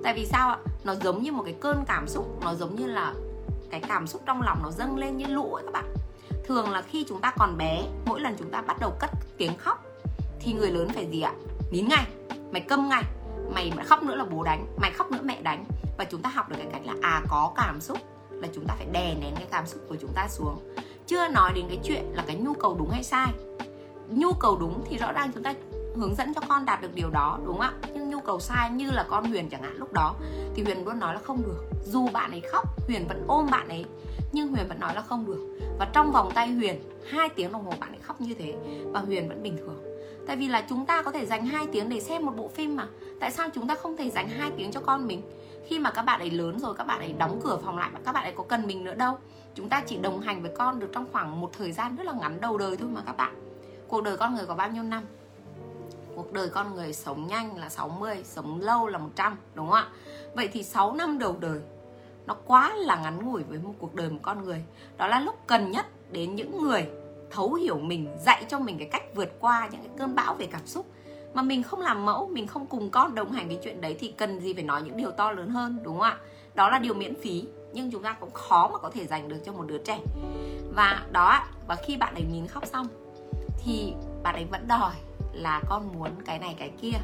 Tại 0.04 0.14
vì 0.14 0.26
sao 0.26 0.50
ạ? 0.50 0.58
Nó 0.84 0.96
giống 0.96 1.24
như 1.24 1.32
một 1.32 1.44
cái 1.44 1.56
cơn 1.62 1.84
cảm 1.88 2.08
xúc, 2.08 2.40
nó 2.44 2.56
giống 2.56 2.76
như 2.76 2.88
là 2.88 3.14
cái 3.70 3.82
cảm 3.88 4.08
xúc 4.08 4.22
trong 4.26 4.42
lòng 4.42 4.60
nó 4.64 4.72
dâng 4.72 4.98
lên 4.98 5.18
như 5.18 5.26
lũ 5.26 5.54
ấy 5.54 5.64
các 5.64 5.72
bạn. 5.72 5.94
Thường 6.46 6.72
là 6.72 6.82
khi 6.82 7.06
chúng 7.10 7.22
ta 7.22 7.34
còn 7.38 7.58
bé, 7.58 7.84
mỗi 8.06 8.20
lần 8.20 8.36
chúng 8.40 8.52
ta 8.52 8.62
bắt 8.62 8.78
đầu 8.80 8.94
cất 9.00 9.10
tiếng 9.38 9.58
khóc, 9.58 9.86
thì 10.40 10.54
người 10.54 10.72
lớn 10.72 10.90
phải 10.90 11.08
gì 11.12 11.22
ạ? 11.22 11.34
Nín 11.72 11.88
ngay, 11.88 12.08
mày 12.52 12.62
câm 12.62 12.90
ngay, 12.90 13.04
mày 13.54 13.72
mà 13.76 13.84
khóc 13.84 14.04
nữa 14.04 14.16
là 14.16 14.26
bố 14.26 14.44
đánh, 14.44 14.66
mày 14.78 14.92
khóc 14.92 15.12
nữa 15.12 15.22
mẹ 15.24 15.42
đánh. 15.42 15.66
Và 15.98 16.06
chúng 16.06 16.22
ta 16.22 16.30
học 16.30 16.50
được 16.50 16.56
cái 16.58 16.68
cách 16.72 16.82
là 16.86 16.94
à 17.02 17.22
có 17.30 17.54
cảm 17.56 17.82
xúc 17.82 17.98
là 18.32 18.48
chúng 18.54 18.66
ta 18.68 18.74
phải 18.78 18.88
đè 18.92 19.16
nén 19.22 19.36
cái 19.36 19.48
cảm 19.52 19.68
xúc 19.68 19.82
của 19.90 19.96
chúng 20.02 20.12
ta 20.16 20.28
xuống. 20.30 20.74
Chưa 21.08 21.28
nói 21.28 21.52
đến 21.56 21.66
cái 21.68 21.80
chuyện 21.84 22.04
là 22.14 22.24
cái 22.28 22.36
nhu 22.36 22.54
cầu 22.54 22.76
đúng 22.80 22.90
hay 22.90 23.04
sai. 23.04 23.28
Nhu 24.10 24.34
cầu 24.34 24.58
đúng 24.60 24.84
thì 24.90 24.98
rõ 24.98 25.12
ràng 25.12 25.32
chúng 25.34 25.44
ta 25.44 25.54
hướng 25.96 26.16
dẫn 26.16 26.34
cho 26.34 26.42
con 26.50 26.66
đạt 26.66 26.82
được 26.82 26.96
điều 26.96 27.10
đó, 27.10 27.40
đúng 27.46 27.58
không 27.58 27.62
ạ? 27.62 27.74
Cầu 28.28 28.40
sai 28.40 28.70
như 28.72 28.92
là 28.92 29.06
con 29.10 29.26
huyền 29.26 29.50
chẳng 29.50 29.64
hạn 29.64 29.78
lúc 29.78 29.94
đó, 29.94 30.16
thì 30.56 30.64
huyền 30.64 30.86
luôn 30.86 31.00
nói 31.00 31.14
là 31.14 31.20
không 31.24 31.44
được. 31.44 31.64
Dù 31.86 32.08
bạn 32.08 32.32
ấy 32.32 32.42
khóc, 32.52 32.88
huyền 32.88 33.08
vẫn 33.08 33.24
ôm 33.28 33.48
bạn 33.52 33.70
ấy, 33.70 33.86
nhưng 34.32 34.48
huyền 34.48 34.68
vẫn 34.68 34.80
nói 34.80 34.96
là 34.96 35.02
không 35.02 35.26
được. 35.26 35.58
Và 35.80 35.88
trong 35.94 36.12
vòng 36.12 36.32
tay 36.34 36.52
huyền, 36.52 36.82
hai 37.10 37.30
tiếng 37.30 37.52
đồng 37.52 37.66
hồ 37.66 37.74
bạn 37.80 37.92
ấy 37.92 38.00
khóc 38.02 38.22
như 38.22 38.34
thế 38.34 38.56
và 38.86 39.00
huyền 39.00 39.30
vẫn 39.30 39.44
bình 39.44 39.58
thường. 39.58 39.84
Tại 40.28 40.36
vì 40.36 40.48
là 40.48 40.66
chúng 40.70 40.86
ta 40.86 41.02
có 41.02 41.12
thể 41.12 41.26
dành 41.26 41.46
2 41.46 41.68
tiếng 41.72 41.90
để 41.90 42.00
xem 42.00 42.26
một 42.26 42.34
bộ 42.38 42.48
phim 42.48 42.76
mà. 42.76 42.88
Tại 43.20 43.32
sao 43.32 43.50
chúng 43.54 43.68
ta 43.68 43.76
không 43.76 43.98
thể 43.98 44.10
dành 44.10 44.30
2 44.30 44.52
tiếng 44.58 44.72
cho 44.72 44.82
con 44.82 45.08
mình? 45.08 45.22
Khi 45.68 45.80
mà 45.80 45.92
các 45.92 46.02
bạn 46.02 46.20
ấy 46.20 46.30
lớn 46.30 46.60
rồi, 46.60 46.76
các 46.78 46.88
bạn 46.88 47.00
ấy 47.00 47.14
đóng 47.14 47.40
cửa 47.44 47.60
phòng 47.66 47.78
lại, 47.78 47.92
các 48.06 48.12
bạn 48.12 48.24
ấy 48.24 48.34
có 48.38 48.44
cần 48.44 48.68
mình 48.68 48.84
nữa 48.84 48.94
đâu. 48.94 49.18
Chúng 49.56 49.70
ta 49.70 49.84
chỉ 49.86 49.98
đồng 49.98 50.20
hành 50.20 50.42
với 50.42 50.52
con 50.58 50.80
được 50.80 50.90
trong 50.94 51.06
khoảng 51.12 51.42
một 51.42 51.50
thời 51.58 51.72
gian 51.72 51.96
rất 51.96 52.06
là 52.06 52.14
ngắn 52.14 52.42
đầu 52.42 52.58
đời 52.58 52.78
thôi 52.78 52.90
mà 52.94 53.02
các 53.06 53.18
bạn. 53.18 53.34
Cuộc 53.88 54.02
đời 54.02 54.18
con 54.18 54.36
người 54.36 54.46
có 54.46 54.56
bao 54.56 54.70
nhiêu 54.70 54.84
năm? 54.84 55.04
Cuộc 56.18 56.34
đời 56.34 56.50
con 56.50 56.76
người 56.76 56.94
sống 56.94 57.28
nhanh 57.28 57.58
là 57.58 57.70
60 57.70 58.22
sống 58.24 58.62
lâu 58.62 58.88
là 58.88 58.98
100 58.98 59.38
đúng 59.54 59.66
không 59.66 59.76
ạ? 59.76 59.88
Vậy 60.36 60.48
thì 60.48 60.64
6 60.64 60.94
năm 60.94 61.20
đầu 61.20 61.36
đời, 61.40 61.60
nó 62.26 62.36
quá 62.46 62.76
là 62.76 62.96
ngắn 62.96 63.26
ngủi 63.26 63.44
với 63.44 63.60
một 63.60 63.74
cuộc 63.80 63.96
đời 63.96 64.10
một 64.10 64.20
con 64.22 64.44
người. 64.44 64.64
Đó 64.98 65.08
là 65.08 65.20
lúc 65.20 65.36
cần 65.48 65.72
nhất 65.72 65.86
đến 66.12 66.36
những 66.36 66.64
người 66.64 66.88
thấu 67.32 67.54
hiểu 67.54 67.78
mình, 67.78 68.08
dạy 68.26 68.46
cho 68.50 68.60
mình 68.60 68.78
cái 68.78 68.88
cách 68.92 69.04
vượt 69.16 69.30
qua 69.40 69.70
những 69.72 69.82
cái 69.82 69.92
cơn 69.98 70.16
bão 70.16 70.34
về 70.34 70.46
cảm 70.52 70.68
xúc. 70.68 70.86
Mà 71.34 71.42
mình 71.42 71.64
không 71.64 71.82
làm 71.82 72.06
mẫu, 72.06 72.28
mình 72.28 72.48
không 72.48 72.66
cùng 72.66 72.90
con 72.90 73.16
đồng 73.16 73.32
hành 73.32 73.50
cái 73.50 73.60
chuyện 73.64 73.82
đấy 73.82 73.98
thì 74.00 74.14
cần 74.18 74.40
gì 74.40 74.54
phải 74.54 74.64
nói 74.64 74.82
những 74.82 74.98
điều 74.98 75.12
to 75.12 75.32
lớn 75.32 75.50
hơn, 75.50 75.80
đúng 75.84 75.94
không 75.94 76.02
ạ? 76.02 76.18
Đó 76.56 76.70
là 76.70 76.80
điều 76.80 76.94
miễn 76.94 77.22
phí, 77.22 77.48
nhưng 77.74 77.92
chúng 77.92 78.04
ta 78.04 78.18
cũng 78.20 78.32
khó 78.32 78.70
mà 78.74 78.78
có 78.78 78.90
thể 78.90 79.06
dành 79.06 79.28
được 79.28 79.38
cho 79.46 79.52
một 79.52 79.64
đứa 79.68 79.78
trẻ. 79.78 80.00
Và 80.76 81.06
đó 81.12 81.44
và 81.68 81.76
khi 81.76 81.98
bạn 81.98 82.14
ấy 82.16 82.24
nín 82.32 82.48
khóc 82.48 82.66
xong 82.66 82.88
thì 83.64 83.94
bạn 84.24 84.36
ấy 84.36 84.46
vẫn 84.46 84.68
đòi 84.68 84.94
là 85.38 85.62
con 85.70 85.94
muốn 85.94 86.10
cái 86.26 86.40
này 86.40 86.56
cái 86.60 86.72
kia. 86.82 86.98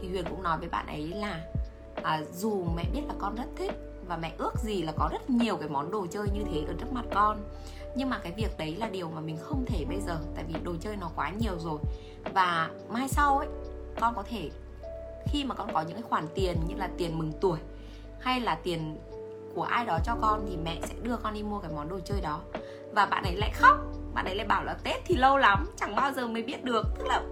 Thì 0.00 0.08
huyền 0.08 0.24
cũng 0.30 0.42
nói 0.42 0.58
với 0.58 0.68
bạn 0.68 0.86
ấy 0.86 1.08
là 1.08 1.44
à, 2.02 2.22
dù 2.34 2.64
mẹ 2.76 2.84
biết 2.94 3.02
là 3.08 3.14
con 3.18 3.34
rất 3.34 3.46
thích 3.56 3.72
và 4.08 4.16
mẹ 4.16 4.32
ước 4.38 4.52
gì 4.58 4.82
là 4.82 4.92
có 4.96 5.08
rất 5.12 5.30
nhiều 5.30 5.56
cái 5.56 5.68
món 5.68 5.90
đồ 5.90 6.06
chơi 6.10 6.28
như 6.34 6.40
thế 6.52 6.64
ở 6.68 6.74
trước 6.78 6.92
mặt 6.92 7.04
con 7.14 7.38
nhưng 7.96 8.10
mà 8.10 8.18
cái 8.18 8.32
việc 8.36 8.58
đấy 8.58 8.76
là 8.76 8.88
điều 8.88 9.10
mà 9.10 9.20
mình 9.20 9.36
không 9.42 9.64
thể 9.66 9.84
bây 9.88 10.00
giờ 10.06 10.18
tại 10.34 10.44
vì 10.48 10.54
đồ 10.62 10.74
chơi 10.80 10.96
nó 10.96 11.10
quá 11.16 11.30
nhiều 11.30 11.58
rồi. 11.58 11.78
Và 12.34 12.70
mai 12.88 13.08
sau 13.08 13.38
ấy 13.38 13.48
con 14.00 14.14
có 14.14 14.22
thể 14.22 14.50
khi 15.26 15.44
mà 15.44 15.54
con 15.54 15.72
có 15.72 15.82
những 15.82 15.92
cái 15.92 16.02
khoản 16.02 16.26
tiền 16.34 16.56
như 16.68 16.74
là 16.76 16.90
tiền 16.98 17.18
mừng 17.18 17.32
tuổi 17.40 17.58
hay 18.20 18.40
là 18.40 18.54
tiền 18.54 18.98
của 19.54 19.62
ai 19.62 19.86
đó 19.86 19.98
cho 20.04 20.16
con 20.20 20.46
thì 20.48 20.56
mẹ 20.56 20.80
sẽ 20.82 20.94
đưa 21.02 21.16
con 21.16 21.34
đi 21.34 21.42
mua 21.42 21.58
cái 21.58 21.70
món 21.74 21.88
đồ 21.88 22.00
chơi 22.04 22.20
đó. 22.20 22.40
Và 22.92 23.06
bạn 23.06 23.24
ấy 23.24 23.36
lại 23.36 23.50
khóc 23.54 23.76
bạn 24.16 24.24
ấy 24.24 24.34
lại 24.34 24.46
bảo 24.46 24.64
là 24.64 24.76
tết 24.84 24.96
thì 25.04 25.16
lâu 25.16 25.38
lắm 25.38 25.70
chẳng 25.76 25.96
bao 25.96 26.12
giờ 26.12 26.26
mới 26.26 26.42
biết 26.42 26.64
được. 26.64 26.86
Tức 26.98 27.06
là 27.06 27.22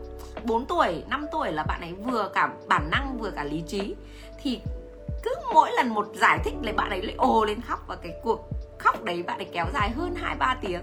4 0.44 0.66
tuổi 0.66 1.02
5 1.08 1.26
tuổi 1.32 1.52
là 1.52 1.62
bạn 1.62 1.80
ấy 1.80 1.92
vừa 1.92 2.30
cả 2.34 2.50
bản 2.68 2.90
năng 2.90 3.18
vừa 3.18 3.30
cả 3.30 3.44
lý 3.44 3.62
trí. 3.66 3.94
Thì 4.42 4.60
cứ 5.22 5.34
mỗi 5.54 5.70
lần 5.76 5.88
một 5.88 6.06
giải 6.14 6.38
thích 6.44 6.54
lại 6.62 6.74
bạn 6.74 6.90
ấy 6.90 7.02
lại 7.02 7.14
ồ 7.18 7.44
lên 7.44 7.60
khóc 7.60 7.84
và 7.86 7.96
cái 7.96 8.12
cuộc 8.22 8.48
khóc 8.78 9.02
đấy 9.02 9.22
bạn 9.22 9.38
ấy 9.38 9.48
kéo 9.52 9.66
dài 9.74 9.90
hơn 9.90 10.14
hai 10.14 10.36
ba 10.36 10.56
tiếng. 10.60 10.82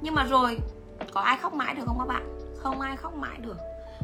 Nhưng 0.00 0.14
mà 0.14 0.24
rồi 0.24 0.58
có 1.12 1.20
ai 1.20 1.38
khóc 1.42 1.54
mãi 1.54 1.74
được 1.74 1.82
không 1.86 1.98
các 1.98 2.08
bạn? 2.08 2.38
Không 2.58 2.80
ai 2.80 2.96
khóc 2.96 3.14
mãi 3.14 3.38
được. 3.38 3.56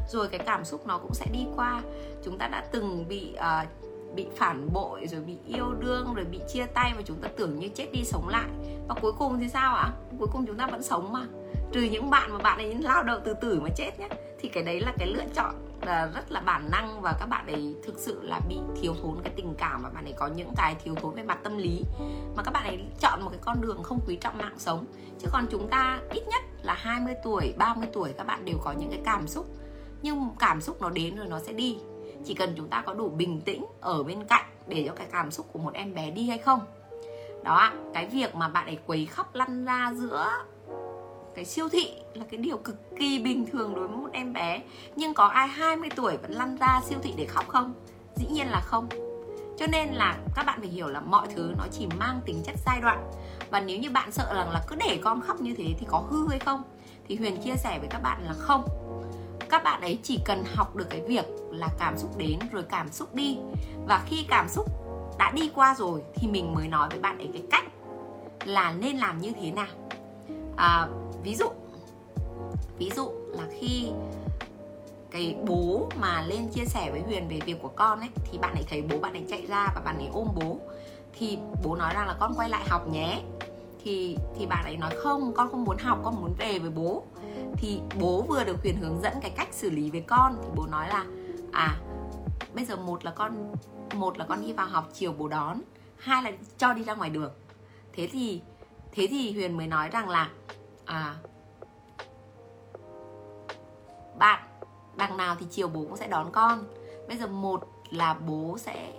Rồi 0.08 0.28
cái 0.28 0.40
cảm 0.46 0.64
xúc 0.64 0.86
nó 0.86 0.98
cũng 0.98 1.14
sẽ 1.14 1.26
đi 1.32 1.46
qua. 1.56 1.82
Chúng 2.24 2.38
ta 2.38 2.48
đã 2.48 2.64
từng 2.72 3.08
bị 3.08 3.36
uh, 3.36 3.68
bị 4.14 4.26
phản 4.36 4.72
bội, 4.72 5.06
rồi 5.06 5.20
bị 5.20 5.36
yêu 5.46 5.72
đương, 5.80 6.14
rồi 6.14 6.24
bị 6.24 6.40
chia 6.52 6.66
tay 6.66 6.92
và 6.96 7.02
chúng 7.02 7.16
ta 7.16 7.28
tưởng 7.36 7.58
như 7.58 7.68
chết 7.68 7.92
đi 7.92 8.04
sống 8.04 8.28
lại. 8.28 8.48
Và 8.88 8.94
cuối 9.00 9.12
cùng 9.18 9.38
thì 9.40 9.48
sao 9.48 9.74
ạ? 9.74 9.92
Cuối 10.18 10.28
cùng 10.32 10.46
chúng 10.46 10.56
ta 10.56 10.66
vẫn 10.66 10.82
sống 10.82 11.12
mà. 11.12 11.26
Trừ 11.72 11.82
những 11.82 12.10
bạn 12.10 12.32
mà 12.32 12.38
bạn 12.38 12.58
ấy 12.58 12.74
lao 12.74 13.02
đầu 13.02 13.18
từ 13.24 13.34
tử 13.34 13.60
mà 13.60 13.68
chết 13.76 13.90
nhé 13.98 14.08
thì 14.40 14.48
cái 14.48 14.62
đấy 14.62 14.80
là 14.80 14.92
cái 14.98 15.08
lựa 15.08 15.24
chọn 15.34 15.54
là 15.82 16.10
rất 16.14 16.32
là 16.32 16.40
bản 16.40 16.70
năng 16.70 17.00
và 17.00 17.16
các 17.20 17.26
bạn 17.26 17.46
ấy 17.46 17.74
thực 17.86 17.98
sự 17.98 18.22
là 18.22 18.40
bị 18.48 18.56
thiếu 18.80 18.94
thốn 19.02 19.16
cái 19.24 19.32
tình 19.36 19.54
cảm 19.58 19.82
và 19.82 19.90
bạn 19.90 20.04
ấy 20.04 20.14
có 20.16 20.26
những 20.26 20.52
cái 20.56 20.76
thiếu 20.84 20.94
thốn 20.94 21.14
về 21.14 21.22
mặt 21.22 21.38
tâm 21.42 21.56
lý. 21.56 21.84
Mà 22.36 22.42
các 22.42 22.50
bạn 22.50 22.64
ấy 22.64 22.78
chọn 23.00 23.22
một 23.22 23.30
cái 23.30 23.40
con 23.42 23.60
đường 23.60 23.82
không 23.82 24.00
quý 24.06 24.16
trọng 24.16 24.38
mạng 24.38 24.58
sống. 24.58 24.84
Chứ 25.18 25.28
còn 25.32 25.46
chúng 25.50 25.68
ta 25.68 26.00
ít 26.12 26.22
nhất 26.28 26.42
là 26.62 26.74
20 26.74 27.14
tuổi 27.24 27.54
30 27.58 27.88
tuổi 27.92 28.12
các 28.12 28.26
bạn 28.26 28.44
đều 28.44 28.56
có 28.64 28.72
những 28.72 28.90
cái 28.90 29.00
cảm 29.04 29.26
xúc. 29.26 29.46
Nhưng 30.02 30.28
cảm 30.38 30.60
xúc 30.60 30.80
nó 30.80 30.90
đến 30.90 31.16
rồi 31.16 31.26
nó 31.26 31.40
sẽ 31.40 31.52
đi 31.52 31.78
chỉ 32.24 32.34
cần 32.34 32.54
chúng 32.56 32.68
ta 32.68 32.82
có 32.86 32.94
đủ 32.94 33.08
bình 33.08 33.40
tĩnh 33.40 33.64
ở 33.80 34.02
bên 34.02 34.24
cạnh 34.24 34.44
để 34.68 34.84
cho 34.86 34.92
cái 34.96 35.06
cảm 35.12 35.30
xúc 35.30 35.46
của 35.52 35.58
một 35.58 35.74
em 35.74 35.94
bé 35.94 36.10
đi 36.10 36.28
hay 36.28 36.38
không. 36.38 36.60
Đó 37.42 37.72
cái 37.94 38.06
việc 38.06 38.34
mà 38.34 38.48
bạn 38.48 38.66
ấy 38.66 38.78
quấy 38.86 39.06
khóc 39.06 39.34
lăn 39.34 39.64
ra 39.64 39.92
giữa 39.96 40.30
cái 41.34 41.44
siêu 41.44 41.68
thị 41.68 41.92
là 42.14 42.24
cái 42.30 42.38
điều 42.38 42.56
cực 42.56 42.76
kỳ 42.98 43.18
bình 43.18 43.46
thường 43.52 43.74
đối 43.74 43.88
với 43.88 43.96
một 43.96 44.08
em 44.12 44.32
bé. 44.32 44.62
Nhưng 44.96 45.14
có 45.14 45.26
ai 45.26 45.48
20 45.48 45.88
tuổi 45.96 46.16
vẫn 46.16 46.32
lăn 46.32 46.56
ra 46.56 46.80
siêu 46.84 46.98
thị 47.02 47.14
để 47.16 47.26
khóc 47.26 47.48
không? 47.48 47.74
Dĩ 48.16 48.26
nhiên 48.30 48.46
là 48.46 48.60
không. 48.60 48.88
Cho 49.58 49.66
nên 49.66 49.88
là 49.88 50.18
các 50.34 50.46
bạn 50.46 50.60
phải 50.60 50.68
hiểu 50.68 50.88
là 50.88 51.00
mọi 51.00 51.26
thứ 51.36 51.52
nó 51.58 51.64
chỉ 51.72 51.86
mang 51.98 52.20
tính 52.26 52.42
chất 52.44 52.54
giai 52.66 52.80
đoạn. 52.80 53.10
Và 53.50 53.60
nếu 53.60 53.78
như 53.78 53.90
bạn 53.90 54.12
sợ 54.12 54.34
rằng 54.34 54.50
là 54.50 54.64
cứ 54.68 54.76
để 54.76 55.00
con 55.02 55.20
khóc 55.20 55.40
như 55.40 55.54
thế 55.58 55.64
thì 55.78 55.86
có 55.88 55.98
hư 55.98 56.28
hay 56.28 56.38
không? 56.38 56.62
Thì 57.08 57.16
huyền 57.16 57.42
chia 57.42 57.56
sẻ 57.56 57.78
với 57.78 57.88
các 57.88 58.02
bạn 58.02 58.22
là 58.24 58.32
không 58.32 58.64
các 59.50 59.64
bạn 59.64 59.80
ấy 59.80 59.98
chỉ 60.02 60.20
cần 60.24 60.44
học 60.54 60.76
được 60.76 60.86
cái 60.90 61.00
việc 61.00 61.24
là 61.50 61.68
cảm 61.78 61.98
xúc 61.98 62.16
đến 62.16 62.38
rồi 62.52 62.62
cảm 62.62 62.92
xúc 62.92 63.14
đi. 63.14 63.38
Và 63.86 64.02
khi 64.06 64.26
cảm 64.28 64.48
xúc 64.48 64.66
đã 65.18 65.32
đi 65.34 65.50
qua 65.54 65.74
rồi 65.78 66.02
thì 66.14 66.28
mình 66.28 66.54
mới 66.54 66.68
nói 66.68 66.88
với 66.90 66.98
bạn 67.00 67.18
ấy 67.18 67.28
cái 67.32 67.42
cách 67.50 67.64
là 68.44 68.72
nên 68.72 68.96
làm 68.96 69.20
như 69.20 69.32
thế 69.40 69.50
nào. 69.50 69.66
À, 70.56 70.88
ví 71.22 71.34
dụ 71.34 71.46
ví 72.78 72.90
dụ 72.96 73.10
là 73.32 73.44
khi 73.60 73.90
cái 75.10 75.36
bố 75.46 75.88
mà 76.00 76.22
lên 76.22 76.48
chia 76.48 76.64
sẻ 76.64 76.90
với 76.90 77.00
huyền 77.00 77.28
về 77.28 77.40
việc 77.46 77.62
của 77.62 77.68
con 77.76 78.00
ấy 78.00 78.08
thì 78.24 78.38
bạn 78.38 78.54
ấy 78.54 78.64
thấy 78.70 78.82
bố 78.82 78.98
bạn 78.98 79.12
ấy 79.12 79.24
chạy 79.30 79.46
ra 79.46 79.72
và 79.74 79.80
bạn 79.84 79.98
ấy 79.98 80.08
ôm 80.12 80.28
bố 80.34 80.58
thì 81.18 81.38
bố 81.64 81.76
nói 81.76 81.94
rằng 81.94 82.06
là 82.06 82.16
con 82.20 82.34
quay 82.36 82.48
lại 82.48 82.64
học 82.68 82.88
nhé. 82.88 83.22
Thì 83.84 84.16
thì 84.38 84.46
bạn 84.46 84.64
ấy 84.64 84.76
nói 84.76 84.90
không 84.96 85.32
con 85.34 85.50
không 85.50 85.64
muốn 85.64 85.78
học 85.78 85.98
con 86.04 86.20
muốn 86.20 86.34
về 86.38 86.58
với 86.58 86.70
bố 86.70 87.02
thì 87.56 87.80
bố 88.00 88.22
vừa 88.22 88.44
được 88.44 88.56
huyền 88.62 88.76
hướng 88.76 89.00
dẫn 89.02 89.12
cái 89.20 89.30
cách 89.30 89.48
xử 89.52 89.70
lý 89.70 89.90
với 89.90 90.00
con. 90.00 90.38
Thì 90.42 90.48
bố 90.54 90.66
nói 90.66 90.88
là 90.88 91.04
à 91.52 91.76
bây 92.54 92.64
giờ 92.64 92.76
một 92.76 93.04
là 93.04 93.10
con, 93.10 93.54
một 93.94 94.18
là 94.18 94.24
con 94.28 94.42
đi 94.42 94.52
vào 94.52 94.66
học, 94.66 94.88
chiều 94.92 95.12
bố 95.12 95.28
đón, 95.28 95.60
hai 95.96 96.22
là 96.22 96.32
cho 96.58 96.72
đi 96.72 96.84
ra 96.84 96.94
ngoài 96.94 97.10
đường. 97.10 97.32
Thế 97.92 98.08
thì 98.12 98.42
thế 98.92 99.06
thì 99.10 99.32
huyền 99.32 99.56
mới 99.56 99.66
nói 99.66 99.88
rằng 99.88 100.08
là 100.08 100.30
à 100.84 101.16
bạn, 104.18 104.42
đằng 104.96 105.16
nào 105.16 105.36
thì 105.40 105.46
chiều 105.50 105.68
bố 105.68 105.80
cũng 105.80 105.96
sẽ 105.96 106.08
đón 106.08 106.32
con. 106.32 106.64
Bây 107.08 107.16
giờ 107.16 107.26
một 107.26 107.68
là 107.90 108.14
bố 108.14 108.58
sẽ 108.58 108.92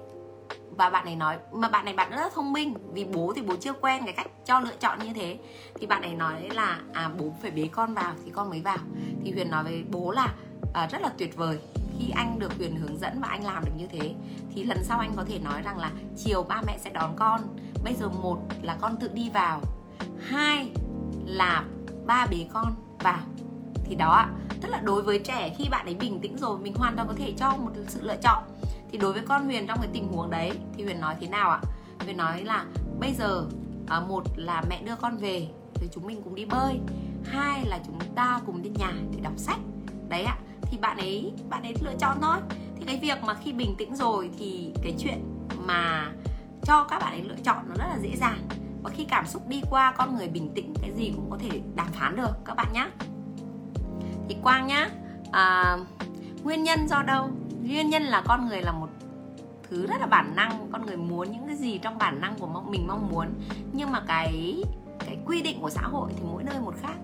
và 0.78 0.90
bạn 0.90 1.06
này 1.06 1.16
nói 1.16 1.38
mà 1.52 1.70
bạn 1.70 1.86
này 1.86 1.94
bạn 1.94 2.12
rất 2.12 2.34
thông 2.34 2.54
minh 2.54 2.74
vì 2.94 3.06
bố 3.06 3.34
thì 3.36 3.42
bố 3.42 3.56
chưa 3.56 3.74
quen 3.74 4.04
cái 4.06 4.14
cách 4.14 4.28
cho 4.46 4.60
lựa 4.60 4.76
chọn 4.80 5.00
như 5.00 5.14
thế. 5.14 5.38
Thì 5.80 5.88
bạn 5.88 6.02
ấy 6.02 6.14
nói 6.14 6.50
là 6.50 6.80
à 6.94 7.10
bố 7.20 7.34
phải 7.42 7.52
bế 7.52 7.70
con 7.72 7.94
vào 7.94 8.14
thì 8.26 8.32
con 8.32 8.50
mới 8.50 8.62
vào. 8.62 8.78
Thì 9.24 9.32
huyền 9.32 9.52
nói 9.52 9.64
với 9.64 9.84
bố 9.92 10.12
là 10.12 10.34
à, 10.74 10.88
rất 10.92 11.02
là 11.02 11.10
tuyệt 11.18 11.38
vời 11.38 11.60
khi 12.00 12.10
anh 12.16 12.40
được 12.40 12.58
huyền 12.58 12.76
hướng 12.76 12.98
dẫn 12.98 13.22
và 13.22 13.28
anh 13.28 13.46
làm 13.46 13.66
được 13.66 13.72
như 13.78 13.88
thế. 13.88 14.14
Thì 14.56 14.64
lần 14.64 14.84
sau 14.84 15.00
anh 15.00 15.12
có 15.16 15.24
thể 15.28 15.40
nói 15.40 15.62
rằng 15.62 15.78
là 15.78 15.92
chiều 16.18 16.44
ba 16.44 16.62
mẹ 16.68 16.78
sẽ 16.78 16.90
đón 16.90 17.16
con 17.16 17.42
bây 17.84 17.94
giờ 17.94 18.10
một 18.10 18.38
là 18.62 18.78
con 18.82 18.98
tự 18.98 19.08
đi 19.14 19.30
vào 19.30 19.62
hai 20.20 20.72
là 21.26 21.64
ba 22.06 22.28
bế 22.32 22.46
con 22.54 22.76
vào. 23.00 23.20
Thì 23.86 23.96
đó 23.96 24.12
ạ 24.12 24.30
tức 24.62 24.70
là 24.70 24.82
đối 24.84 25.02
với 25.02 25.20
trẻ 25.20 25.56
khi 25.58 25.70
bạn 25.70 25.86
ấy 25.86 25.96
bình 25.96 26.20
tĩnh 26.22 26.38
rồi 26.38 26.60
mình 26.60 26.74
hoàn 26.76 26.96
toàn 26.96 27.08
có 27.08 27.14
thể 27.18 27.34
cho 27.38 27.52
một 27.58 27.72
sự 27.88 28.02
lựa 28.02 28.16
chọn 28.16 28.44
thì 28.96 29.02
đối 29.02 29.14
với 29.14 29.22
con 29.22 29.46
huyền 29.46 29.68
trong 29.68 29.78
cái 29.82 29.90
tình 29.94 30.08
huống 30.08 30.30
đấy 30.30 30.52
thì 30.78 30.84
huyền 30.84 31.02
nói 31.02 31.16
thế 31.20 31.28
nào 31.28 31.50
ạ? 31.50 31.62
Huyền 32.00 32.18
nói 32.18 32.44
là 32.44 32.66
bây 33.00 33.14
giờ 33.14 33.46
à, 33.88 34.00
một 34.00 34.24
là 34.36 34.64
mẹ 34.70 34.82
đưa 34.82 34.96
con 34.96 35.18
về 35.18 35.48
thì 35.74 35.88
chúng 35.94 36.06
mình 36.08 36.22
cùng 36.24 36.36
đi 36.36 36.46
bơi 36.46 36.80
hai 37.26 37.66
là 37.66 37.80
chúng 37.86 38.00
ta 38.16 38.42
cùng 38.46 38.62
đi 38.62 38.70
nhà 38.70 38.92
để 39.12 39.20
đọc 39.22 39.34
sách. 39.38 39.60
Đấy 40.10 40.24
ạ 40.24 40.38
thì 40.62 40.78
bạn 40.78 40.98
ấy 40.98 41.34
bạn 41.50 41.64
ấy 41.64 41.76
lựa 41.82 41.94
chọn 42.00 42.18
thôi. 42.22 42.38
Thì 42.76 42.86
cái 42.86 43.00
việc 43.02 43.24
mà 43.24 43.34
khi 43.34 43.54
bình 43.54 43.76
tĩnh 43.78 43.96
rồi 43.96 44.30
thì 44.40 44.74
cái 44.84 44.96
chuyện 45.00 45.48
mà 45.66 46.12
cho 46.64 46.84
các 46.84 47.00
bạn 47.00 47.14
ấy 47.14 47.22
lựa 47.22 47.42
chọn 47.44 47.58
nó 47.68 47.76
rất 47.76 47.88
là 47.90 48.00
dễ 48.02 48.16
dàng. 48.16 48.48
Và 48.84 48.90
khi 48.90 49.06
cảm 49.06 49.28
xúc 49.28 49.48
đi 49.48 49.62
qua 49.70 49.94
con 49.98 50.18
người 50.18 50.28
bình 50.28 50.52
tĩnh 50.56 50.74
cái 50.82 50.92
gì 50.96 51.12
cũng 51.16 51.32
có 51.32 51.38
thể 51.38 51.62
đàm 51.76 51.88
phán 51.92 52.16
được 52.16 52.32
các 52.46 52.56
bạn 52.56 52.68
nhé 52.74 52.88
thì 54.30 54.36
quang 54.44 54.68
nhá 54.68 54.90
à, 55.32 55.78
nguyên 56.44 56.64
nhân 56.64 56.88
do 56.88 57.04
đâu? 57.04 57.30
Nguyên 57.68 57.90
nhân 57.90 58.04
là 58.04 58.22
con 58.28 58.48
người 58.48 58.62
là 58.62 58.72
một 58.72 58.85
thứ 59.70 59.88
rất 59.88 60.02
là 60.02 60.08
bản 60.08 60.36
năng 60.36 60.70
con 60.72 60.86
người 60.86 60.98
muốn 60.98 61.32
những 61.32 61.48
cái 61.48 61.56
gì 61.56 61.78
trong 61.78 61.98
bản 61.98 62.22
năng 62.22 62.36
của 62.40 62.48
mình 62.48 62.88
mong 62.88 63.10
muốn. 63.10 63.28
Nhưng 63.74 63.92
mà 63.92 64.04
cái 64.08 64.64
cái 65.00 65.18
quy 65.26 65.42
định 65.42 65.62
của 65.62 65.70
xã 65.70 65.82
hội 65.82 66.12
thì 66.16 66.24
mỗi 66.32 66.44
nơi 66.44 66.60
một 66.60 66.74
khác. 66.82 66.96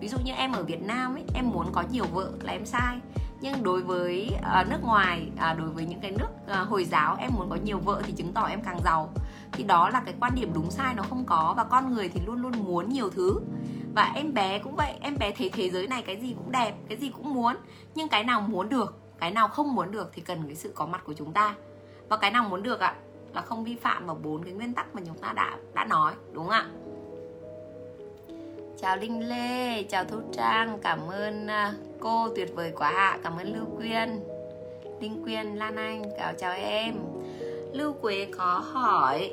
Ví 0.00 0.08
dụ 0.08 0.18
như 0.24 0.32
em 0.32 0.52
ở 0.52 0.62
Việt 0.62 0.82
Nam 0.82 1.14
ấy 1.14 1.24
em 1.34 1.50
muốn 1.50 1.66
có 1.72 1.84
nhiều 1.90 2.04
vợ 2.12 2.32
là 2.42 2.52
em 2.52 2.66
sai. 2.66 2.98
Nhưng 3.40 3.62
đối 3.62 3.82
với 3.82 4.30
uh, 4.36 4.68
nước 4.68 4.78
ngoài 4.82 5.30
uh, 5.34 5.58
đối 5.58 5.68
với 5.68 5.86
những 5.86 6.00
cái 6.00 6.10
nước 6.10 6.28
uh, 6.62 6.68
hồi 6.68 6.84
giáo 6.84 7.16
em 7.18 7.30
muốn 7.34 7.50
có 7.50 7.56
nhiều 7.56 7.78
vợ 7.78 8.02
thì 8.04 8.12
chứng 8.12 8.32
tỏ 8.32 8.46
em 8.46 8.62
càng 8.62 8.80
giàu. 8.84 9.12
Thì 9.52 9.64
đó 9.64 9.90
là 9.90 10.02
cái 10.04 10.14
quan 10.20 10.34
điểm 10.34 10.50
đúng 10.54 10.70
sai 10.70 10.94
nó 10.94 11.02
không 11.02 11.24
có 11.24 11.54
và 11.56 11.64
con 11.64 11.94
người 11.94 12.08
thì 12.08 12.20
luôn 12.26 12.42
luôn 12.42 12.52
muốn 12.64 12.88
nhiều 12.88 13.10
thứ. 13.10 13.40
Và 13.94 14.12
em 14.14 14.34
bé 14.34 14.58
cũng 14.58 14.76
vậy 14.76 14.94
em 15.00 15.16
bé 15.18 15.32
thấy 15.32 15.50
thế 15.50 15.70
giới 15.70 15.86
này 15.86 16.02
cái 16.02 16.16
gì 16.20 16.34
cũng 16.38 16.52
đẹp 16.52 16.74
cái 16.88 16.98
gì 16.98 17.10
cũng 17.10 17.34
muốn. 17.34 17.56
Nhưng 17.94 18.08
cái 18.08 18.24
nào 18.24 18.40
muốn 18.40 18.68
được 18.68 18.98
cái 19.20 19.30
nào 19.30 19.48
không 19.48 19.74
muốn 19.74 19.90
được 19.90 20.10
thì 20.14 20.22
cần 20.22 20.42
cái 20.46 20.56
sự 20.56 20.72
có 20.74 20.86
mặt 20.86 21.02
của 21.04 21.12
chúng 21.12 21.32
ta 21.32 21.54
và 22.08 22.16
cái 22.16 22.30
nào 22.30 22.44
muốn 22.50 22.62
được 22.62 22.80
ạ, 22.80 22.94
là 23.34 23.42
không 23.42 23.64
vi 23.64 23.76
phạm 23.76 24.06
vào 24.06 24.16
bốn 24.22 24.42
cái 24.44 24.52
nguyên 24.52 24.74
tắc 24.74 24.94
mà 24.94 25.02
chúng 25.06 25.18
ta 25.18 25.32
đã 25.32 25.58
đã 25.74 25.84
nói, 25.84 26.12
đúng 26.32 26.44
không 26.44 26.52
ạ? 26.52 26.66
Chào 28.80 28.96
linh 28.96 29.28
lê, 29.28 29.82
chào 29.82 30.04
thu 30.04 30.18
trang, 30.32 30.78
cảm 30.82 31.08
ơn 31.08 31.46
à, 31.46 31.74
cô 32.00 32.28
tuyệt 32.36 32.52
vời 32.54 32.72
quá 32.76 32.88
ạ, 32.88 33.18
cảm 33.22 33.36
ơn 33.36 33.54
lưu 33.54 33.64
quyên, 33.76 34.20
linh 35.00 35.22
quyên, 35.22 35.56
lan 35.56 35.76
anh, 35.76 36.02
chào 36.18 36.32
chào 36.38 36.52
em. 36.52 36.94
Lưu 37.72 37.92
quế 37.92 38.28
có 38.38 38.62
hỏi, 38.72 39.30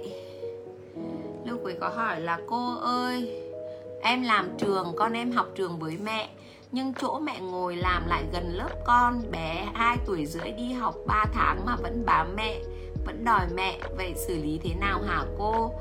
lưu 1.46 1.58
quế 1.64 1.74
có 1.74 1.90
hỏi 1.90 2.22
là, 2.22 2.40
cô 2.48 2.76
ơi, 2.76 3.42
em 4.02 4.24
làm 4.24 4.50
trường, 4.58 4.94
con 4.96 5.14
em 5.14 5.32
học 5.32 5.48
trường 5.56 5.80
với 5.80 5.98
mẹ 6.04 6.30
nhưng 6.76 6.94
chỗ 6.94 7.20
mẹ 7.20 7.40
ngồi 7.40 7.76
làm 7.76 8.08
lại 8.08 8.24
gần 8.34 8.54
lớp 8.54 8.70
con, 8.86 9.32
bé 9.32 9.68
2 9.74 9.98
tuổi 10.06 10.26
rưỡi 10.26 10.52
đi 10.52 10.74
học 10.74 10.96
3 11.08 11.26
tháng 11.34 11.66
mà 11.66 11.76
vẫn 11.76 12.06
bám 12.06 12.36
mẹ, 12.36 12.62
vẫn 13.06 13.26
đòi 13.26 13.48
mẹ, 13.54 13.80
vậy 13.98 14.14
xử 14.28 14.36
lý 14.36 14.60
thế 14.64 14.76
nào 14.80 15.02
hả 15.08 15.24
cô? 15.38 15.72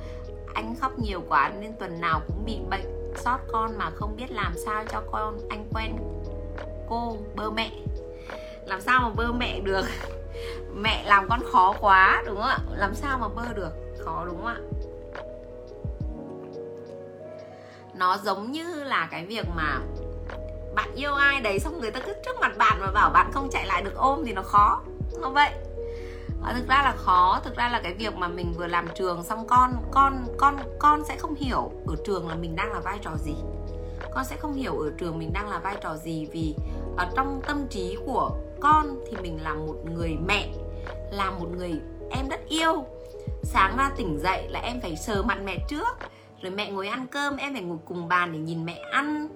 Anh 0.55 0.75
khóc 0.81 0.99
nhiều 0.99 1.23
quá 1.29 1.53
nên 1.61 1.73
tuần 1.79 2.01
nào 2.01 2.21
cũng 2.27 2.45
bị 2.45 2.59
bệnh, 2.71 3.13
sót 3.17 3.39
con 3.53 3.79
mà 3.79 3.91
không 3.91 4.17
biết 4.17 4.31
làm 4.31 4.53
sao 4.67 4.85
cho 4.89 5.03
con, 5.13 5.39
anh 5.51 5.69
quen 5.75 5.97
cô, 6.89 7.17
bơ 7.37 7.51
mẹ. 7.51 7.71
Làm 8.67 8.81
sao 8.81 9.01
mà 9.01 9.09
bơ 9.17 9.33
mẹ 9.33 9.61
được? 9.61 9.87
Mẹ 10.75 11.05
làm 11.05 11.29
con 11.29 11.41
khó 11.53 11.75
quá, 11.81 12.23
đúng 12.27 12.37
không 12.37 12.45
ạ? 12.45 12.59
Làm 12.71 12.95
sao 12.95 13.19
mà 13.19 13.29
bơ 13.29 13.53
được? 13.53 13.71
Khó 14.05 14.25
đúng 14.27 14.37
không 14.37 14.47
ạ? 14.47 14.59
Nó 17.95 18.19
giống 18.25 18.53
như 18.53 18.85
là 18.85 19.09
cái 19.11 19.27
việc 19.27 19.47
mà 19.57 19.81
bạn 20.75 20.95
yêu 20.95 21.15
ai 21.15 21.41
đấy 21.41 21.59
xong 21.59 21.81
người 21.81 21.91
ta 21.91 22.01
cứ 22.01 22.15
trước 22.25 22.41
mặt 22.41 22.57
bạn 22.57 22.81
mà 22.81 22.91
bảo 22.91 23.11
bạn 23.11 23.31
không 23.33 23.51
chạy 23.51 23.67
lại 23.67 23.83
được 23.83 23.95
ôm 23.95 24.23
thì 24.27 24.33
nó 24.33 24.43
khó. 24.43 24.83
Nó 25.21 25.31
vậy. 25.31 25.51
À, 26.45 26.53
thực 26.53 26.69
ra 26.69 26.83
là 26.83 26.95
khó. 26.97 27.41
Thực 27.45 27.57
ra 27.57 27.69
là 27.69 27.81
cái 27.83 27.95
việc 27.95 28.15
mà 28.15 28.29
mình 28.29 28.53
vừa 28.53 28.67
làm 28.67 28.89
trường 28.95 29.23
xong 29.23 29.47
con 29.47 29.73
con 29.91 30.27
con 30.39 30.57
con 30.79 31.05
sẽ 31.05 31.17
không 31.17 31.35
hiểu 31.35 31.73
ở 31.87 31.95
trường 32.07 32.29
là 32.29 32.35
mình 32.35 32.57
đang 32.57 32.73
là 32.73 32.81
vai 32.81 32.99
trò 33.03 33.11
gì. 33.25 33.35
Con 34.15 34.25
sẽ 34.25 34.37
không 34.37 34.55
hiểu 34.55 34.79
ở 34.79 34.91
trường 34.99 35.19
mình 35.19 35.33
đang 35.33 35.49
là 35.49 35.59
vai 35.59 35.77
trò 35.83 35.97
gì 35.97 36.29
vì 36.33 36.55
ở 36.97 37.07
trong 37.17 37.41
tâm 37.47 37.67
trí 37.71 37.97
của 38.07 38.31
con 38.61 38.97
thì 39.11 39.17
mình 39.23 39.43
là 39.43 39.55
một 39.55 39.77
người 39.95 40.17
mẹ 40.27 40.49
là 41.11 41.31
một 41.31 41.49
người 41.57 41.73
em 42.11 42.29
rất 42.29 42.41
yêu. 42.49 42.85
Sáng 43.43 43.77
ra 43.77 43.91
tỉnh 43.97 44.19
dậy 44.19 44.49
là 44.49 44.61
em 44.61 44.81
phải 44.81 44.97
sờ 44.97 45.23
mặt 45.23 45.39
mẹ 45.45 45.59
trước 45.69 45.99
rồi 46.43 46.53
mẹ 46.53 46.71
ngồi 46.71 46.89
ăn 46.89 47.07
cơm 47.07 47.37
em 47.37 47.53
phải 47.53 47.63
ngồi 47.63 47.79
cùng 47.85 48.09
bàn 48.09 48.33
để 48.33 48.39
nhìn 48.39 48.65
mẹ 48.65 48.81
ăn 48.93 49.29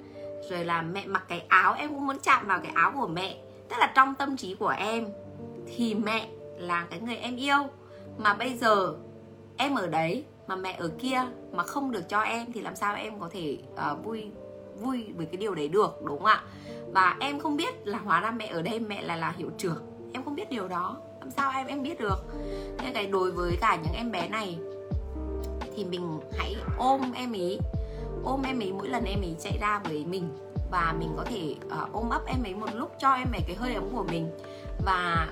rồi 0.51 0.65
là 0.65 0.83
mẹ 0.83 1.07
mặc 1.07 1.25
cái 1.29 1.45
áo 1.49 1.75
em 1.79 1.95
cũng 1.95 2.07
muốn 2.07 2.19
chạm 2.23 2.47
vào 2.47 2.61
cái 2.63 2.73
áo 2.75 2.93
của 2.95 3.07
mẹ. 3.07 3.37
Tức 3.69 3.77
là 3.79 3.93
trong 3.95 4.15
tâm 4.15 4.37
trí 4.37 4.55
của 4.55 4.75
em 4.79 5.07
thì 5.67 5.95
mẹ 5.95 6.29
là 6.59 6.87
cái 6.91 7.01
người 7.01 7.17
em 7.17 7.37
yêu. 7.37 7.59
Mà 8.19 8.35
bây 8.35 8.55
giờ 8.55 8.95
em 9.57 9.75
ở 9.75 9.87
đấy 9.87 10.25
mà 10.47 10.57
mẹ 10.57 10.77
ở 10.79 10.91
kia 10.99 11.23
mà 11.53 11.63
không 11.63 11.91
được 11.91 12.09
cho 12.09 12.21
em 12.21 12.53
thì 12.53 12.61
làm 12.61 12.77
sao 12.77 12.95
em 12.95 13.21
có 13.21 13.29
thể 13.33 13.59
uh, 13.73 14.05
vui 14.05 14.31
vui 14.81 15.07
với 15.17 15.27
cái 15.27 15.37
điều 15.37 15.55
đấy 15.55 15.69
được 15.69 16.03
đúng 16.05 16.19
không 16.19 16.27
ạ? 16.27 16.43
Và 16.93 17.17
em 17.21 17.39
không 17.39 17.57
biết 17.57 17.87
là 17.87 17.99
hóa 17.99 18.21
ra 18.21 18.31
mẹ 18.31 18.47
ở 18.47 18.63
đây 18.63 18.81
mẹ 18.81 19.03
là 19.03 19.17
là 19.17 19.35
hiệu 19.37 19.51
trưởng. 19.59 20.11
Em 20.13 20.25
không 20.25 20.35
biết 20.35 20.51
điều 20.51 20.69
đó. 20.69 20.97
Làm 21.21 21.31
sao 21.31 21.53
em 21.57 21.67
em 21.67 21.83
biết 21.83 22.01
được? 22.01 22.19
Nên 22.83 22.93
cái 22.95 23.07
đối 23.07 23.33
với 23.33 23.59
cả 23.61 23.79
những 23.83 23.95
em 23.95 24.11
bé 24.11 24.29
này 24.29 24.59
thì 25.77 25.85
mình 25.85 26.21
hãy 26.39 26.57
ôm 26.79 27.13
em 27.15 27.33
ý 27.33 27.59
ôm 28.25 28.43
em 28.43 28.63
ấy 28.63 28.73
mỗi 28.73 28.89
lần 28.89 29.05
em 29.05 29.21
ấy 29.21 29.37
chạy 29.41 29.59
ra 29.61 29.81
với 29.85 30.05
mình 30.05 30.29
và 30.71 30.95
mình 30.99 31.09
có 31.17 31.25
thể 31.25 31.55
uh, 31.67 31.93
ôm 31.93 32.09
ấp 32.11 32.27
em 32.27 32.43
ấy 32.43 32.55
một 32.55 32.75
lúc 32.75 32.93
cho 32.99 33.13
em 33.13 33.33
ấy 33.33 33.41
cái 33.47 33.57
hơi 33.57 33.75
ấm 33.75 33.85
của 33.93 34.05
mình. 34.11 34.31
Và 34.85 35.29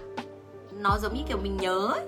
nó 0.73 0.99
giống 0.99 1.15
như 1.15 1.23
kiểu 1.29 1.39
mình 1.43 1.57
nhớ 1.57 1.93
ấy. 1.95 2.07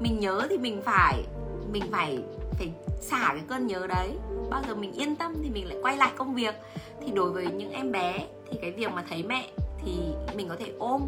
mình 0.00 0.20
nhớ 0.20 0.46
thì 0.50 0.58
mình 0.58 0.82
phải 0.84 1.24
mình 1.72 1.84
phải 1.92 2.18
phải 2.52 2.72
xả 3.00 3.28
cái 3.28 3.42
cơn 3.48 3.66
nhớ 3.66 3.86
đấy. 3.86 4.10
Bao 4.50 4.62
giờ 4.68 4.74
mình 4.74 4.92
yên 4.92 5.16
tâm 5.16 5.34
thì 5.42 5.50
mình 5.50 5.68
lại 5.68 5.78
quay 5.82 5.96
lại 5.96 6.12
công 6.16 6.34
việc. 6.34 6.54
Thì 7.00 7.12
đối 7.12 7.30
với 7.30 7.46
những 7.46 7.72
em 7.72 7.92
bé 7.92 8.26
thì 8.50 8.58
cái 8.62 8.70
việc 8.70 8.92
mà 8.92 9.04
thấy 9.08 9.22
mẹ 9.22 9.50
thì 9.84 9.92
mình 10.34 10.48
có 10.48 10.56
thể 10.58 10.72
ôm. 10.78 11.02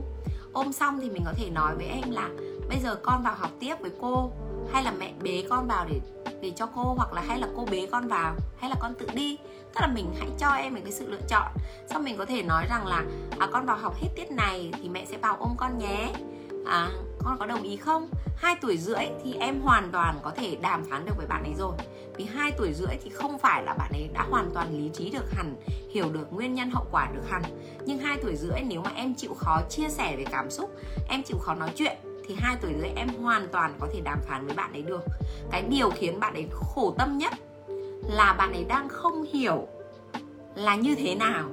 Ôm 0.52 0.72
xong 0.72 1.00
thì 1.00 1.11
mình 1.11 1.22
có 1.24 1.33
thể 1.37 1.50
nói 1.50 1.76
với 1.76 1.87
em 1.87 2.11
là 2.11 2.28
bây 2.68 2.78
giờ 2.83 2.94
con 3.02 3.22
vào 3.22 3.35
học 3.35 3.50
tiếp 3.61 3.74
với 3.81 3.90
cô 4.00 4.33
hay 4.72 4.85
là 4.85 4.92
mẹ 4.98 5.12
bế 5.22 5.44
con 5.50 5.66
vào 5.66 5.87
để 5.90 6.00
để 6.40 6.52
cho 6.57 6.66
cô 6.66 6.94
hoặc 6.96 7.12
là 7.12 7.22
hay 7.28 7.38
là 7.38 7.48
cô 7.57 7.66
bế 7.70 7.88
con 7.92 8.09
vào 8.09 8.35
hay 8.61 8.70
là 8.70 8.76
con 8.81 8.94
tự 8.94 9.07
đi. 9.14 9.38
Tức 9.74 9.81
là 9.81 9.87
mình 9.87 10.07
hãy 10.18 10.28
cho 10.38 10.48
em 10.48 10.74
một 10.74 10.81
cái 10.85 10.92
sự 10.92 11.11
lựa 11.11 11.20
chọn. 11.28 11.52
Xong 11.90 12.04
mình 12.04 12.16
có 12.16 12.24
thể 12.24 12.42
nói 12.42 12.66
rằng 12.70 12.87
là 12.87 13.04
à, 13.38 13.48
con 13.52 13.66
vào 13.66 13.76
học 13.76 13.94
hết 14.00 14.09
tiết 14.16 14.31
này 14.31 14.72
thì 14.83 14.88
mẹ 14.88 15.04
sẽ 15.04 15.16
vào 15.16 15.37
ôm 15.40 15.54
con 15.57 15.78
nhé. 15.78 16.12
À, 16.66 16.90
con 17.24 17.37
có 17.38 17.46
đồng 17.46 17.62
ý 17.62 17.76
không? 17.76 18.09
Hai 18.37 18.57
tuổi 18.61 18.78
rưỡi 18.78 19.04
thì 19.24 19.35
em 19.40 19.61
hoàn 19.61 19.92
toàn 19.92 20.18
có 20.22 20.31
thể 20.31 20.57
đàm 20.62 20.85
phán 20.90 21.04
được 21.04 21.12
với 21.16 21.26
bạn 21.26 21.42
ấy 21.42 21.54
rồi. 21.59 21.72
Vì 22.16 22.24
hai 22.24 22.52
tuổi 22.59 22.72
rưỡi 22.72 22.96
thì 23.04 23.11
không 23.11 23.38
phải 23.38 23.62
là 23.62 23.74
bạn 23.74 23.90
ấy 23.92 24.09
đã 24.12 24.26
hoàn 24.31 24.50
toàn 24.54 24.78
lý 24.78 24.90
trí 24.94 25.11
được 25.11 25.33
hẳn 25.33 25.54
hiểu 25.90 26.12
được 26.12 26.33
nguyên 26.33 26.54
nhân 26.54 26.70
hậu 26.70 26.87
quả 26.90 27.09
được 27.14 27.31
hẳn. 27.31 27.42
Nhưng 27.87 27.98
hai 27.98 28.16
tuổi 28.22 28.37
rưỡi 28.37 28.61
nếu 28.66 28.81
mà 28.81 28.90
em 28.94 29.14
chịu 29.14 29.35
khó 29.35 29.61
chia 29.70 29.88
sẻ 29.88 30.16
về 30.16 30.24
cảm 30.31 30.50
xúc 30.50 30.70
em 31.09 31.22
chịu 31.22 31.38
khó 31.38 31.54
nói 31.54 31.70
chuyện 31.74 31.96
thì 32.28 32.34
hai 32.38 32.56
tuổi 32.60 32.74
rưỡi 32.78 32.90
em 32.96 33.08
hoàn 33.08 33.48
toàn 33.52 33.74
có 33.80 33.88
thể 33.92 34.00
đàm 34.00 34.18
phán 34.22 34.46
với 34.46 34.54
bạn 34.54 34.72
ấy 34.72 34.82
được. 34.82 35.04
Cái 35.50 35.62
điều 35.62 35.90
khiến 35.90 36.20
bạn 36.20 36.34
ấy 36.34 36.46
khổ 36.52 36.94
tâm 36.98 37.18
nhất 37.18 37.32
là 38.02 38.34
bạn 38.38 38.52
ấy 38.52 38.64
đang 38.64 38.88
không 38.88 39.24
hiểu 39.32 39.66
là 40.54 40.76
như 40.76 40.94
thế 40.94 41.14
nào 41.14 41.48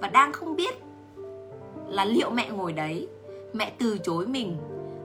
và 0.00 0.08
đang 0.08 0.32
không 0.32 0.56
biết 0.56 0.74
là 1.88 2.04
liệu 2.04 2.30
mẹ 2.30 2.50
ngồi 2.50 2.72
đấy, 2.72 3.08
mẹ 3.52 3.72
từ 3.78 3.98
chối 3.98 4.26
mình, 4.26 4.56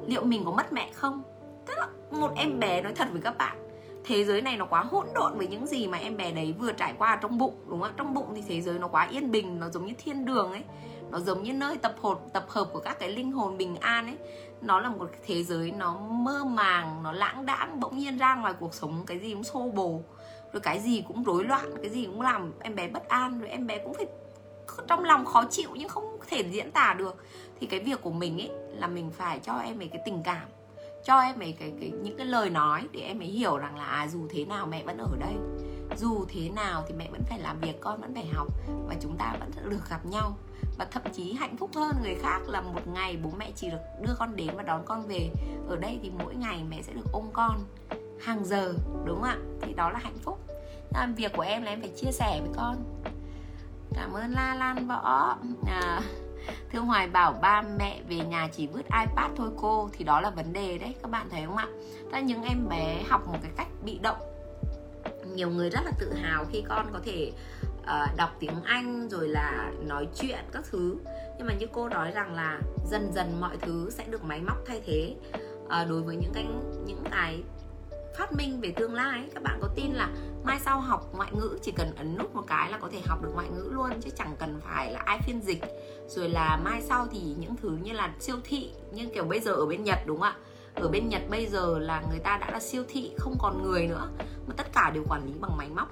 liệu 0.08 0.24
mình 0.24 0.46
có 0.46 0.52
mất 0.52 0.74
mẹ 0.74 0.89
không? 0.93 1.24
Tức 1.65 1.74
là 1.78 1.88
một 2.12 2.32
em 2.36 2.60
bé 2.60 2.82
nói 2.82 2.93
thật 2.96 3.08
với 3.12 3.22
các 3.22 3.38
bạn, 3.38 3.58
thế 4.04 4.26
giới 4.26 4.41
này 4.41 4.58
nó 4.58 4.65
quá 4.65 4.82
hỗn 4.82 5.06
độn 5.15 5.38
với 5.38 5.48
những 5.48 5.67
gì 5.67 5.88
mà 5.88 5.98
em 5.98 6.17
bé 6.17 6.32
đấy 6.32 6.56
vừa 6.60 6.72
trải 6.72 6.93
qua 6.98 7.20
trong 7.22 7.38
bụng, 7.38 7.56
đúng 7.67 7.82
không 7.82 7.91
trong 7.98 8.13
bụng 8.13 8.28
thì 8.36 8.43
thế 8.48 8.62
giới 8.62 8.80
nó 8.80 8.88
quá 8.88 9.08
yên 9.12 9.32
bình, 9.32 9.60
nó 9.60 9.70
giống 9.70 9.86
như 9.86 9.93
thiên 9.98 10.26
đường 10.26 10.52
ấy 10.52 10.63
nó 11.12 11.20
giống 11.20 11.43
như 11.43 11.54
nơi 11.54 11.78
tập 11.78 11.96
hợp 12.02 12.20
tập 12.34 12.46
hợp 12.50 12.70
của 12.74 12.80
các 12.80 13.00
cái 13.00 13.10
linh 13.10 13.32
hồn 13.32 13.58
bình 13.58 13.76
an 13.76 14.06
ấy. 14.06 14.17
Nó 14.62 14.80
là 14.80 14.89
một 14.89 15.10
thế 15.26 15.43
giới 15.43 15.72
nó 15.72 15.98
mơ 16.00 16.43
màng 16.43 17.04
nó 17.04 17.12
lãng 17.12 17.46
đãng 17.46 17.80
bỗng 17.80 17.98
nhiên 17.98 18.17
ra 18.17 18.36
ngoài 18.36 18.54
cuộc 18.60 18.74
sống 18.74 19.04
cái 19.08 19.20
gì 19.20 19.34
cũng 19.34 19.43
xô 19.43 19.72
bồ. 19.76 20.02
Rồi 20.54 20.62
cái 20.62 20.80
gì 20.80 21.04
cũng 21.08 21.24
rối 21.24 21.43
loạn 21.43 21.74
cái 21.82 21.89
gì 21.89 22.06
cũng 22.06 22.22
làm 22.22 22.54
em 22.60 22.76
bé 22.76 22.88
bất 22.88 23.08
an 23.08 23.39
rồi 23.39 23.50
em 23.50 23.67
bé 23.67 23.78
cũng 23.78 23.93
phải 23.93 24.06
trong 24.88 25.04
lòng 25.04 25.26
khó 25.26 25.43
chịu 25.50 25.70
nhưng 25.74 25.89
không 25.89 26.17
thể 26.28 26.43
diễn 26.52 26.72
tả 26.72 26.96
được. 26.98 27.15
Thì 27.60 27.67
cái 27.67 27.80
việc 27.80 28.02
của 28.02 28.12
mình 28.12 28.41
ấy 28.41 28.50
là 28.70 28.88
mình 28.88 29.12
phải 29.12 29.39
cho 29.39 29.54
em 29.54 29.82
ấy 29.82 29.88
cái 29.88 30.02
tình 30.06 30.24
cảm 30.24 30.48
cho 31.04 31.20
em 31.20 31.39
ấy 31.39 31.56
cái, 31.60 31.74
cái 31.80 31.89
những 31.89 32.17
cái 32.17 32.26
lời 32.26 32.50
nói 32.50 32.88
để 32.91 33.00
em 33.00 33.22
ấy 33.22 33.28
hiểu 33.28 33.58
rằng 33.58 33.78
là 33.78 33.86
à, 33.86 34.08
dù 34.08 34.28
thế 34.30 34.46
nào 34.46 34.65
mẹ 34.65 34.84
vẫn 34.84 34.98
ở 34.98 35.17
đây 35.20 35.34
dù 35.96 36.26
thế 36.30 36.50
nào 36.50 36.84
thì 36.88 36.93
mẹ 36.98 37.08
vẫn 37.12 37.22
phải 37.30 37.39
làm 37.39 37.60
việc 37.60 37.82
con 37.82 38.02
vẫn 38.02 38.13
phải 38.13 38.26
học 38.34 38.48
và 38.88 38.96
chúng 39.02 39.17
ta 39.17 39.36
vẫn 39.39 39.70
được 39.70 39.89
gặp 39.89 40.06
nhau 40.06 40.38
và 40.78 40.86
thậm 40.86 41.04
chí 41.13 41.34
hạnh 41.34 41.58
phúc 41.58 41.70
hơn 41.76 41.96
người 42.04 42.16
khác 42.16 42.40
là 42.48 42.62
một 42.62 42.88
ngày 42.88 43.18
bố 43.24 43.30
mẹ 43.38 43.52
chỉ 43.56 43.70
được 43.70 43.82
đưa 44.02 44.13
con 44.20 44.36
đến 44.36 44.50
và 44.56 44.63
đón 44.63 44.86
con 44.86 45.08
về. 45.08 45.30
Ở 45.70 45.76
đây 45.76 46.00
thì 46.04 46.12
mỗi 46.24 46.36
ngày 46.36 46.63
mẹ 46.70 46.82
sẽ 46.82 46.94
được 46.94 47.06
ôm 47.12 47.30
con 47.34 47.63
hàng 48.22 48.46
giờ 48.46 48.74
đúng 49.06 49.22
không 49.22 49.30
ạ? 49.30 49.38
Thì 49.62 49.74
đó 49.74 49.90
là 49.90 50.00
hạnh 50.00 50.18
phúc. 50.24 50.40
Làm 50.94 51.13
việc 51.13 51.34
của 51.36 51.42
em 51.42 51.63
là 51.63 51.72
em 51.72 51.82
phải 51.82 51.92
chia 51.96 52.12
sẻ 52.12 52.42
với 52.42 52.52
con. 52.56 52.84
Cảm 53.94 54.13
ơn 54.13 54.32
la 54.32 54.56
lan 54.56 54.88
võ. 54.88 55.38
À, 55.68 56.02
thương 56.72 56.86
hoài 56.86 57.08
bảo 57.08 57.34
ba 57.42 57.62
mẹ 57.62 58.02
về 58.10 58.16
nhà 58.16 58.48
chỉ 58.56 58.68
vứt 58.68 58.86
ipad 58.86 59.32
thôi 59.38 59.50
cô. 59.58 59.90
Thì 59.94 60.06
đó 60.06 60.22
là 60.22 60.30
vấn 60.30 60.54
đề 60.54 60.78
đấy 60.78 60.96
các 61.02 61.12
bạn 61.12 61.30
thấy 61.30 61.42
không 61.46 61.58
ạ? 61.58 61.68
Ta 62.12 62.20
những 62.20 62.44
em 62.44 62.70
bé 62.70 63.04
học 63.10 63.28
một 63.28 63.38
cái 63.42 63.52
cách 63.58 63.68
bị 63.84 64.00
động. 64.02 64.18
Nhiều 65.26 65.50
người 65.50 65.70
rất 65.70 65.82
là 65.86 65.92
tự 66.00 66.13
hào 66.13 66.46
khi 66.52 66.63
con 66.70 66.88
có 66.94 67.00
thể 67.06 67.32
uh, 67.88 68.17
đọc 68.17 68.30
tiếng 68.39 68.63
anh 68.63 69.10
rồi 69.10 69.28
là 69.28 69.71
nói 69.88 70.08
chuyện 70.15 70.39
các 70.52 70.63
thứ. 70.71 70.95
Nhưng 71.38 71.47
mà 71.47 71.54
như 71.54 71.65
cô 71.73 71.89
nói 71.89 72.12
rằng 72.12 72.36
là 72.36 72.62
dần 72.86 73.12
dần 73.13 73.41
mọi 73.41 73.58
thứ 73.58 73.89
sẽ 73.89 74.04
được 74.10 74.23
máy 74.23 74.41
móc 74.41 74.58
thay 74.65 74.82
thế. 74.86 75.15
Uh, 75.65 75.89
đối 75.89 76.02
với 76.02 76.15
những 76.15 76.32
cái 76.34 76.45
những 76.86 77.04
cái 77.12 77.43
phát 78.17 78.34
minh 78.34 78.62
về 78.62 78.71
tương 78.71 78.93
lai 78.93 79.30
các 79.34 79.43
bạn 79.43 79.60
có 79.62 79.67
tin 79.76 79.93
là 79.93 80.10
mai 80.43 80.60
sau 80.60 80.80
học 80.80 81.10
ngoại 81.15 81.32
ngữ 81.34 81.58
chỉ 81.62 81.71
cần 81.71 81.95
ấn 81.95 82.17
nút 82.17 82.36
một 82.36 82.43
cái 82.47 82.71
là 82.71 82.78
có 82.78 82.89
thể 82.91 83.00
học 83.06 83.23
được 83.23 83.30
ngoại 83.34 83.50
ngữ 83.50 83.69
luôn 83.71 83.89
chứ 84.02 84.10
chẳng 84.15 84.36
cần 84.39 84.60
phải 84.63 84.91
là 84.91 85.00
ai 85.06 85.19
phiên 85.21 85.41
dịch. 85.41 85.63
Rồi 86.08 86.30
là 86.30 86.60
mai 86.63 86.82
sau 86.82 87.08
thì 87.12 87.36
những 87.39 87.56
thứ 87.56 87.78
như 87.84 87.93
là 87.93 88.13
siêu 88.19 88.36
thị 88.43 88.71
như 88.91 89.08
kiểu 89.13 89.23
bây 89.23 89.39
giờ 89.39 89.52
ở 89.52 89.65
bên 89.65 89.84
Nhật 89.84 90.00
đúng 90.06 90.19
không 90.19 90.28
ạ? 90.28 90.38
Ở 90.76 90.88
bên 90.88 91.10
Nhật 91.10 91.21
bây 91.30 91.45
giờ 91.45 91.80
là 91.80 92.04
người 92.10 92.19
ta 92.19 92.38
đã 92.38 92.52
là 92.52 92.60
siêu 92.60 92.84
thị 92.88 93.12
không 93.17 93.36
còn 93.39 93.63
người 93.63 93.88
nữa 93.88 94.10
mà 94.47 94.54
tất 94.58 94.73
cả 94.73 94.91
đều 94.93 95.04
quản 95.10 95.26
lý 95.26 95.34
bằng 95.39 95.58
máy 95.58 95.69
móc. 95.76 95.88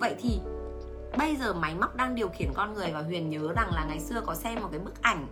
Vậy 0.00 0.14
thì 0.18 0.40
bây 1.16 1.36
giờ 1.36 1.52
máy 1.52 1.74
móc 1.74 1.96
đang 1.96 2.14
điều 2.14 2.28
khiển 2.28 2.48
con 2.54 2.74
người 2.74 2.90
và 2.92 3.02
huyền 3.02 3.30
nhớ 3.30 3.52
rằng 3.56 3.74
là 3.74 3.84
ngày 3.84 4.00
xưa 4.00 4.20
có 4.26 4.34
xem 4.34 4.60
một 4.60 4.68
cái 4.70 4.80
bức 4.80 5.02
ảnh 5.02 5.26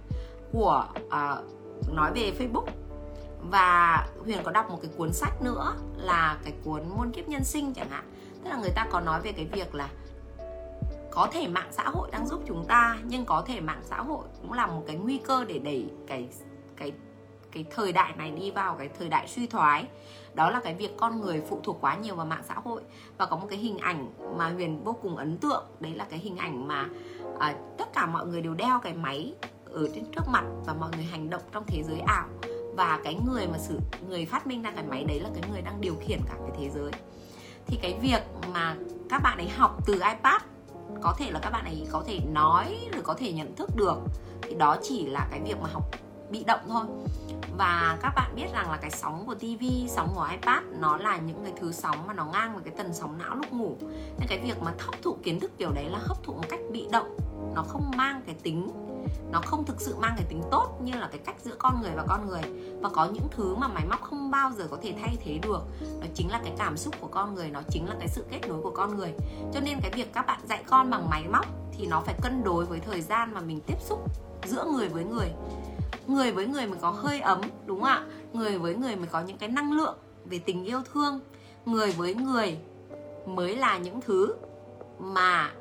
của 0.53 0.88
uh, 1.07 1.92
nói 1.94 2.12
về 2.14 2.32
facebook. 2.38 2.66
Và 3.51 4.07
huyền 4.24 4.38
có 4.44 4.51
đọc 4.51 4.70
một 4.70 4.78
cái 4.82 4.90
cuốn 4.96 5.12
sách 5.12 5.42
nữa 5.42 5.74
là 5.96 6.38
cái 6.44 6.53
cuốn 6.64 6.82
muôn 6.96 7.12
kiếp 7.12 7.28
nhân 7.28 7.44
sinh 7.44 7.74
chẳng 7.74 7.90
hạn. 7.90 8.05
Tức 8.44 8.51
là 8.51 8.57
người 8.57 8.72
ta 8.74 8.86
có 8.90 9.01
nói 9.01 9.20
về 9.20 9.32
cái 9.32 9.44
việc 9.44 9.74
là 9.74 9.88
có 11.11 11.28
thể 11.32 11.48
mạng 11.48 11.68
xã 11.70 11.82
hội 11.88 12.09
đang 12.12 12.26
giúp 12.26 12.42
chúng 12.46 12.64
ta 12.64 12.98
nhưng 13.05 13.24
có 13.24 13.44
thể 13.46 13.61
mạng 13.61 13.82
xã 13.84 13.96
hội 13.96 14.26
cũng 14.42 14.53
là 14.53 14.66
một 14.66 14.82
cái 14.86 14.96
nguy 14.96 15.18
cơ 15.18 15.44
để 15.44 15.59
đẩy 15.59 15.90
cái 16.07 16.28
cái 16.76 16.92
cái 17.57 17.64
thời 17.70 17.92
đại 17.92 18.12
này 18.16 18.30
đi 18.30 18.50
vào 18.50 18.74
cái 18.74 18.88
thời 18.98 19.09
đại 19.09 19.28
suy 19.28 19.46
thoái 19.46 19.84
đó 20.34 20.50
là 20.50 20.61
cái 20.61 20.74
việc 20.74 20.96
con 20.96 21.20
người 21.20 21.42
phụ 21.48 21.61
thuộc 21.62 21.78
quá 21.80 21.96
nhiều 21.96 22.14
vào 22.14 22.26
mạng 22.26 22.42
xã 22.48 22.54
hội. 22.54 22.82
Và 23.18 23.26
có 23.26 23.36
một 23.36 23.46
cái 23.50 23.59
hình 23.59 23.78
ảnh 23.78 24.12
mà 24.36 24.48
huyền 24.48 24.84
vô 24.84 24.96
cùng 25.02 25.16
ấn 25.16 25.38
tượng 25.38 25.64
đấy 25.80 25.94
là 25.94 26.07
cái 26.11 26.18
hình 26.18 26.36
ảnh 26.36 26.68
mà 26.68 26.88
à, 27.38 27.57
tất 27.78 27.92
cả 27.94 28.07
mọi 28.07 28.26
người 28.26 28.42
đều 28.42 28.54
đeo 28.54 28.80
cái 28.80 28.94
máy 28.94 29.34
ở 29.64 29.88
trên 29.94 30.04
trước 30.12 30.28
mặt 30.28 30.44
và 30.66 30.74
mọi 30.74 30.90
người 30.96 31.04
hành 31.04 31.30
động 31.30 31.42
trong 31.52 31.64
thế 31.66 31.82
giới 31.82 32.00
ảo. 32.00 32.28
Và 32.76 33.00
cái 33.04 33.18
người 33.26 33.46
mà 33.46 33.59
sử 33.59 33.78
người 34.09 34.26
phát 34.26 34.46
minh 34.46 34.62
ra 34.62 34.70
cái 34.70 34.84
máy 34.84 35.04
đấy 35.04 35.20
là 35.20 35.28
cái 35.34 35.50
người 35.50 35.62
đang 35.62 35.80
điều 35.80 35.94
khiển 36.00 36.18
cả 36.28 36.34
cái 36.38 36.57
thế 36.59 36.70
giới. 36.74 36.92
Thì 37.66 37.78
cái 37.82 37.98
việc 38.02 38.22
mà 38.52 38.76
các 39.09 39.22
bạn 39.22 39.38
ấy 39.38 39.48
học 39.48 39.86
từ 39.86 39.92
ipad 39.92 40.42
có 41.02 41.14
thể 41.18 41.30
là 41.30 41.40
các 41.42 41.50
bạn 41.50 41.64
ấy 41.64 41.86
có 41.90 42.04
thể 42.07 42.20
nói 42.32 42.88
rồi 42.92 43.02
có 43.02 43.14
thể 43.14 43.32
nhận 43.32 43.54
thức 43.54 43.70
được 43.76 43.98
thì 44.42 44.54
đó 44.54 44.76
chỉ 44.82 45.07
là 45.07 45.28
cái 45.30 45.40
việc 45.40 45.57
mà 45.62 45.68
học 45.72 46.05
bị 46.31 46.45
động 46.45 46.61
thôi. 46.68 46.85
Và 47.59 47.99
các 48.03 48.12
bạn 48.16 48.33
biết 48.37 48.47
rằng 48.53 48.70
là 48.70 48.77
cái 48.77 48.91
sóng 48.91 49.27
của 49.27 49.35
TV, 49.35 49.64
sóng 49.89 50.12
của 50.14 50.29
iPad 50.31 50.62
nó 50.81 50.97
là 50.97 51.16
những 51.16 51.45
cái 51.45 51.53
thứ 51.61 51.72
sóng 51.72 52.07
mà 52.07 52.14
nó 52.14 52.24
ngang 52.24 52.55
với 52.55 52.62
cái 52.64 52.74
tần 52.77 52.95
sóng 52.95 53.18
não 53.18 53.37
lúc 53.37 53.53
ngủ. 53.53 53.77
Nên 54.18 54.29
cái 54.29 54.39
việc 54.39 54.62
mà 54.62 54.72
hấp 54.79 55.03
thụ 55.03 55.16
kiến 55.22 55.41
thức 55.41 55.51
kiểu 55.59 55.72
đấy 55.72 55.85
là 55.91 55.99
hấp 56.03 56.22
thụ 56.22 56.33
một 56.33 56.45
cách 56.49 56.61
bị 56.72 56.89
động. 56.93 57.16
Nó 57.55 57.62
không 57.62 57.91
mang 57.97 58.22
cái 58.27 58.35
tính 58.43 58.68
nó 59.31 59.41
không 59.47 59.64
thực 59.64 59.81
sự 59.81 59.97
mang 59.99 60.14
cái 60.16 60.27
tính 60.29 60.43
tốt 60.51 60.79
như 60.81 60.93
là 60.93 61.09
cái 61.09 61.18
cách 61.18 61.37
giữa 61.45 61.55
con 61.59 61.81
người 61.83 61.91
và 61.97 62.05
con 62.09 62.29
người. 62.29 62.43
Và 62.81 62.89
có 62.89 63.05
những 63.05 63.29
thứ 63.31 63.55
mà 63.55 63.68
máy 63.68 63.87
móc 63.91 64.03
không 64.03 64.31
bao 64.31 64.51
giờ 64.51 64.68
có 64.70 64.79
thể 64.83 64.95
thay 65.03 65.16
thế 65.24 65.39
được. 65.43 65.61
Đó 66.01 66.07
chính 66.14 66.31
là 66.31 66.41
cái 66.45 66.53
cảm 66.59 66.77
xúc 66.77 66.95
của 67.01 67.09
con 67.09 67.35
người 67.35 67.51
nó 67.51 67.61
chính 67.70 67.89
là 67.89 67.95
cái 67.99 68.09
sự 68.09 68.24
kết 68.31 68.41
nối 68.49 68.62
của 68.62 68.70
con 68.70 68.97
người. 68.97 69.12
Cho 69.55 69.61
nên 69.61 69.79
cái 69.81 69.91
việc 69.95 70.12
các 70.14 70.27
bạn 70.27 70.41
dạy 70.49 70.64
con 70.66 70.91
bằng 70.91 71.11
máy 71.11 71.24
móc 71.33 71.47
thì 71.72 71.87
nó 71.87 72.01
phải 72.01 72.14
cân 72.22 72.45
đối 72.45 72.64
với 72.64 72.81
thời 72.81 73.01
gian 73.01 73.35
mà 73.35 73.41
mình 73.41 73.61
tiếp 73.66 73.77
xúc 73.81 73.99
giữa 74.47 74.64
người 74.64 74.88
với 74.88 75.05
người. 75.05 75.30
Người 76.07 76.32
với 76.32 76.47
người 76.47 76.66
mới 76.66 76.78
có 76.78 76.90
hơi 76.90 77.20
ấm, 77.20 77.40
đúng 77.66 77.80
không 77.80 77.88
ạ? 77.88 78.05
Người 78.32 78.59
với 78.59 78.74
người 78.74 78.97
mới 78.97 79.07
có 79.07 79.20
những 79.20 79.38
cái 79.38 79.49
năng 79.49 79.72
lượng 79.72 79.97
về 80.24 80.38
tình 80.38 80.64
yêu 80.64 80.82
thương. 80.92 81.20
Người 81.66 81.92
với 81.92 82.14
người 82.14 82.59
mới 83.26 83.57
là 83.57 83.78
những 83.78 84.01
thứ 84.01 84.34
mà 84.99 85.53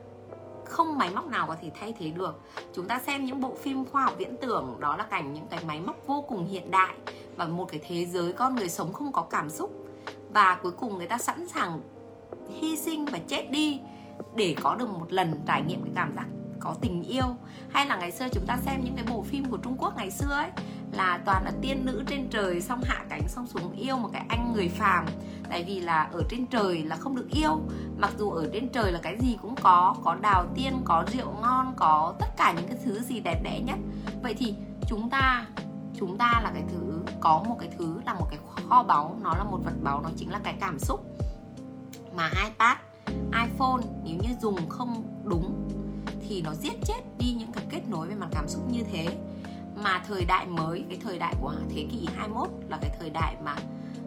không 0.66 0.98
máy 0.98 1.10
móc 1.16 1.28
nào 1.28 1.48
có 1.48 1.56
thể 1.62 1.72
thay 1.80 1.94
thế 2.00 2.10
được. 2.10 2.40
Chúng 2.74 2.88
ta 2.88 3.00
xem 3.00 3.26
những 3.26 3.42
bộ 3.42 3.56
phim 3.62 3.86
khoa 3.86 4.04
học 4.04 4.14
viễn 4.18 4.38
tưởng, 4.42 4.76
đó 4.80 4.98
là 4.98 5.04
cảnh 5.04 5.34
những 5.34 5.48
cái 5.50 5.64
máy 5.68 5.82
móc 5.82 6.08
vô 6.08 6.26
cùng 6.28 6.48
hiện 6.48 6.72
đại 6.72 6.96
và 7.36 7.46
một 7.46 7.66
cái 7.72 7.82
thế 7.88 8.06
giới 8.06 8.34
con 8.34 8.56
người 8.56 8.70
sống 8.70 8.94
không 8.94 9.12
có 9.12 9.22
cảm 9.22 9.50
xúc. 9.50 9.88
Và 10.34 10.60
cuối 10.64 10.72
cùng 10.72 10.98
người 10.98 11.08
ta 11.08 11.18
sẵn 11.18 11.48
sàng 11.48 11.82
hy 12.50 12.78
sinh 12.78 13.06
và 13.06 13.20
chết 13.28 13.52
đi 13.52 13.80
để 14.36 14.56
có 14.64 14.76
được 14.76 14.90
một 14.90 15.14
lần 15.14 15.42
trải 15.48 15.62
nghiệm 15.62 15.82
cái 15.84 15.92
cảm 15.96 16.14
giác 16.16 16.26
có 16.60 16.76
tình 16.82 17.04
yêu. 17.04 17.26
Hay 17.70 17.86
là 17.86 17.96
ngày 17.96 18.12
xưa 18.12 18.28
chúng 18.32 18.46
ta 18.46 18.58
xem 18.58 18.82
những 18.84 18.96
cái 18.96 19.06
bộ 19.10 19.24
phim 19.24 19.46
của 19.46 19.58
Trung 19.58 19.76
Quốc 19.78 19.98
ngày 19.98 20.12
xưa 20.12 20.32
ấy, 20.32 20.50
là 20.92 21.20
toàn 21.26 21.44
là 21.46 21.52
tiên 21.62 21.86
nữ 21.86 22.04
trên 22.08 22.30
trời 22.30 22.62
xong 22.62 22.82
hạ 22.84 23.06
cánh 23.10 23.28
xong 23.28 23.48
xuống 23.48 23.72
yêu 23.72 23.98
một 23.98 24.10
cái 24.14 24.26
anh 24.30 24.54
người 24.54 24.70
phàm. 24.70 25.06
Tại 25.50 25.64
vì 25.64 25.80
là 25.80 26.10
ở 26.14 26.24
trên 26.30 26.46
trời 26.48 26.84
là 26.84 26.96
không 26.96 27.16
được 27.16 27.28
yêu. 27.30 27.60
Mặc 27.98 28.12
dù 28.18 28.30
ở 28.30 28.50
trên 28.54 28.70
trời 28.70 28.92
là 28.92 29.00
cái 29.04 29.18
gì 29.20 29.38
cũng 29.42 29.56
có 29.56 29.96
có 30.04 30.16
đào 30.16 30.46
tiên, 30.56 30.82
có 30.86 31.06
rượu 31.14 31.34
ngon, 31.42 31.74
có 31.78 32.14
tất 32.20 32.28
cả 32.38 32.54
những 32.58 32.68
cái 32.68 32.78
thứ 32.86 33.00
gì 33.00 33.20
đẹp 33.20 33.42
đẽ 33.44 33.62
nhất. 33.66 33.78
Vậy 34.24 34.34
thì 34.38 34.56
chúng 34.88 35.10
ta 35.10 35.46
chúng 36.00 36.18
ta 36.18 36.42
là 36.44 36.52
cái 36.54 36.64
thứ, 36.72 37.00
có 37.20 37.44
một 37.48 37.56
cái 37.60 37.70
thứ 37.78 38.02
là 38.06 38.14
một 38.14 38.28
cái 38.30 38.40
kho 38.70 38.84
báu, 38.84 39.18
nó 39.22 39.36
là 39.38 39.44
một 39.44 39.60
vật 39.66 39.74
báu, 39.84 40.02
nó 40.02 40.10
chính 40.18 40.32
là 40.32 40.40
cái 40.44 40.56
cảm 40.60 40.80
xúc. 40.80 41.06
Mà 42.16 42.30
ipad 42.44 42.78
iphone, 43.44 43.84
nếu 44.04 44.18
như 44.22 44.36
dùng 44.42 44.70
không 44.70 45.04
đúng 45.24 45.65
thì 46.30 46.42
nó 46.42 46.54
giết 46.54 46.74
chết 46.86 47.02
đi 47.20 47.34
những 47.34 47.52
cái 47.52 47.64
kết 47.70 47.82
nối 47.90 48.08
về 48.08 48.16
mặt 48.16 48.28
cảm 48.32 48.48
xúc 48.48 48.64
như 48.72 48.84
thế. 48.92 49.18
Mà 49.76 50.04
thời 50.08 50.26
đại 50.26 50.48
mới 50.48 50.86
cái 50.90 51.00
thời 51.04 51.20
đại 51.20 51.36
của 51.42 51.54
thế 51.70 51.88
kỷ 51.92 52.08
21 52.16 52.50
là 52.70 52.78
cái 52.82 52.90
thời 53.00 53.10
đại 53.10 53.36
mà 53.44 53.56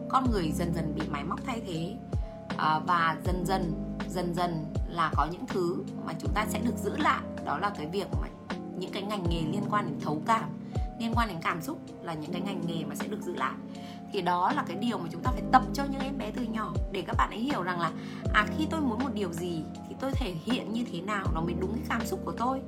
con 0.09 0.31
người 0.31 0.53
dần 0.53 0.75
dần 0.75 0.95
bị 0.95 1.03
máy 1.09 1.25
móc 1.25 1.41
thay 1.47 1.61
thế. 1.67 1.95
À, 2.57 2.79
và 2.79 3.17
dần 3.25 3.47
dần 3.47 3.73
dần 4.09 4.35
dần 4.35 4.65
là 4.89 5.11
có 5.17 5.27
những 5.33 5.47
thứ 5.47 5.77
mà 6.07 6.13
chúng 6.19 6.33
ta 6.35 6.47
sẽ 6.49 6.59
được 6.59 6.77
giữ 6.85 6.97
lại. 6.97 7.23
Đó 7.45 7.59
là 7.59 7.71
cái 7.71 7.87
việc 7.87 8.07
mà 8.21 8.29
những 8.79 8.93
cái 8.93 9.03
ngành 9.03 9.25
nghề 9.31 9.41
liên 9.41 9.63
quan 9.71 9.87
đến 9.87 10.01
thấu 10.01 10.23
cảm 10.27 10.51
liên 10.99 11.13
quan 11.15 11.29
đến 11.29 11.39
cảm 11.43 11.63
xúc 11.63 11.79
là 12.03 12.15
những 12.15 12.33
cái 12.33 12.41
ngành 12.41 12.63
nghề 12.67 12.85
mà 12.85 12.95
sẽ 12.95 13.09
được 13.09 13.23
giữ 13.23 13.35
lại 13.35 13.55
thì 14.13 14.23
đó 14.23 14.53
là 14.57 14.65
cái 14.69 14.77
điều 14.77 14.99
mà 14.99 15.09
chúng 15.13 15.23
ta 15.23 15.31
phải 15.31 15.43
tập 15.53 15.63
cho 15.75 15.85
những 15.85 16.01
em 16.01 16.19
bé 16.19 16.31
từ 16.31 16.43
nhỏ 16.43 16.73
để 16.93 17.03
các 17.07 17.17
bạn 17.19 17.31
ấy 17.31 17.39
hiểu 17.39 17.63
rằng 17.63 17.81
là 17.81 17.91
à 18.35 18.47
khi 18.59 18.67
tôi 18.71 18.81
muốn 18.81 18.99
một 18.99 19.11
điều 19.15 19.33
gì 19.33 19.63
thì 19.89 19.95
tôi 20.01 20.11
thể 20.15 20.35
hiện 20.45 20.73
như 20.73 20.85
thế 20.93 21.01
nào 21.01 21.27
nó 21.35 21.41
mới 21.41 21.55
đúng 21.61 21.73
cái 21.75 21.85
cảm 21.89 22.07
xúc 22.07 22.21
của 22.25 22.33
tôi. 22.33 22.61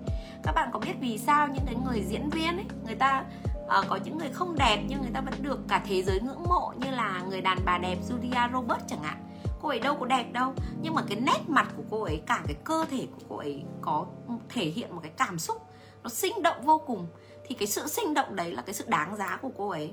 Các 0.43 0.53
bạn 0.53 0.69
có 0.73 0.79
biết 0.79 0.93
vì 1.01 1.19
sao 1.19 1.49
những 1.49 1.65
cái 1.67 1.75
người 1.85 2.05
diễn 2.09 2.31
viên 2.31 2.57
ấy 2.57 2.67
người 2.87 2.95
ta 2.95 3.25
uh, 3.65 3.85
có 3.89 3.99
những 4.05 4.19
người 4.19 4.31
không 4.33 4.57
đẹp 4.59 4.83
nhưng 4.89 5.01
người 5.01 5.11
ta 5.15 5.21
vẫn 5.21 5.35
được 5.43 5.59
cả 5.69 5.83
thế 5.87 6.03
giới 6.03 6.21
ngưỡng 6.21 6.43
mộ 6.49 6.73
như 6.77 6.91
là 6.91 7.23
người 7.29 7.41
đàn 7.41 7.59
bà 7.65 7.79
đẹp 7.79 7.99
Julia 8.09 8.53
Roberts 8.53 8.85
chẳng 8.89 9.03
hạn? 9.03 9.25
Cô 9.63 9.69
ấy 9.69 9.81
đâu 9.81 9.97
có 10.01 10.07
đẹp 10.07 10.33
đâu 10.33 10.55
nhưng 10.83 10.95
mà 10.95 11.03
cái 11.09 11.21
nét 11.21 11.41
mặt 11.49 11.69
của 11.77 11.83
cô 11.91 12.03
ấy 12.03 12.23
cả 12.27 12.43
cái 12.47 12.55
cơ 12.65 12.85
thể 12.91 13.07
của 13.13 13.23
cô 13.29 13.37
ấy 13.37 13.63
có 13.81 14.07
thể 14.49 14.65
hiện 14.65 14.95
một 14.95 15.01
cái 15.03 15.13
cảm 15.17 15.39
xúc 15.39 15.63
nó 16.03 16.11
sinh 16.11 16.43
động 16.43 16.63
vô 16.63 16.79
cùng. 16.87 17.07
Thì 17.45 17.55
cái 17.55 17.69
sự 17.69 17.87
sinh 17.87 18.15
động 18.15 18.37
đấy 18.37 18.53
là 18.53 18.63
cái 18.63 18.75
sự 18.75 18.85
đáng 18.89 19.17
giá 19.17 19.39
của 19.43 19.51
cô 19.57 19.69
ấy 19.69 19.93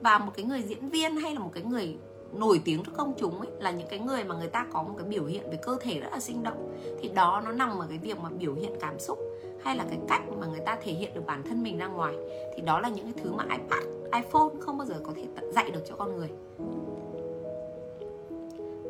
và 0.00 0.18
một 0.18 0.32
cái 0.36 0.44
người 0.44 0.62
diễn 0.62 0.88
viên 0.88 1.16
hay 1.16 1.34
là 1.34 1.40
một 1.40 1.50
cái 1.54 1.62
người 1.62 1.96
nổi 2.32 2.60
tiếng 2.64 2.84
trước 2.84 2.92
công 2.96 3.14
chúng 3.18 3.40
ấy 3.40 3.48
là 3.58 3.70
những 3.70 3.88
cái 3.90 3.98
người 3.98 4.24
mà 4.24 4.34
người 4.34 4.48
ta 4.48 4.66
có 4.72 4.82
một 4.82 4.94
cái 4.98 5.08
biểu 5.08 5.24
hiện 5.24 5.50
về 5.50 5.58
cơ 5.62 5.76
thể 5.80 6.00
rất 6.00 6.08
là 6.12 6.20
sinh 6.20 6.42
động. 6.42 6.78
Thì 7.00 7.08
đó 7.08 7.42
nó 7.44 7.52
nằm 7.52 7.78
ở 7.78 7.86
cái 7.88 7.98
việc 7.98 8.18
mà 8.18 8.28
biểu 8.28 8.54
hiện 8.54 8.72
cảm 8.80 8.98
xúc 8.98 9.18
hay 9.64 9.76
là 9.76 9.84
cái 9.90 9.98
cách 10.08 10.22
mà 10.40 10.46
người 10.46 10.60
ta 10.60 10.78
thể 10.82 10.92
hiện 10.92 11.14
được 11.14 11.26
bản 11.26 11.42
thân 11.42 11.62
mình 11.62 11.78
ra 11.78 11.86
ngoài. 11.86 12.14
Thì 12.56 12.62
đó 12.62 12.80
là 12.80 12.88
những 12.88 13.12
cái 13.12 13.24
thứ 13.24 13.32
mà 13.32 13.44
ipad 13.50 13.84
iphone 14.12 14.60
không 14.60 14.78
bao 14.78 14.86
giờ 14.86 15.00
có 15.04 15.12
thể 15.16 15.24
dạy 15.52 15.70
được 15.70 15.82
cho 15.88 15.96
con 15.96 16.16
người. 16.16 16.28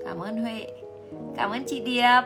Cảm 0.04 0.18
ơn 0.18 0.36
huệ. 0.36 0.66
Cảm 1.36 1.50
ơn 1.50 1.64
chị 1.66 1.80
điệp. 1.80 2.22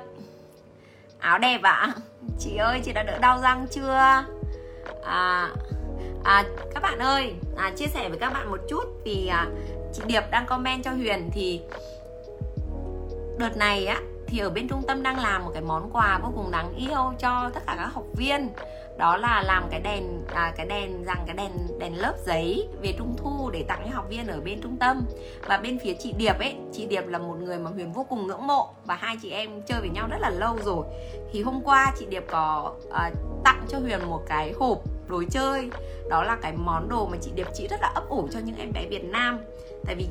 Áo 1.18 1.38
đẹp 1.38 1.62
ạ. 1.62 1.72
À? 1.72 1.94
chị 2.38 2.56
ơi 2.56 2.80
chị 2.84 2.92
đã 2.92 3.02
đỡ 3.02 3.18
đau 3.18 3.40
răng 3.42 3.66
chưa? 3.70 4.24
À, 5.02 5.50
à 6.24 6.44
các 6.74 6.82
bạn 6.82 6.98
ơi 6.98 7.34
à, 7.56 7.72
chia 7.76 7.86
sẻ 7.86 8.08
với 8.08 8.18
các 8.18 8.32
bạn 8.32 8.50
một 8.50 8.60
chút 8.68 8.84
vì 9.04 9.26
à, 9.26 9.46
chị 9.92 10.02
điệp 10.06 10.22
đang 10.30 10.46
comment 10.46 10.84
cho 10.84 10.90
huyền 10.90 11.30
thì 11.32 11.60
đợt 13.38 13.56
này 13.56 13.86
á 13.86 14.00
thì 14.32 14.38
ở 14.38 14.50
bên 14.50 14.68
trung 14.68 14.82
tâm 14.86 15.02
đang 15.02 15.18
làm 15.18 15.44
một 15.44 15.50
cái 15.54 15.62
món 15.62 15.90
quà 15.92 16.18
vô 16.22 16.32
cùng 16.36 16.50
đáng 16.50 16.74
yêu 16.76 17.12
cho 17.18 17.50
tất 17.54 17.60
cả 17.66 17.74
các 17.78 17.86
học 17.86 18.04
viên. 18.16 18.48
Đó 18.98 19.16
là 19.16 19.42
làm 19.42 19.64
cái 19.70 19.80
đèn 19.80 20.24
à, 20.34 20.52
cái 20.56 20.66
đèn 20.66 21.04
rằng 21.04 21.24
cái 21.26 21.36
đèn 21.36 21.50
đèn 21.78 21.98
lớp 21.98 22.14
giấy 22.26 22.68
về 22.82 22.94
trung 22.98 23.14
thu 23.16 23.50
để 23.50 23.64
tặng 23.68 23.82
cho 23.84 23.96
học 23.96 24.06
viên 24.08 24.26
ở 24.26 24.40
bên 24.40 24.60
trung 24.62 24.76
tâm. 24.76 25.02
Và 25.46 25.56
bên 25.56 25.78
phía 25.84 25.94
chị 25.94 26.12
Điệp 26.12 26.38
ấy 26.38 26.54
chị 26.72 26.86
Điệp 26.86 27.06
là 27.06 27.18
một 27.18 27.36
người 27.40 27.58
mà 27.58 27.70
Huyền 27.70 27.92
vô 27.92 28.06
cùng 28.08 28.26
ngưỡng 28.26 28.46
mộ 28.46 28.68
và 28.84 28.94
hai 28.94 29.16
chị 29.22 29.30
em 29.30 29.62
chơi 29.62 29.80
với 29.80 29.88
nhau 29.88 30.08
rất 30.10 30.18
là 30.20 30.30
lâu 30.30 30.58
rồi. 30.64 30.86
Thì 31.32 31.42
hôm 31.42 31.62
qua 31.64 31.92
chị 31.98 32.06
Điệp 32.06 32.24
có 32.30 32.72
à, 32.92 33.10
tặng 33.44 33.64
cho 33.68 33.78
Huyền 33.78 34.00
một 34.10 34.22
cái 34.26 34.52
hộp 34.58 34.78
đồ 35.08 35.22
chơi. 35.30 35.70
Đó 36.10 36.22
là 36.22 36.36
cái 36.42 36.52
món 36.52 36.88
đồ 36.88 37.06
mà 37.06 37.16
chị 37.20 37.30
Điệp 37.34 37.46
chị 37.54 37.68
rất 37.68 37.80
là 37.80 37.92
ấp 37.94 38.08
ủ 38.08 38.28
cho 38.32 38.40
những 38.40 38.56
em 38.56 38.72
bé 38.72 38.86
Việt 38.90 39.04
Nam. 39.04 39.38
Tại 39.84 39.94
vì 39.94 40.08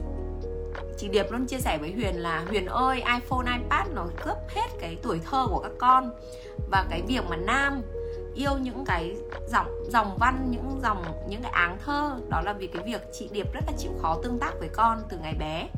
chị 0.97 1.07
Điệp 1.07 1.31
luôn 1.31 1.45
chia 1.45 1.59
sẻ 1.59 1.77
với 1.77 1.91
Huyền 1.91 2.15
là 2.15 2.45
Huyền 2.47 2.65
ơi 2.65 2.97
iPhone, 2.97 3.45
iPad 3.57 3.87
nó 3.95 4.05
cướp 4.23 4.37
hết 4.49 4.67
cái 4.79 4.97
tuổi 5.03 5.19
thơ 5.31 5.47
của 5.49 5.59
các 5.59 5.71
con. 5.77 6.11
Và 6.71 6.85
cái 6.89 7.01
việc 7.07 7.23
mà 7.29 7.35
nam 7.35 7.81
yêu 8.35 8.51
những 8.61 8.85
cái 8.85 9.15
dòng 9.47 9.67
dòng 9.89 10.17
văn 10.19 10.47
những 10.49 10.79
dòng 10.83 11.03
những 11.29 11.41
cái 11.41 11.51
áng 11.51 11.77
thơ 11.85 12.15
đó 12.29 12.41
là 12.41 12.53
vì 12.53 12.67
cái 12.67 12.83
việc 12.85 13.01
chị 13.13 13.29
Điệp 13.31 13.53
rất 13.53 13.63
là 13.67 13.73
chịu 13.77 13.91
khó 14.01 14.17
tương 14.23 14.39
tác 14.39 14.53
với 14.59 14.69
con 14.69 15.03
từ 15.09 15.17
ngày 15.17 15.33
bé. 15.39 15.69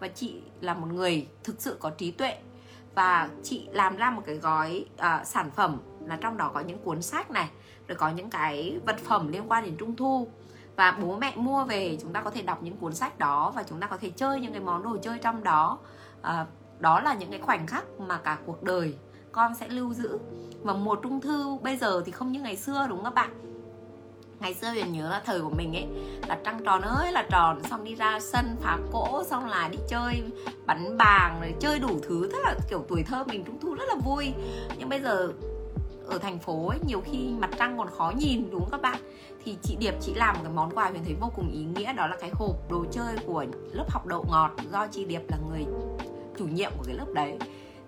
Và 0.00 0.08
chị 0.08 0.42
là 0.60 0.74
một 0.74 0.86
người 0.92 1.26
thực 1.44 1.56
sự 1.58 1.76
có 1.80 1.90
trí 1.90 2.10
tuệ. 2.10 2.36
Và 2.94 3.28
chị 3.42 3.68
làm 3.72 3.96
ra 3.96 4.10
một 4.10 4.22
cái 4.26 4.36
gói 4.36 4.84
uh, 4.94 5.26
sản 5.26 5.50
phẩm 5.50 5.80
là 6.06 6.18
trong 6.20 6.36
đó 6.36 6.50
có 6.54 6.60
những 6.60 6.78
cuốn 6.78 7.02
sách 7.02 7.30
này 7.30 7.48
rồi 7.92 7.98
có 7.98 8.08
những 8.08 8.30
cái 8.30 8.78
vật 8.86 8.96
phẩm 8.98 9.28
liên 9.28 9.50
quan 9.50 9.64
đến 9.64 9.76
trung 9.76 9.96
thu. 9.96 10.28
Và 10.76 10.98
bố 11.02 11.16
mẹ 11.16 11.32
mua 11.36 11.64
về 11.64 11.98
chúng 12.00 12.12
ta 12.12 12.22
có 12.22 12.30
thể 12.30 12.42
đọc 12.42 12.62
những 12.62 12.76
cuốn 12.76 12.94
sách 12.94 13.18
đó 13.18 13.52
và 13.54 13.62
chúng 13.62 13.80
ta 13.80 13.86
có 13.86 13.96
thể 13.96 14.10
chơi 14.10 14.40
những 14.40 14.52
cái 14.52 14.60
món 14.60 14.82
đồ 14.82 14.96
chơi 15.02 15.18
trong 15.18 15.44
đó. 15.44 15.78
À, 16.22 16.46
đó 16.78 17.00
là 17.00 17.14
những 17.14 17.30
cái 17.30 17.40
khoảnh 17.40 17.66
khắc 17.66 17.84
mà 18.00 18.16
cả 18.16 18.38
cuộc 18.46 18.62
đời 18.62 18.94
con 19.32 19.54
sẽ 19.54 19.68
lưu 19.68 19.94
giữ. 19.94 20.18
Và 20.62 20.72
mùa 20.72 20.94
trung 20.94 21.20
thu 21.20 21.58
bây 21.58 21.76
giờ 21.76 22.02
thì 22.06 22.12
không 22.12 22.32
như 22.32 22.40
ngày 22.40 22.56
xưa 22.56 22.86
đúng 22.88 22.98
không 22.98 23.04
các 23.04 23.14
bạn? 23.14 23.30
Ngày 24.40 24.54
xưa 24.54 24.72
mình 24.74 24.92
nhớ 24.92 25.10
là 25.10 25.22
thời 25.24 25.40
của 25.40 25.50
mình 25.50 25.76
ấy 25.76 25.86
là 26.28 26.38
trăng 26.44 26.64
tròn 26.64 26.82
ơi 26.82 27.12
là 27.12 27.26
tròn 27.30 27.62
xong 27.70 27.84
đi 27.84 27.94
ra 27.94 28.20
sân 28.20 28.56
phá 28.60 28.78
cỗ 28.92 29.24
xong 29.24 29.48
là 29.48 29.68
đi 29.68 29.78
chơi 29.88 30.22
bắn 30.66 30.96
bàng 30.98 31.40
rồi 31.40 31.54
chơi 31.60 31.78
đủ 31.78 32.00
thứ. 32.08 32.28
Rất 32.32 32.38
là 32.44 32.54
kiểu 32.70 32.84
tuổi 32.88 33.02
thơ 33.02 33.24
mình 33.24 33.44
trung 33.44 33.60
thu 33.60 33.74
rất 33.74 33.84
là 33.88 33.94
vui. 34.04 34.34
Nhưng 34.78 34.88
bây 34.88 35.00
giờ 35.00 35.32
ở 36.06 36.18
thành 36.18 36.38
phố 36.38 36.68
ấy, 36.68 36.78
nhiều 36.86 37.00
khi 37.04 37.28
mặt 37.38 37.50
trăng 37.58 37.78
còn 37.78 37.88
khó 37.90 38.12
nhìn 38.16 38.50
đúng 38.50 38.60
không 38.60 38.70
các 38.70 38.82
bạn? 38.82 39.00
Thì 39.44 39.56
chị 39.62 39.76
Điệp 39.80 39.94
chị 40.00 40.14
làm 40.14 40.34
một 40.34 40.40
cái 40.44 40.52
món 40.52 40.70
quà 40.70 40.90
huyền 40.90 41.04
thấy 41.04 41.14
vô 41.20 41.32
cùng 41.36 41.50
ý 41.52 41.64
nghĩa 41.64 41.92
đó 41.92 42.06
là 42.06 42.16
cái 42.20 42.30
hộp 42.34 42.70
đồ 42.70 42.84
chơi 42.90 43.16
của 43.26 43.44
lớp 43.72 43.86
học 43.90 44.06
đậu 44.06 44.24
ngọt 44.30 44.50
do 44.72 44.86
chị 44.86 45.04
Điệp 45.04 45.22
là 45.28 45.36
người 45.50 45.66
chủ 46.38 46.46
nhiệm 46.46 46.72
của 46.78 46.84
cái 46.86 46.94
lớp 46.94 47.06
đấy. 47.14 47.38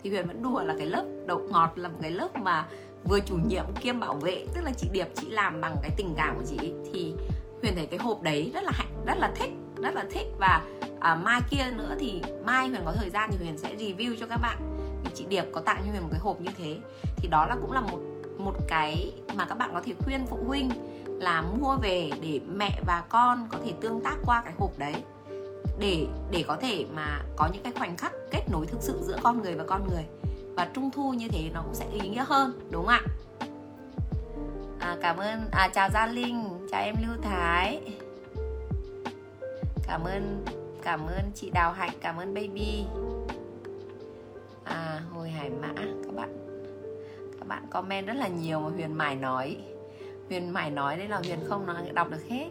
Thì 0.02 0.10
Huyền 0.10 0.26
vẫn 0.26 0.42
đùa 0.42 0.62
là 0.62 0.74
cái 0.78 0.86
lớp 0.86 1.04
đậu 1.26 1.38
ngọt 1.38 1.72
là 1.76 1.88
một 1.88 1.98
cái 2.02 2.10
lớp 2.10 2.36
mà 2.36 2.68
vừa 3.04 3.20
chủ 3.20 3.36
nhiệm 3.48 3.64
kiêm 3.80 4.00
bảo 4.00 4.14
vệ 4.14 4.46
tức 4.54 4.60
là 4.64 4.72
chị 4.76 4.88
Điệp 4.92 5.08
chị 5.14 5.26
làm 5.30 5.60
bằng 5.60 5.76
cái 5.82 5.90
tình 5.96 6.14
cảm 6.16 6.36
của 6.36 6.44
chị 6.46 6.72
thì 6.92 7.14
huyền 7.62 7.74
thấy 7.76 7.86
cái 7.86 7.98
hộp 7.98 8.22
đấy 8.22 8.50
rất 8.54 8.64
là 8.64 8.70
hạnh 8.74 9.04
rất 9.06 9.18
là 9.18 9.32
thích 9.36 9.50
rất 9.82 9.94
là 9.94 10.04
thích. 10.10 10.26
Và 10.38 10.62
à, 11.00 11.14
mai 11.14 11.40
kia 11.50 11.64
nữa 11.76 11.96
thì 12.00 12.22
mai 12.44 12.68
huyền 12.68 12.82
có 12.84 12.92
thời 12.92 13.10
gian 13.10 13.30
thì 13.32 13.44
huyền 13.44 13.58
sẽ 13.58 13.74
review 13.76 14.16
cho 14.20 14.26
các 14.26 14.36
bạn 14.36 14.73
thì 15.04 15.10
chị 15.14 15.24
điệp 15.28 15.44
có 15.52 15.60
tặng 15.60 15.82
cho 15.86 15.92
mình 15.92 16.02
một 16.02 16.08
cái 16.10 16.20
hộp 16.20 16.40
như 16.40 16.50
thế. 16.58 16.78
Thì 17.16 17.28
đó 17.28 17.46
là 17.46 17.56
cũng 17.60 17.72
là 17.72 17.80
một 17.80 17.98
một 18.38 18.54
cái 18.68 19.12
mà 19.34 19.46
các 19.46 19.54
bạn 19.54 19.70
có 19.74 19.80
thể 19.84 19.94
khuyên 20.04 20.26
phụ 20.26 20.38
huynh 20.46 20.70
là 21.06 21.42
mua 21.42 21.76
về 21.76 22.10
để 22.22 22.40
mẹ 22.48 22.80
và 22.86 23.04
con 23.08 23.48
có 23.52 23.58
thể 23.64 23.72
tương 23.80 24.00
tác 24.00 24.16
qua 24.26 24.42
cái 24.44 24.52
hộp 24.58 24.78
đấy. 24.78 24.94
Để 25.78 26.06
để 26.30 26.44
có 26.46 26.56
thể 26.60 26.86
mà 26.94 27.20
có 27.36 27.48
những 27.52 27.62
cái 27.62 27.72
khoảnh 27.72 27.96
khắc 27.96 28.12
kết 28.30 28.42
nối 28.50 28.66
thực 28.66 28.82
sự 28.82 29.00
giữa 29.02 29.18
con 29.22 29.42
người 29.42 29.54
và 29.54 29.64
con 29.66 29.88
người. 29.88 30.04
Và 30.56 30.68
trung 30.74 30.90
thu 30.90 31.12
như 31.12 31.28
thế 31.28 31.50
nó 31.54 31.62
cũng 31.62 31.74
sẽ 31.74 31.86
ý 32.02 32.08
nghĩa 32.08 32.24
hơn 32.28 32.68
đúng 32.70 32.86
không 32.86 32.94
ạ? 32.94 33.02
À, 34.80 34.96
cảm 35.02 35.16
ơn 35.16 35.48
à 35.52 35.68
chào 35.74 35.88
gia 35.90 36.06
linh 36.06 36.44
chào 36.70 36.82
em 36.82 36.94
lưu 37.06 37.16
thái. 37.22 37.80
Cảm 39.86 40.04
ơn 40.04 40.44
cảm 40.82 41.06
ơn 41.06 41.30
chị 41.34 41.50
đào 41.50 41.72
hạnh 41.72 41.94
cảm 42.00 42.16
ơn 42.16 42.34
baby 42.34 42.84
à 44.64 45.00
hồi 45.12 45.30
hải 45.30 45.50
mã 45.50 45.72
các 45.76 46.14
bạn. 46.14 46.36
Các 47.38 47.48
bạn 47.48 47.66
comment 47.70 48.06
rất 48.06 48.14
là 48.14 48.28
nhiều 48.28 48.60
mà 48.60 48.70
huyền 48.70 48.92
mải 48.92 49.16
nói. 49.16 49.56
Huyền 50.28 50.50
mải 50.50 50.70
nói 50.70 50.96
đấy 50.96 51.08
là 51.08 51.18
huyền 51.18 51.38
không 51.48 51.66
nói 51.66 51.90
đọc 51.94 52.10
được 52.10 52.22
hết. 52.28 52.48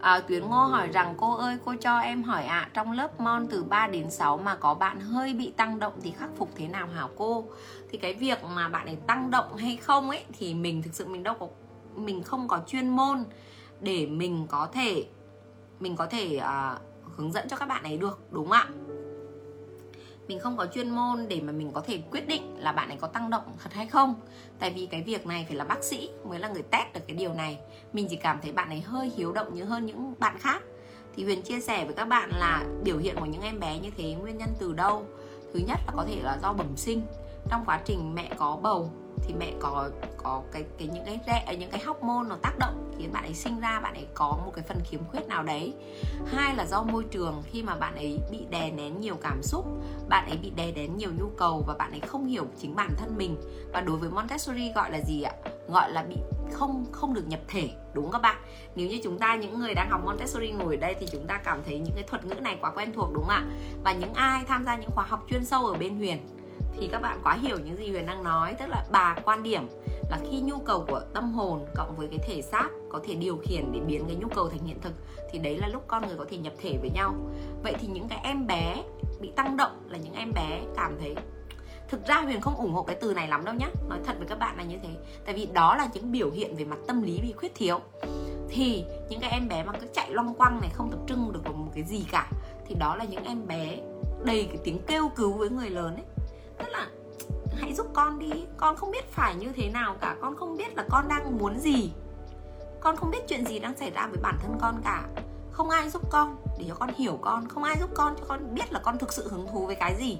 À, 0.00 0.20
Tuyến 0.20 0.42
Ngô 0.42 0.64
hỏi 0.64 0.88
rằng 0.88 1.14
cô 1.16 1.36
ơi 1.36 1.58
cô 1.64 1.74
cho 1.80 1.98
em 1.98 2.22
hỏi 2.22 2.44
ạ 2.44 2.58
à, 2.58 2.70
Trong 2.74 2.92
lớp 2.92 3.20
mon 3.20 3.46
từ 3.46 3.64
3 3.64 3.86
đến 3.86 4.10
6 4.10 4.38
mà 4.38 4.54
có 4.54 4.74
bạn 4.74 5.00
hơi 5.00 5.32
bị 5.32 5.52
tăng 5.56 5.78
động 5.78 5.92
thì 6.02 6.10
khắc 6.10 6.30
phục 6.36 6.50
thế 6.56 6.68
nào 6.68 6.86
hả 6.86 7.08
cô? 7.16 7.44
Thì 7.90 7.98
cái 7.98 8.14
việc 8.14 8.38
mà 8.54 8.68
bạn 8.68 8.86
ấy 8.86 8.96
tăng 8.96 9.30
động 9.30 9.56
hay 9.56 9.76
không 9.76 10.10
ấy 10.10 10.24
Thì 10.38 10.54
mình 10.54 10.82
thực 10.82 10.94
sự 10.94 11.06
mình 11.06 11.22
đâu 11.22 11.34
có 11.40 11.48
Mình 11.94 12.22
không 12.22 12.48
có 12.48 12.60
chuyên 12.66 12.88
môn 12.88 13.24
Để 13.80 14.06
mình 14.06 14.46
có 14.48 14.68
thể 14.72 15.06
Mình 15.80 15.96
có 15.96 16.06
thể 16.06 16.40
uh, 16.40 16.80
hướng 17.16 17.32
dẫn 17.32 17.48
cho 17.48 17.56
các 17.56 17.68
bạn 17.68 17.82
ấy 17.82 17.96
được 17.96 18.20
đúng 18.30 18.48
không 18.48 18.52
ạ? 18.52 18.68
Mình 20.28 20.40
không 20.40 20.56
có 20.56 20.66
chuyên 20.66 20.90
môn 20.90 21.28
để 21.28 21.40
mà 21.40 21.52
mình 21.52 21.72
có 21.72 21.80
thể 21.80 21.98
quyết 22.10 22.28
định 22.28 22.56
là 22.58 22.72
bạn 22.72 22.88
ấy 22.88 22.98
có 23.00 23.08
tăng 23.08 23.30
động 23.30 23.42
thật 23.62 23.72
hay 23.72 23.86
không. 23.86 24.14
Tại 24.58 24.70
vì 24.70 24.86
cái 24.86 25.02
việc 25.02 25.26
này 25.26 25.44
phải 25.48 25.56
là 25.56 25.64
bác 25.64 25.84
sĩ 25.84 26.10
mới 26.24 26.38
là 26.38 26.48
người 26.48 26.62
test 26.62 26.94
được 26.94 27.00
cái 27.06 27.16
điều 27.16 27.34
này. 27.34 27.58
Mình 27.92 28.06
chỉ 28.10 28.16
cảm 28.16 28.38
thấy 28.42 28.52
bạn 28.52 28.68
ấy 28.68 28.80
hơi 28.80 29.12
hiếu 29.16 29.32
động 29.32 29.54
như 29.54 29.64
hơn 29.64 29.86
những 29.86 30.14
bạn 30.18 30.38
khác. 30.38 30.62
Thì 31.16 31.24
huyền 31.24 31.42
chia 31.42 31.60
sẻ 31.60 31.84
với 31.84 31.94
các 31.94 32.04
bạn 32.04 32.30
là 32.38 32.64
biểu 32.84 32.98
hiện 32.98 33.16
của 33.20 33.26
những 33.26 33.42
em 33.42 33.60
bé 33.60 33.78
như 33.78 33.90
thế 33.96 34.14
nguyên 34.14 34.38
nhân 34.38 34.48
từ 34.58 34.72
đâu? 34.72 35.06
Thứ 35.54 35.60
nhất 35.66 35.80
là 35.86 35.92
có 35.96 36.04
thể 36.08 36.20
là 36.22 36.38
do 36.42 36.52
bẩm 36.52 36.76
sinh. 36.76 37.02
Trong 37.50 37.64
quá 37.66 37.80
trình 37.84 38.14
mẹ 38.14 38.30
có 38.36 38.58
bầu 38.62 38.90
thì 39.22 39.34
mẹ 39.34 39.52
có 39.60 39.90
có 40.16 40.42
cái 40.52 40.64
cái 40.78 40.88
những 40.88 41.04
cái 41.04 41.20
rẽ 41.26 41.56
những 41.58 41.70
cái 41.70 41.82
hormone 41.84 42.28
nó 42.28 42.36
tác 42.42 42.58
động 42.58 42.94
khiến 42.98 43.12
bạn 43.12 43.24
ấy 43.24 43.34
sinh 43.34 43.60
ra, 43.60 43.80
bạn 43.80 43.94
ấy 43.94 44.06
có 44.14 44.38
một 44.44 44.52
cái 44.54 44.64
phần 44.68 44.78
khiếm 44.84 45.00
khuyết 45.10 45.26
nào 45.28 45.42
đấy. 45.42 45.74
Hai 46.26 46.56
là 46.56 46.66
do 46.66 46.82
môi 46.82 47.04
trường, 47.04 47.42
khi 47.46 47.62
mà 47.62 47.76
bạn 47.76 47.94
ấy 47.94 48.18
bị 48.30 48.46
đè 48.50 48.70
nén 48.70 49.00
nhiều 49.00 49.16
cảm 49.22 49.42
xúc, 49.42 49.66
bạn 50.08 50.28
ấy 50.28 50.36
bị 50.36 50.50
đè 50.50 50.72
nén 50.72 50.96
nhiều 50.96 51.10
nhu 51.18 51.28
cầu 51.38 51.64
và 51.66 51.74
bạn 51.78 51.90
ấy 51.90 52.00
không 52.00 52.26
hiểu 52.26 52.46
chính 52.60 52.76
bản 52.76 52.90
thân 52.96 53.16
mình. 53.16 53.36
Và 53.72 53.80
đối 53.80 53.96
với 53.96 54.10
Montessori 54.10 54.72
gọi 54.72 54.90
là 54.90 55.00
gì 55.00 55.22
ạ? 55.22 55.32
Gọi 55.68 55.92
là 55.92 56.02
bị 56.02 56.16
không 56.52 56.84
không 56.92 57.14
được 57.14 57.26
nhập 57.26 57.40
thể, 57.48 57.70
đúng 57.94 58.10
các 58.12 58.22
bạn? 58.22 58.36
Nếu 58.74 58.88
như 58.88 59.00
chúng 59.04 59.18
ta, 59.18 59.36
những 59.36 59.58
người 59.58 59.74
đang 59.74 59.90
học 59.90 60.00
Montessori 60.04 60.50
ngồi 60.50 60.76
ở 60.76 60.80
đây 60.80 60.94
thì 61.00 61.06
chúng 61.12 61.26
ta 61.26 61.40
cảm 61.44 61.62
thấy 61.66 61.78
những 61.78 61.94
cái 61.94 62.04
thuật 62.04 62.24
ngữ 62.24 62.34
này 62.34 62.58
quá 62.60 62.70
quen 62.70 62.92
thuộc, 62.92 63.12
đúng 63.14 63.24
không 63.24 63.32
ạ? 63.32 63.44
Và 63.84 63.92
những 63.92 64.14
ai 64.14 64.44
tham 64.44 64.64
gia 64.64 64.76
những 64.76 64.90
khóa 64.90 65.04
học 65.08 65.26
chuyên 65.30 65.44
sâu 65.44 65.66
ở 65.66 65.74
bên 65.74 65.96
Huyền 65.96 66.18
thì 66.80 66.88
các 66.88 67.02
bạn 67.02 67.20
quá 67.22 67.34
hiểu 67.34 67.58
những 67.64 67.76
gì 67.76 67.90
Huyền 67.90 68.06
đang 68.06 68.24
nói. 68.24 68.54
Tức 68.58 68.66
là 68.68 68.84
bà 68.90 69.16
quan 69.24 69.42
điểm 69.42 69.68
là 70.10 70.18
khi 70.30 70.40
nhu 70.40 70.58
cầu 70.58 70.84
của 70.88 71.00
tâm 71.14 71.32
hồn 71.32 71.66
cộng 71.74 71.96
với 71.96 72.08
cái 72.08 72.18
thể 72.26 72.42
xác 72.42 72.68
có 72.90 73.00
thể 73.04 73.14
điều 73.14 73.36
khiển 73.36 73.72
để 73.72 73.80
biến 73.80 74.04
cái 74.06 74.16
nhu 74.16 74.28
cầu 74.28 74.48
thành 74.48 74.66
hiện 74.66 74.80
thực, 74.80 74.92
thì 75.30 75.38
đấy 75.38 75.58
là 75.58 75.68
lúc 75.68 75.84
con 75.86 76.06
người 76.06 76.16
có 76.16 76.24
thể 76.28 76.36
nhập 76.36 76.52
thể 76.62 76.78
với 76.80 76.90
nhau. 76.90 77.14
Vậy 77.62 77.74
thì 77.80 77.88
những 77.88 78.08
cái 78.08 78.20
em 78.22 78.46
bé 78.46 78.82
bị 79.20 79.32
tăng 79.36 79.56
động 79.56 79.82
là 79.88 79.98
những 79.98 80.14
em 80.14 80.32
bé 80.32 80.60
cảm 80.76 80.96
thấy, 81.00 81.14
thực 81.88 82.06
ra 82.06 82.20
huyền 82.20 82.40
không 82.40 82.56
ủng 82.56 82.72
hộ 82.72 82.82
cái 82.82 82.96
từ 83.00 83.14
này 83.14 83.28
lắm 83.28 83.44
đâu 83.44 83.54
nhá, 83.54 83.68
nói 83.88 83.98
thật 84.04 84.14
với 84.18 84.26
các 84.28 84.38
bạn 84.38 84.56
là 84.56 84.62
như 84.62 84.76
thế. 84.82 84.88
Tại 85.24 85.34
vì 85.34 85.46
đó 85.46 85.76
là 85.76 85.88
những 85.94 86.12
biểu 86.12 86.30
hiện 86.30 86.56
về 86.56 86.64
mặt 86.64 86.78
tâm 86.86 87.02
lý 87.02 87.20
bị 87.22 87.32
khuyết 87.32 87.54
thiếu. 87.54 87.78
Thì 88.48 88.84
những 89.08 89.20
cái 89.20 89.30
em 89.30 89.48
bé 89.48 89.64
mà 89.64 89.72
cứ 89.72 89.86
chạy 89.94 90.10
loong 90.10 90.34
quăng 90.34 90.60
này, 90.60 90.70
không 90.74 90.90
tập 90.90 91.00
trung 91.06 91.32
được 91.32 91.40
vào 91.44 91.52
một 91.52 91.70
cái 91.74 91.84
gì 91.84 92.04
cả, 92.10 92.30
thì 92.66 92.74
đó 92.74 92.96
là 92.96 93.04
những 93.04 93.24
em 93.24 93.46
bé 93.46 93.76
đầy 94.24 94.44
cái 94.44 94.58
tiếng 94.64 94.78
kêu 94.86 95.08
cứu 95.16 95.32
với 95.32 95.50
người 95.50 95.70
lớn 95.70 95.94
ấy 95.94 96.04
tức 96.58 96.68
là 96.68 96.88
hãy 97.56 97.74
giúp 97.74 97.86
con 97.94 98.18
đi. 98.18 98.44
Con 98.56 98.76
không 98.76 98.90
biết 98.90 99.12
phải 99.12 99.34
như 99.34 99.48
thế 99.56 99.68
nào 99.68 99.96
cả. 100.00 100.16
Con 100.20 100.36
không 100.36 100.56
biết 100.56 100.76
là 100.76 100.84
con 100.90 101.08
đang 101.08 101.38
muốn 101.38 101.58
gì. 101.58 101.92
Con 102.80 102.96
không 102.96 103.10
biết 103.10 103.28
chuyện 103.28 103.46
gì 103.46 103.58
đang 103.58 103.76
xảy 103.76 103.90
ra 103.90 104.06
với 104.06 104.18
bản 104.22 104.38
thân 104.42 104.58
con 104.60 104.80
cả. 104.84 105.04
Không 105.52 105.70
ai 105.70 105.90
giúp 105.90 106.02
con 106.10 106.36
để 106.58 106.64
cho 106.68 106.74
con 106.74 106.90
hiểu 106.96 107.18
con. 107.22 107.48
Không 107.48 107.62
ai 107.62 107.76
giúp 107.80 107.90
con 107.94 108.14
cho 108.18 108.24
con 108.28 108.54
biết 108.54 108.72
là 108.72 108.80
con 108.84 108.98
thực 108.98 109.12
sự 109.12 109.28
hứng 109.28 109.46
thú 109.52 109.66
với 109.66 109.74
cái 109.74 109.94
gì. 109.98 110.18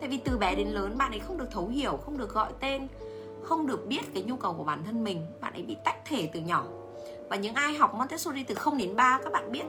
Tại 0.00 0.08
vì 0.08 0.16
từ 0.16 0.38
bé 0.38 0.54
đến 0.54 0.68
lớn, 0.68 0.98
bạn 0.98 1.10
ấy 1.10 1.20
không 1.20 1.38
được 1.38 1.50
thấu 1.50 1.68
hiểu, 1.68 1.96
không 2.04 2.18
được 2.18 2.34
gọi 2.34 2.52
tên, 2.60 2.88
không 3.42 3.66
được 3.66 3.86
biết 3.86 4.14
cái 4.14 4.22
nhu 4.22 4.36
cầu 4.36 4.54
của 4.54 4.64
bản 4.64 4.84
thân 4.84 5.04
mình. 5.04 5.26
Bạn 5.40 5.52
ấy 5.52 5.62
bị 5.62 5.76
tách 5.84 5.96
thể 6.04 6.30
từ 6.32 6.40
nhỏ. 6.40 6.64
Và 7.30 7.36
những 7.36 7.54
ai 7.54 7.74
học 7.74 7.94
Montessori 7.94 8.44
từ 8.44 8.54
0 8.54 8.78
đến 8.78 8.96
3 8.96 9.20
các 9.24 9.32
bạn 9.32 9.52
biết, 9.52 9.64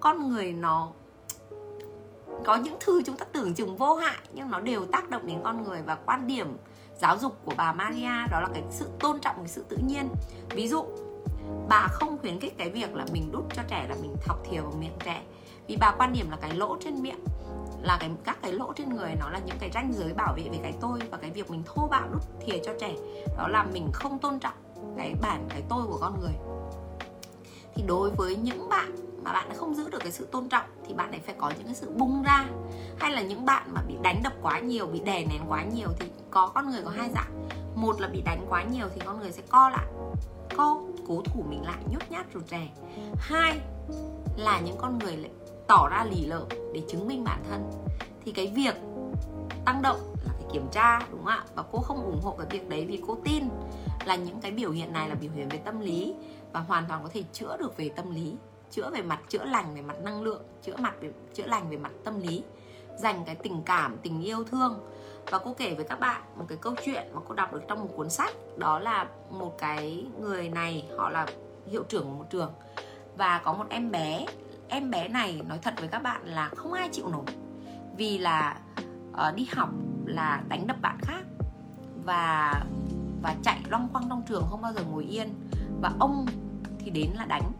con 0.00 0.28
người 0.28 0.52
nó 0.52 0.88
có 2.44 2.56
những 2.56 2.76
thứ 2.80 3.02
chúng 3.06 3.16
ta 3.16 3.24
tưởng 3.32 3.54
chừng 3.54 3.76
vô 3.76 3.94
hại, 3.94 4.18
nhưng 4.32 4.50
nó 4.50 4.60
đều 4.60 4.84
tác 4.86 5.10
động 5.10 5.26
đến 5.26 5.40
con 5.44 5.62
người 5.62 5.82
và 5.82 5.94
quan 5.94 6.26
điểm 6.26 6.56
giáo 6.98 7.18
dục 7.18 7.36
của 7.44 7.52
bà 7.56 7.72
Maria, 7.72 8.26
đó 8.30 8.40
là 8.40 8.48
cái 8.54 8.62
sự 8.70 8.88
tôn 9.00 9.20
trọng, 9.20 9.36
cái 9.36 9.48
sự 9.48 9.64
tự 9.68 9.76
nhiên. 9.86 10.08
Ví 10.50 10.68
dụ, 10.68 10.84
bà 11.68 11.86
không 11.90 12.18
khuyến 12.18 12.40
khích 12.40 12.58
cái 12.58 12.70
việc 12.70 12.94
là 12.94 13.04
mình 13.12 13.32
đút 13.32 13.44
cho 13.54 13.62
trẻ 13.68 13.86
là 13.88 13.94
mình 14.02 14.16
thọc 14.24 14.38
thìa 14.44 14.60
vào 14.60 14.72
miệng 14.80 14.96
trẻ, 15.04 15.22
vì 15.66 15.76
bà 15.76 15.94
quan 15.98 16.12
điểm 16.12 16.30
là 16.30 16.36
cái 16.36 16.54
lỗ 16.54 16.76
trên 16.80 17.02
miệng, 17.02 17.24
là 17.82 17.96
cái, 18.00 18.10
các 18.24 18.38
cái 18.42 18.52
lỗ 18.52 18.72
trên 18.72 18.94
người 18.94 19.14
nó 19.20 19.30
là 19.30 19.40
những 19.46 19.56
cái 19.60 19.70
ranh 19.74 19.92
giới 19.92 20.12
bảo 20.12 20.34
vệ 20.36 20.42
về 20.42 20.58
cái 20.62 20.74
tôi 20.80 21.00
và 21.10 21.18
cái 21.18 21.30
việc 21.30 21.50
mình 21.50 21.62
thô 21.66 21.88
bạo 21.88 22.08
đút 22.12 22.22
thìa 22.40 22.58
cho 22.64 22.72
trẻ. 22.80 22.94
Đó 23.38 23.48
là 23.48 23.64
mình 23.72 23.90
không 23.92 24.18
tôn 24.18 24.38
trọng 24.38 24.54
cái 24.96 25.14
bản, 25.22 25.46
cái 25.48 25.62
tôi 25.68 25.82
của 25.86 25.98
con 26.00 26.20
người. 26.20 26.34
Thì 27.74 27.82
đối 27.86 28.10
với 28.10 28.36
những 28.36 28.68
bạn 28.68 28.96
mà 29.24 29.32
bạn 29.32 29.48
không 29.56 29.74
giữ 29.74 29.90
được 29.90 29.98
cái 29.98 30.12
sự 30.12 30.26
tôn 30.26 30.48
trọng 30.48 30.66
thì 30.86 30.94
bạn 30.94 31.10
ấy 31.10 31.20
phải 31.20 31.34
có 31.38 31.52
những 31.56 31.66
cái 31.66 31.74
sự 31.74 31.90
bung 31.90 32.22
ra. 32.22 32.46
Hay 32.98 33.12
là 33.12 33.22
những 33.22 33.44
bạn 33.44 33.68
mà 33.74 33.82
bị 33.88 33.94
đánh 34.02 34.20
đập 34.24 34.32
quá 34.42 34.60
nhiều, 34.60 34.86
bị 34.86 35.00
đè 35.00 35.24
nén 35.24 35.42
quá 35.48 35.64
nhiều 35.64 35.88
thì 36.00 36.06
có 36.30 36.50
con 36.54 36.70
người 36.70 36.82
có 36.84 36.90
hai 36.90 37.10
dạng. 37.14 37.48
Một 37.74 38.00
là 38.00 38.08
bị 38.08 38.22
đánh 38.24 38.46
quá 38.48 38.62
nhiều 38.62 38.86
thì 38.94 39.00
con 39.04 39.20
người 39.20 39.32
sẽ 39.32 39.42
co 39.50 39.68
lại, 39.68 39.86
co, 40.56 40.80
cố 41.08 41.22
thủ 41.24 41.44
mình 41.48 41.64
lại, 41.64 41.82
nhút 41.90 42.10
nhát 42.10 42.26
rụt 42.34 42.46
rè. 42.48 42.68
Hai 43.16 43.60
là 44.36 44.60
những 44.60 44.76
con 44.78 44.98
người 44.98 45.16
lại 45.16 45.30
tỏ 45.68 45.88
ra 45.88 46.04
lì 46.10 46.26
lợm 46.26 46.48
để 46.74 46.82
chứng 46.88 47.08
minh 47.08 47.24
bản 47.24 47.44
thân. 47.50 47.70
Thì 48.24 48.32
cái 48.32 48.52
việc 48.56 48.74
tăng 49.64 49.82
động 49.82 50.14
là 50.26 50.32
phải 50.38 50.46
kiểm 50.52 50.66
tra, 50.72 50.98
đúng 51.10 51.24
không 51.24 51.26
ạ? 51.26 51.44
Và 51.54 51.64
cô 51.72 51.78
không 51.78 52.04
ủng 52.04 52.20
hộ 52.22 52.36
cái 52.38 52.46
việc 52.50 52.68
đấy 52.68 52.86
vì 52.86 53.02
cô 53.06 53.18
tin 53.24 53.44
là 54.04 54.16
những 54.16 54.40
cái 54.40 54.50
biểu 54.50 54.70
hiện 54.70 54.92
này 54.92 55.08
là 55.08 55.14
biểu 55.14 55.30
hiện 55.34 55.48
về 55.48 55.58
tâm 55.58 55.80
lý 55.80 56.14
và 56.52 56.60
hoàn 56.60 56.84
toàn 56.88 57.02
có 57.02 57.08
thể 57.12 57.22
chữa 57.32 57.56
được 57.56 57.76
về 57.76 57.88
tâm 57.88 58.14
lý 58.14 58.36
chữa 58.72 58.90
về 58.90 59.02
mặt 59.02 59.20
chữa 59.28 59.44
lành 59.44 59.74
về 59.74 59.82
mặt 59.82 59.96
năng 60.02 60.22
lượng 60.22 60.42
chữa 60.62 60.76
mặt 60.76 60.94
về 61.00 61.10
chữa 61.34 61.46
lành 61.46 61.70
về 61.70 61.76
mặt 61.76 61.92
tâm 62.04 62.20
lý 62.20 62.42
dành 62.98 63.24
cái 63.26 63.34
tình 63.34 63.62
cảm 63.66 63.96
tình 64.02 64.22
yêu 64.22 64.44
thương. 64.44 64.80
Và 65.30 65.38
cô 65.38 65.54
kể 65.58 65.74
với 65.74 65.84
các 65.84 66.00
bạn 66.00 66.22
một 66.36 66.44
cái 66.48 66.58
câu 66.60 66.74
chuyện 66.84 67.06
mà 67.14 67.20
cô 67.28 67.34
đọc 67.34 67.52
được 67.52 67.62
trong 67.68 67.80
một 67.80 67.88
cuốn 67.96 68.10
sách 68.10 68.34
đó 68.56 68.78
là 68.78 69.06
một 69.30 69.58
cái 69.58 70.06
người 70.20 70.48
này 70.48 70.86
họ 70.98 71.10
là 71.10 71.26
hiệu 71.66 71.82
trưởng 71.82 72.04
của 72.04 72.10
một 72.18 72.26
trường. 72.30 72.52
Và 73.16 73.40
có 73.44 73.52
một 73.52 73.64
em 73.68 73.90
bé 73.90 74.26
em 74.68 74.90
bé 74.90 75.08
này 75.08 75.42
nói 75.48 75.58
thật 75.62 75.74
với 75.78 75.88
các 75.88 76.02
bạn 76.02 76.26
là 76.26 76.48
không 76.48 76.72
ai 76.72 76.88
chịu 76.92 77.08
nổi 77.08 77.24
vì 77.96 78.18
là 78.18 78.60
uh, 79.10 79.34
đi 79.34 79.48
học 79.54 79.68
là 80.06 80.42
đánh 80.48 80.66
đập 80.66 80.76
bạn 80.82 80.98
khác. 81.02 81.22
Và 82.04 82.54
và 83.22 83.34
chạy 83.42 83.60
loong 83.68 83.88
quăng 83.88 84.08
trong 84.08 84.22
trường 84.28 84.46
không 84.50 84.62
bao 84.62 84.72
giờ 84.72 84.80
ngồi 84.90 85.04
yên. 85.04 85.34
Và 85.80 85.92
ông 85.98 86.26
thì 86.78 86.90
đến 86.90 87.10
là 87.14 87.24
đánh 87.24 87.52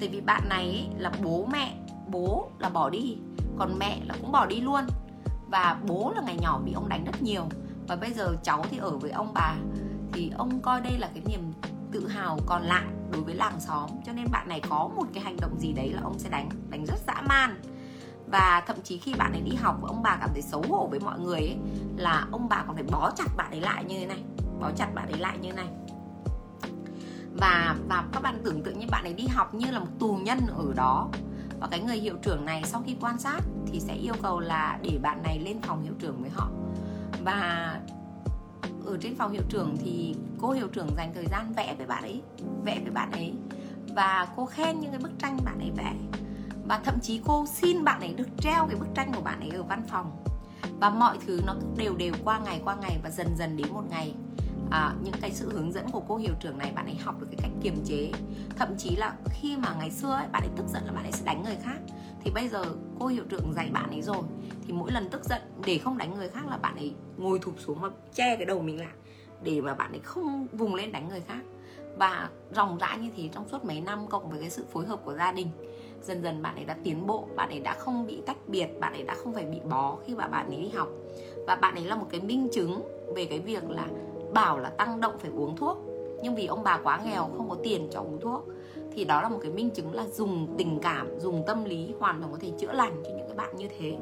tại 0.00 0.08
vì 0.08 0.20
bạn 0.20 0.48
này 0.48 0.88
là 0.98 1.12
bố 1.22 1.46
mẹ, 1.52 1.74
bố 2.08 2.50
là 2.58 2.68
bỏ 2.68 2.90
đi, 2.90 3.16
còn 3.58 3.78
mẹ 3.78 4.00
là 4.06 4.14
cũng 4.20 4.32
bỏ 4.32 4.46
đi 4.46 4.60
luôn. 4.60 4.84
Và 5.50 5.80
bố 5.86 6.12
là 6.14 6.22
ngày 6.22 6.36
nhỏ 6.40 6.60
bị 6.64 6.72
ông 6.72 6.88
đánh 6.88 7.04
rất 7.04 7.22
nhiều. 7.22 7.42
Và 7.88 7.96
bây 7.96 8.12
giờ 8.12 8.36
cháu 8.42 8.64
thì 8.70 8.78
ở 8.78 8.98
với 8.98 9.10
ông 9.10 9.32
bà, 9.34 9.54
thì 10.12 10.30
ông 10.36 10.60
coi 10.60 10.80
đây 10.80 10.98
là 10.98 11.08
cái 11.14 11.22
niềm 11.26 11.52
tự 11.92 12.08
hào 12.08 12.38
còn 12.46 12.62
lại 12.62 12.84
đối 13.12 13.22
với 13.22 13.34
làng 13.34 13.60
xóm. 13.60 13.90
Cho 14.06 14.12
nên 14.12 14.26
bạn 14.30 14.48
này 14.48 14.60
có 14.68 14.90
một 14.96 15.06
cái 15.14 15.24
hành 15.24 15.36
động 15.40 15.58
gì 15.58 15.72
đấy 15.72 15.92
là 15.92 16.00
ông 16.02 16.18
sẽ 16.18 16.28
đánh 16.30 16.48
đánh 16.70 16.84
rất 16.86 16.98
dã 17.06 17.22
man. 17.28 17.60
Và 18.26 18.62
thậm 18.66 18.76
chí 18.84 18.98
khi 18.98 19.14
bạn 19.14 19.32
ấy 19.32 19.40
đi 19.40 19.54
học, 19.54 19.82
ông 19.82 20.02
bà 20.02 20.16
cảm 20.20 20.30
thấy 20.32 20.42
xấu 20.42 20.64
hổ 20.68 20.86
với 20.90 21.00
mọi 21.00 21.20
người 21.20 21.40
ấy, 21.40 21.56
là 21.96 22.26
ông 22.32 22.48
bà 22.48 22.64
còn 22.66 22.74
phải 22.74 22.84
bó 22.90 23.10
chặt 23.16 23.36
bạn 23.36 23.50
ấy 23.50 23.60
lại 23.60 23.84
như 23.84 23.98
thế 23.98 24.06
này, 24.06 24.22
bó 24.60 24.70
chặt 24.76 24.94
bạn 24.94 25.08
ấy 25.08 25.18
lại 25.18 25.38
như 25.38 25.50
thế 25.50 25.56
này 25.56 25.68
và 27.40 27.76
và 27.88 28.04
các 28.12 28.22
bạn 28.22 28.40
tưởng 28.44 28.62
tượng 28.62 28.78
như 28.78 28.86
bạn 28.90 29.04
ấy 29.04 29.12
đi 29.12 29.26
học 29.26 29.54
như 29.54 29.70
là 29.70 29.78
một 29.78 29.90
tù 29.98 30.16
nhân 30.16 30.38
ở 30.56 30.72
đó. 30.76 31.08
Và 31.60 31.68
cái 31.70 31.80
người 31.80 31.96
hiệu 31.96 32.16
trưởng 32.22 32.44
này 32.44 32.62
sau 32.64 32.82
khi 32.86 32.96
quan 33.00 33.18
sát 33.18 33.40
thì 33.66 33.80
sẽ 33.80 33.94
yêu 33.94 34.14
cầu 34.22 34.40
là 34.40 34.78
để 34.82 34.98
bạn 35.02 35.22
này 35.22 35.38
lên 35.38 35.60
phòng 35.62 35.82
hiệu 35.82 35.92
trưởng 35.98 36.20
với 36.20 36.30
họ. 36.30 36.50
Và 37.24 37.80
ở 38.86 38.98
trên 39.00 39.16
phòng 39.16 39.32
hiệu 39.32 39.42
trưởng 39.48 39.76
thì 39.76 40.14
cô 40.40 40.50
hiệu 40.50 40.68
trưởng 40.68 40.88
dành 40.96 41.12
thời 41.14 41.26
gian 41.30 41.52
vẽ 41.56 41.74
với 41.78 41.86
bạn 41.86 42.02
ấy, 42.02 42.22
vẽ 42.64 42.80
với 42.82 42.90
bạn 42.90 43.12
ấy. 43.12 43.34
Và 43.94 44.28
cô 44.36 44.46
khen 44.46 44.80
những 44.80 44.90
cái 44.90 45.00
bức 45.00 45.12
tranh 45.18 45.38
bạn 45.44 45.58
ấy 45.58 45.70
vẽ. 45.76 45.94
Và 46.66 46.80
thậm 46.84 46.94
chí 47.02 47.20
cô 47.24 47.46
xin 47.46 47.84
bạn 47.84 48.00
ấy 48.00 48.14
được 48.14 48.28
treo 48.40 48.66
cái 48.66 48.76
bức 48.76 48.88
tranh 48.94 49.12
của 49.14 49.22
bạn 49.22 49.40
ấy 49.40 49.50
ở 49.50 49.62
văn 49.62 49.82
phòng. 49.88 50.24
Và 50.80 50.90
mọi 50.90 51.18
thứ 51.26 51.40
nó 51.46 51.54
đều 51.76 51.96
đều 51.96 52.12
qua 52.24 52.38
ngày 52.38 52.60
qua 52.64 52.76
ngày 52.80 52.98
và 53.02 53.10
dần 53.10 53.36
dần 53.36 53.56
đến 53.56 53.66
một 53.72 53.84
ngày 53.90 54.14
à, 54.70 54.94
những 55.02 55.14
cái 55.20 55.32
sự 55.32 55.52
hướng 55.52 55.72
dẫn 55.72 55.90
của 55.92 56.02
cô 56.08 56.16
hiệu 56.16 56.32
trưởng 56.40 56.58
này 56.58 56.72
bạn 56.74 56.86
ấy 56.86 56.94
học 56.94 57.20
được 57.20 57.26
cái 57.30 57.38
cách 57.42 57.50
kiềm 57.62 57.84
chế 57.84 58.10
thậm 58.56 58.68
chí 58.78 58.96
là 58.96 59.16
khi 59.30 59.56
mà 59.56 59.74
ngày 59.78 59.90
xưa 59.90 60.12
ấy, 60.12 60.26
bạn 60.32 60.42
ấy 60.42 60.50
tức 60.56 60.66
giận 60.68 60.82
là 60.86 60.92
bạn 60.92 61.04
ấy 61.04 61.12
sẽ 61.12 61.24
đánh 61.24 61.42
người 61.42 61.56
khác 61.62 61.78
thì 62.24 62.30
bây 62.30 62.48
giờ 62.48 62.64
cô 62.98 63.06
hiệu 63.06 63.24
trưởng 63.28 63.52
dạy 63.56 63.70
bạn 63.72 63.90
ấy 63.90 64.02
rồi 64.02 64.22
thì 64.66 64.72
mỗi 64.72 64.92
lần 64.92 65.08
tức 65.10 65.24
giận 65.24 65.42
để 65.64 65.78
không 65.78 65.98
đánh 65.98 66.14
người 66.14 66.28
khác 66.28 66.46
là 66.50 66.56
bạn 66.56 66.76
ấy 66.76 66.94
ngồi 67.16 67.38
thụp 67.38 67.54
xuống 67.58 67.78
và 67.80 67.88
che 68.14 68.36
cái 68.36 68.44
đầu 68.44 68.62
mình 68.62 68.78
lại 68.78 68.94
để 69.42 69.60
mà 69.60 69.74
bạn 69.74 69.92
ấy 69.92 70.00
không 70.00 70.46
vùng 70.52 70.74
lên 70.74 70.92
đánh 70.92 71.08
người 71.08 71.20
khác 71.20 71.40
và 71.98 72.28
ròng 72.52 72.78
rã 72.78 72.96
như 73.00 73.10
thế 73.16 73.28
trong 73.34 73.48
suốt 73.48 73.64
mấy 73.64 73.80
năm 73.80 74.06
cộng 74.06 74.30
với 74.30 74.40
cái 74.40 74.50
sự 74.50 74.64
phối 74.72 74.86
hợp 74.86 75.00
của 75.04 75.14
gia 75.14 75.32
đình 75.32 75.48
dần 76.02 76.22
dần 76.22 76.42
bạn 76.42 76.54
ấy 76.54 76.64
đã 76.64 76.76
tiến 76.84 77.06
bộ 77.06 77.28
bạn 77.36 77.48
ấy 77.48 77.60
đã 77.60 77.74
không 77.74 78.06
bị 78.06 78.22
tách 78.26 78.36
biệt 78.46 78.68
bạn 78.80 78.92
ấy 78.92 79.02
đã 79.02 79.14
không 79.14 79.34
phải 79.34 79.44
bị 79.44 79.60
bó 79.70 79.96
khi 80.06 80.14
mà 80.14 80.28
bạn 80.28 80.46
ấy 80.46 80.62
đi 80.62 80.68
học 80.68 80.88
và 81.46 81.56
bạn 81.56 81.74
ấy 81.74 81.84
là 81.84 81.96
một 81.96 82.06
cái 82.10 82.20
minh 82.20 82.48
chứng 82.52 82.82
về 83.14 83.24
cái 83.24 83.38
việc 83.38 83.70
là 83.70 83.86
bảo 84.32 84.58
là 84.58 84.70
tăng 84.70 85.00
động 85.00 85.18
phải 85.18 85.30
uống 85.36 85.56
thuốc. 85.56 85.78
Nhưng 86.22 86.34
vì 86.34 86.46
ông 86.46 86.64
bà 86.64 86.80
quá 86.82 87.00
nghèo, 87.04 87.30
không 87.36 87.48
có 87.48 87.56
tiền 87.62 87.88
cho 87.90 88.00
uống 88.00 88.20
thuốc, 88.20 88.44
thì 88.92 89.04
đó 89.04 89.22
là 89.22 89.28
một 89.28 89.38
cái 89.42 89.50
minh 89.50 89.70
chứng 89.70 89.94
là 89.94 90.06
dùng 90.06 90.54
tình 90.58 90.78
cảm, 90.82 91.18
dùng 91.18 91.44
tâm 91.46 91.64
lý 91.64 91.94
hoàn 91.98 92.20
toàn 92.20 92.32
có 92.32 92.38
thể 92.40 92.50
chữa 92.58 92.72
lành 92.72 93.02
cho 93.04 93.10
những 93.10 93.26
cái 93.26 93.36
bạn 93.36 93.56
như 93.56 93.68
thế. 93.78 93.96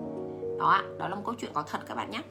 Đó 0.58 0.68
ạ, 0.68 0.84
đó 0.98 1.08
là 1.08 1.14
một 1.14 1.22
câu 1.26 1.34
chuyện 1.38 1.50
có 1.54 1.62
thật 1.62 1.78
các 1.88 1.94
bạn 1.94 2.10
nhé. 2.10 2.22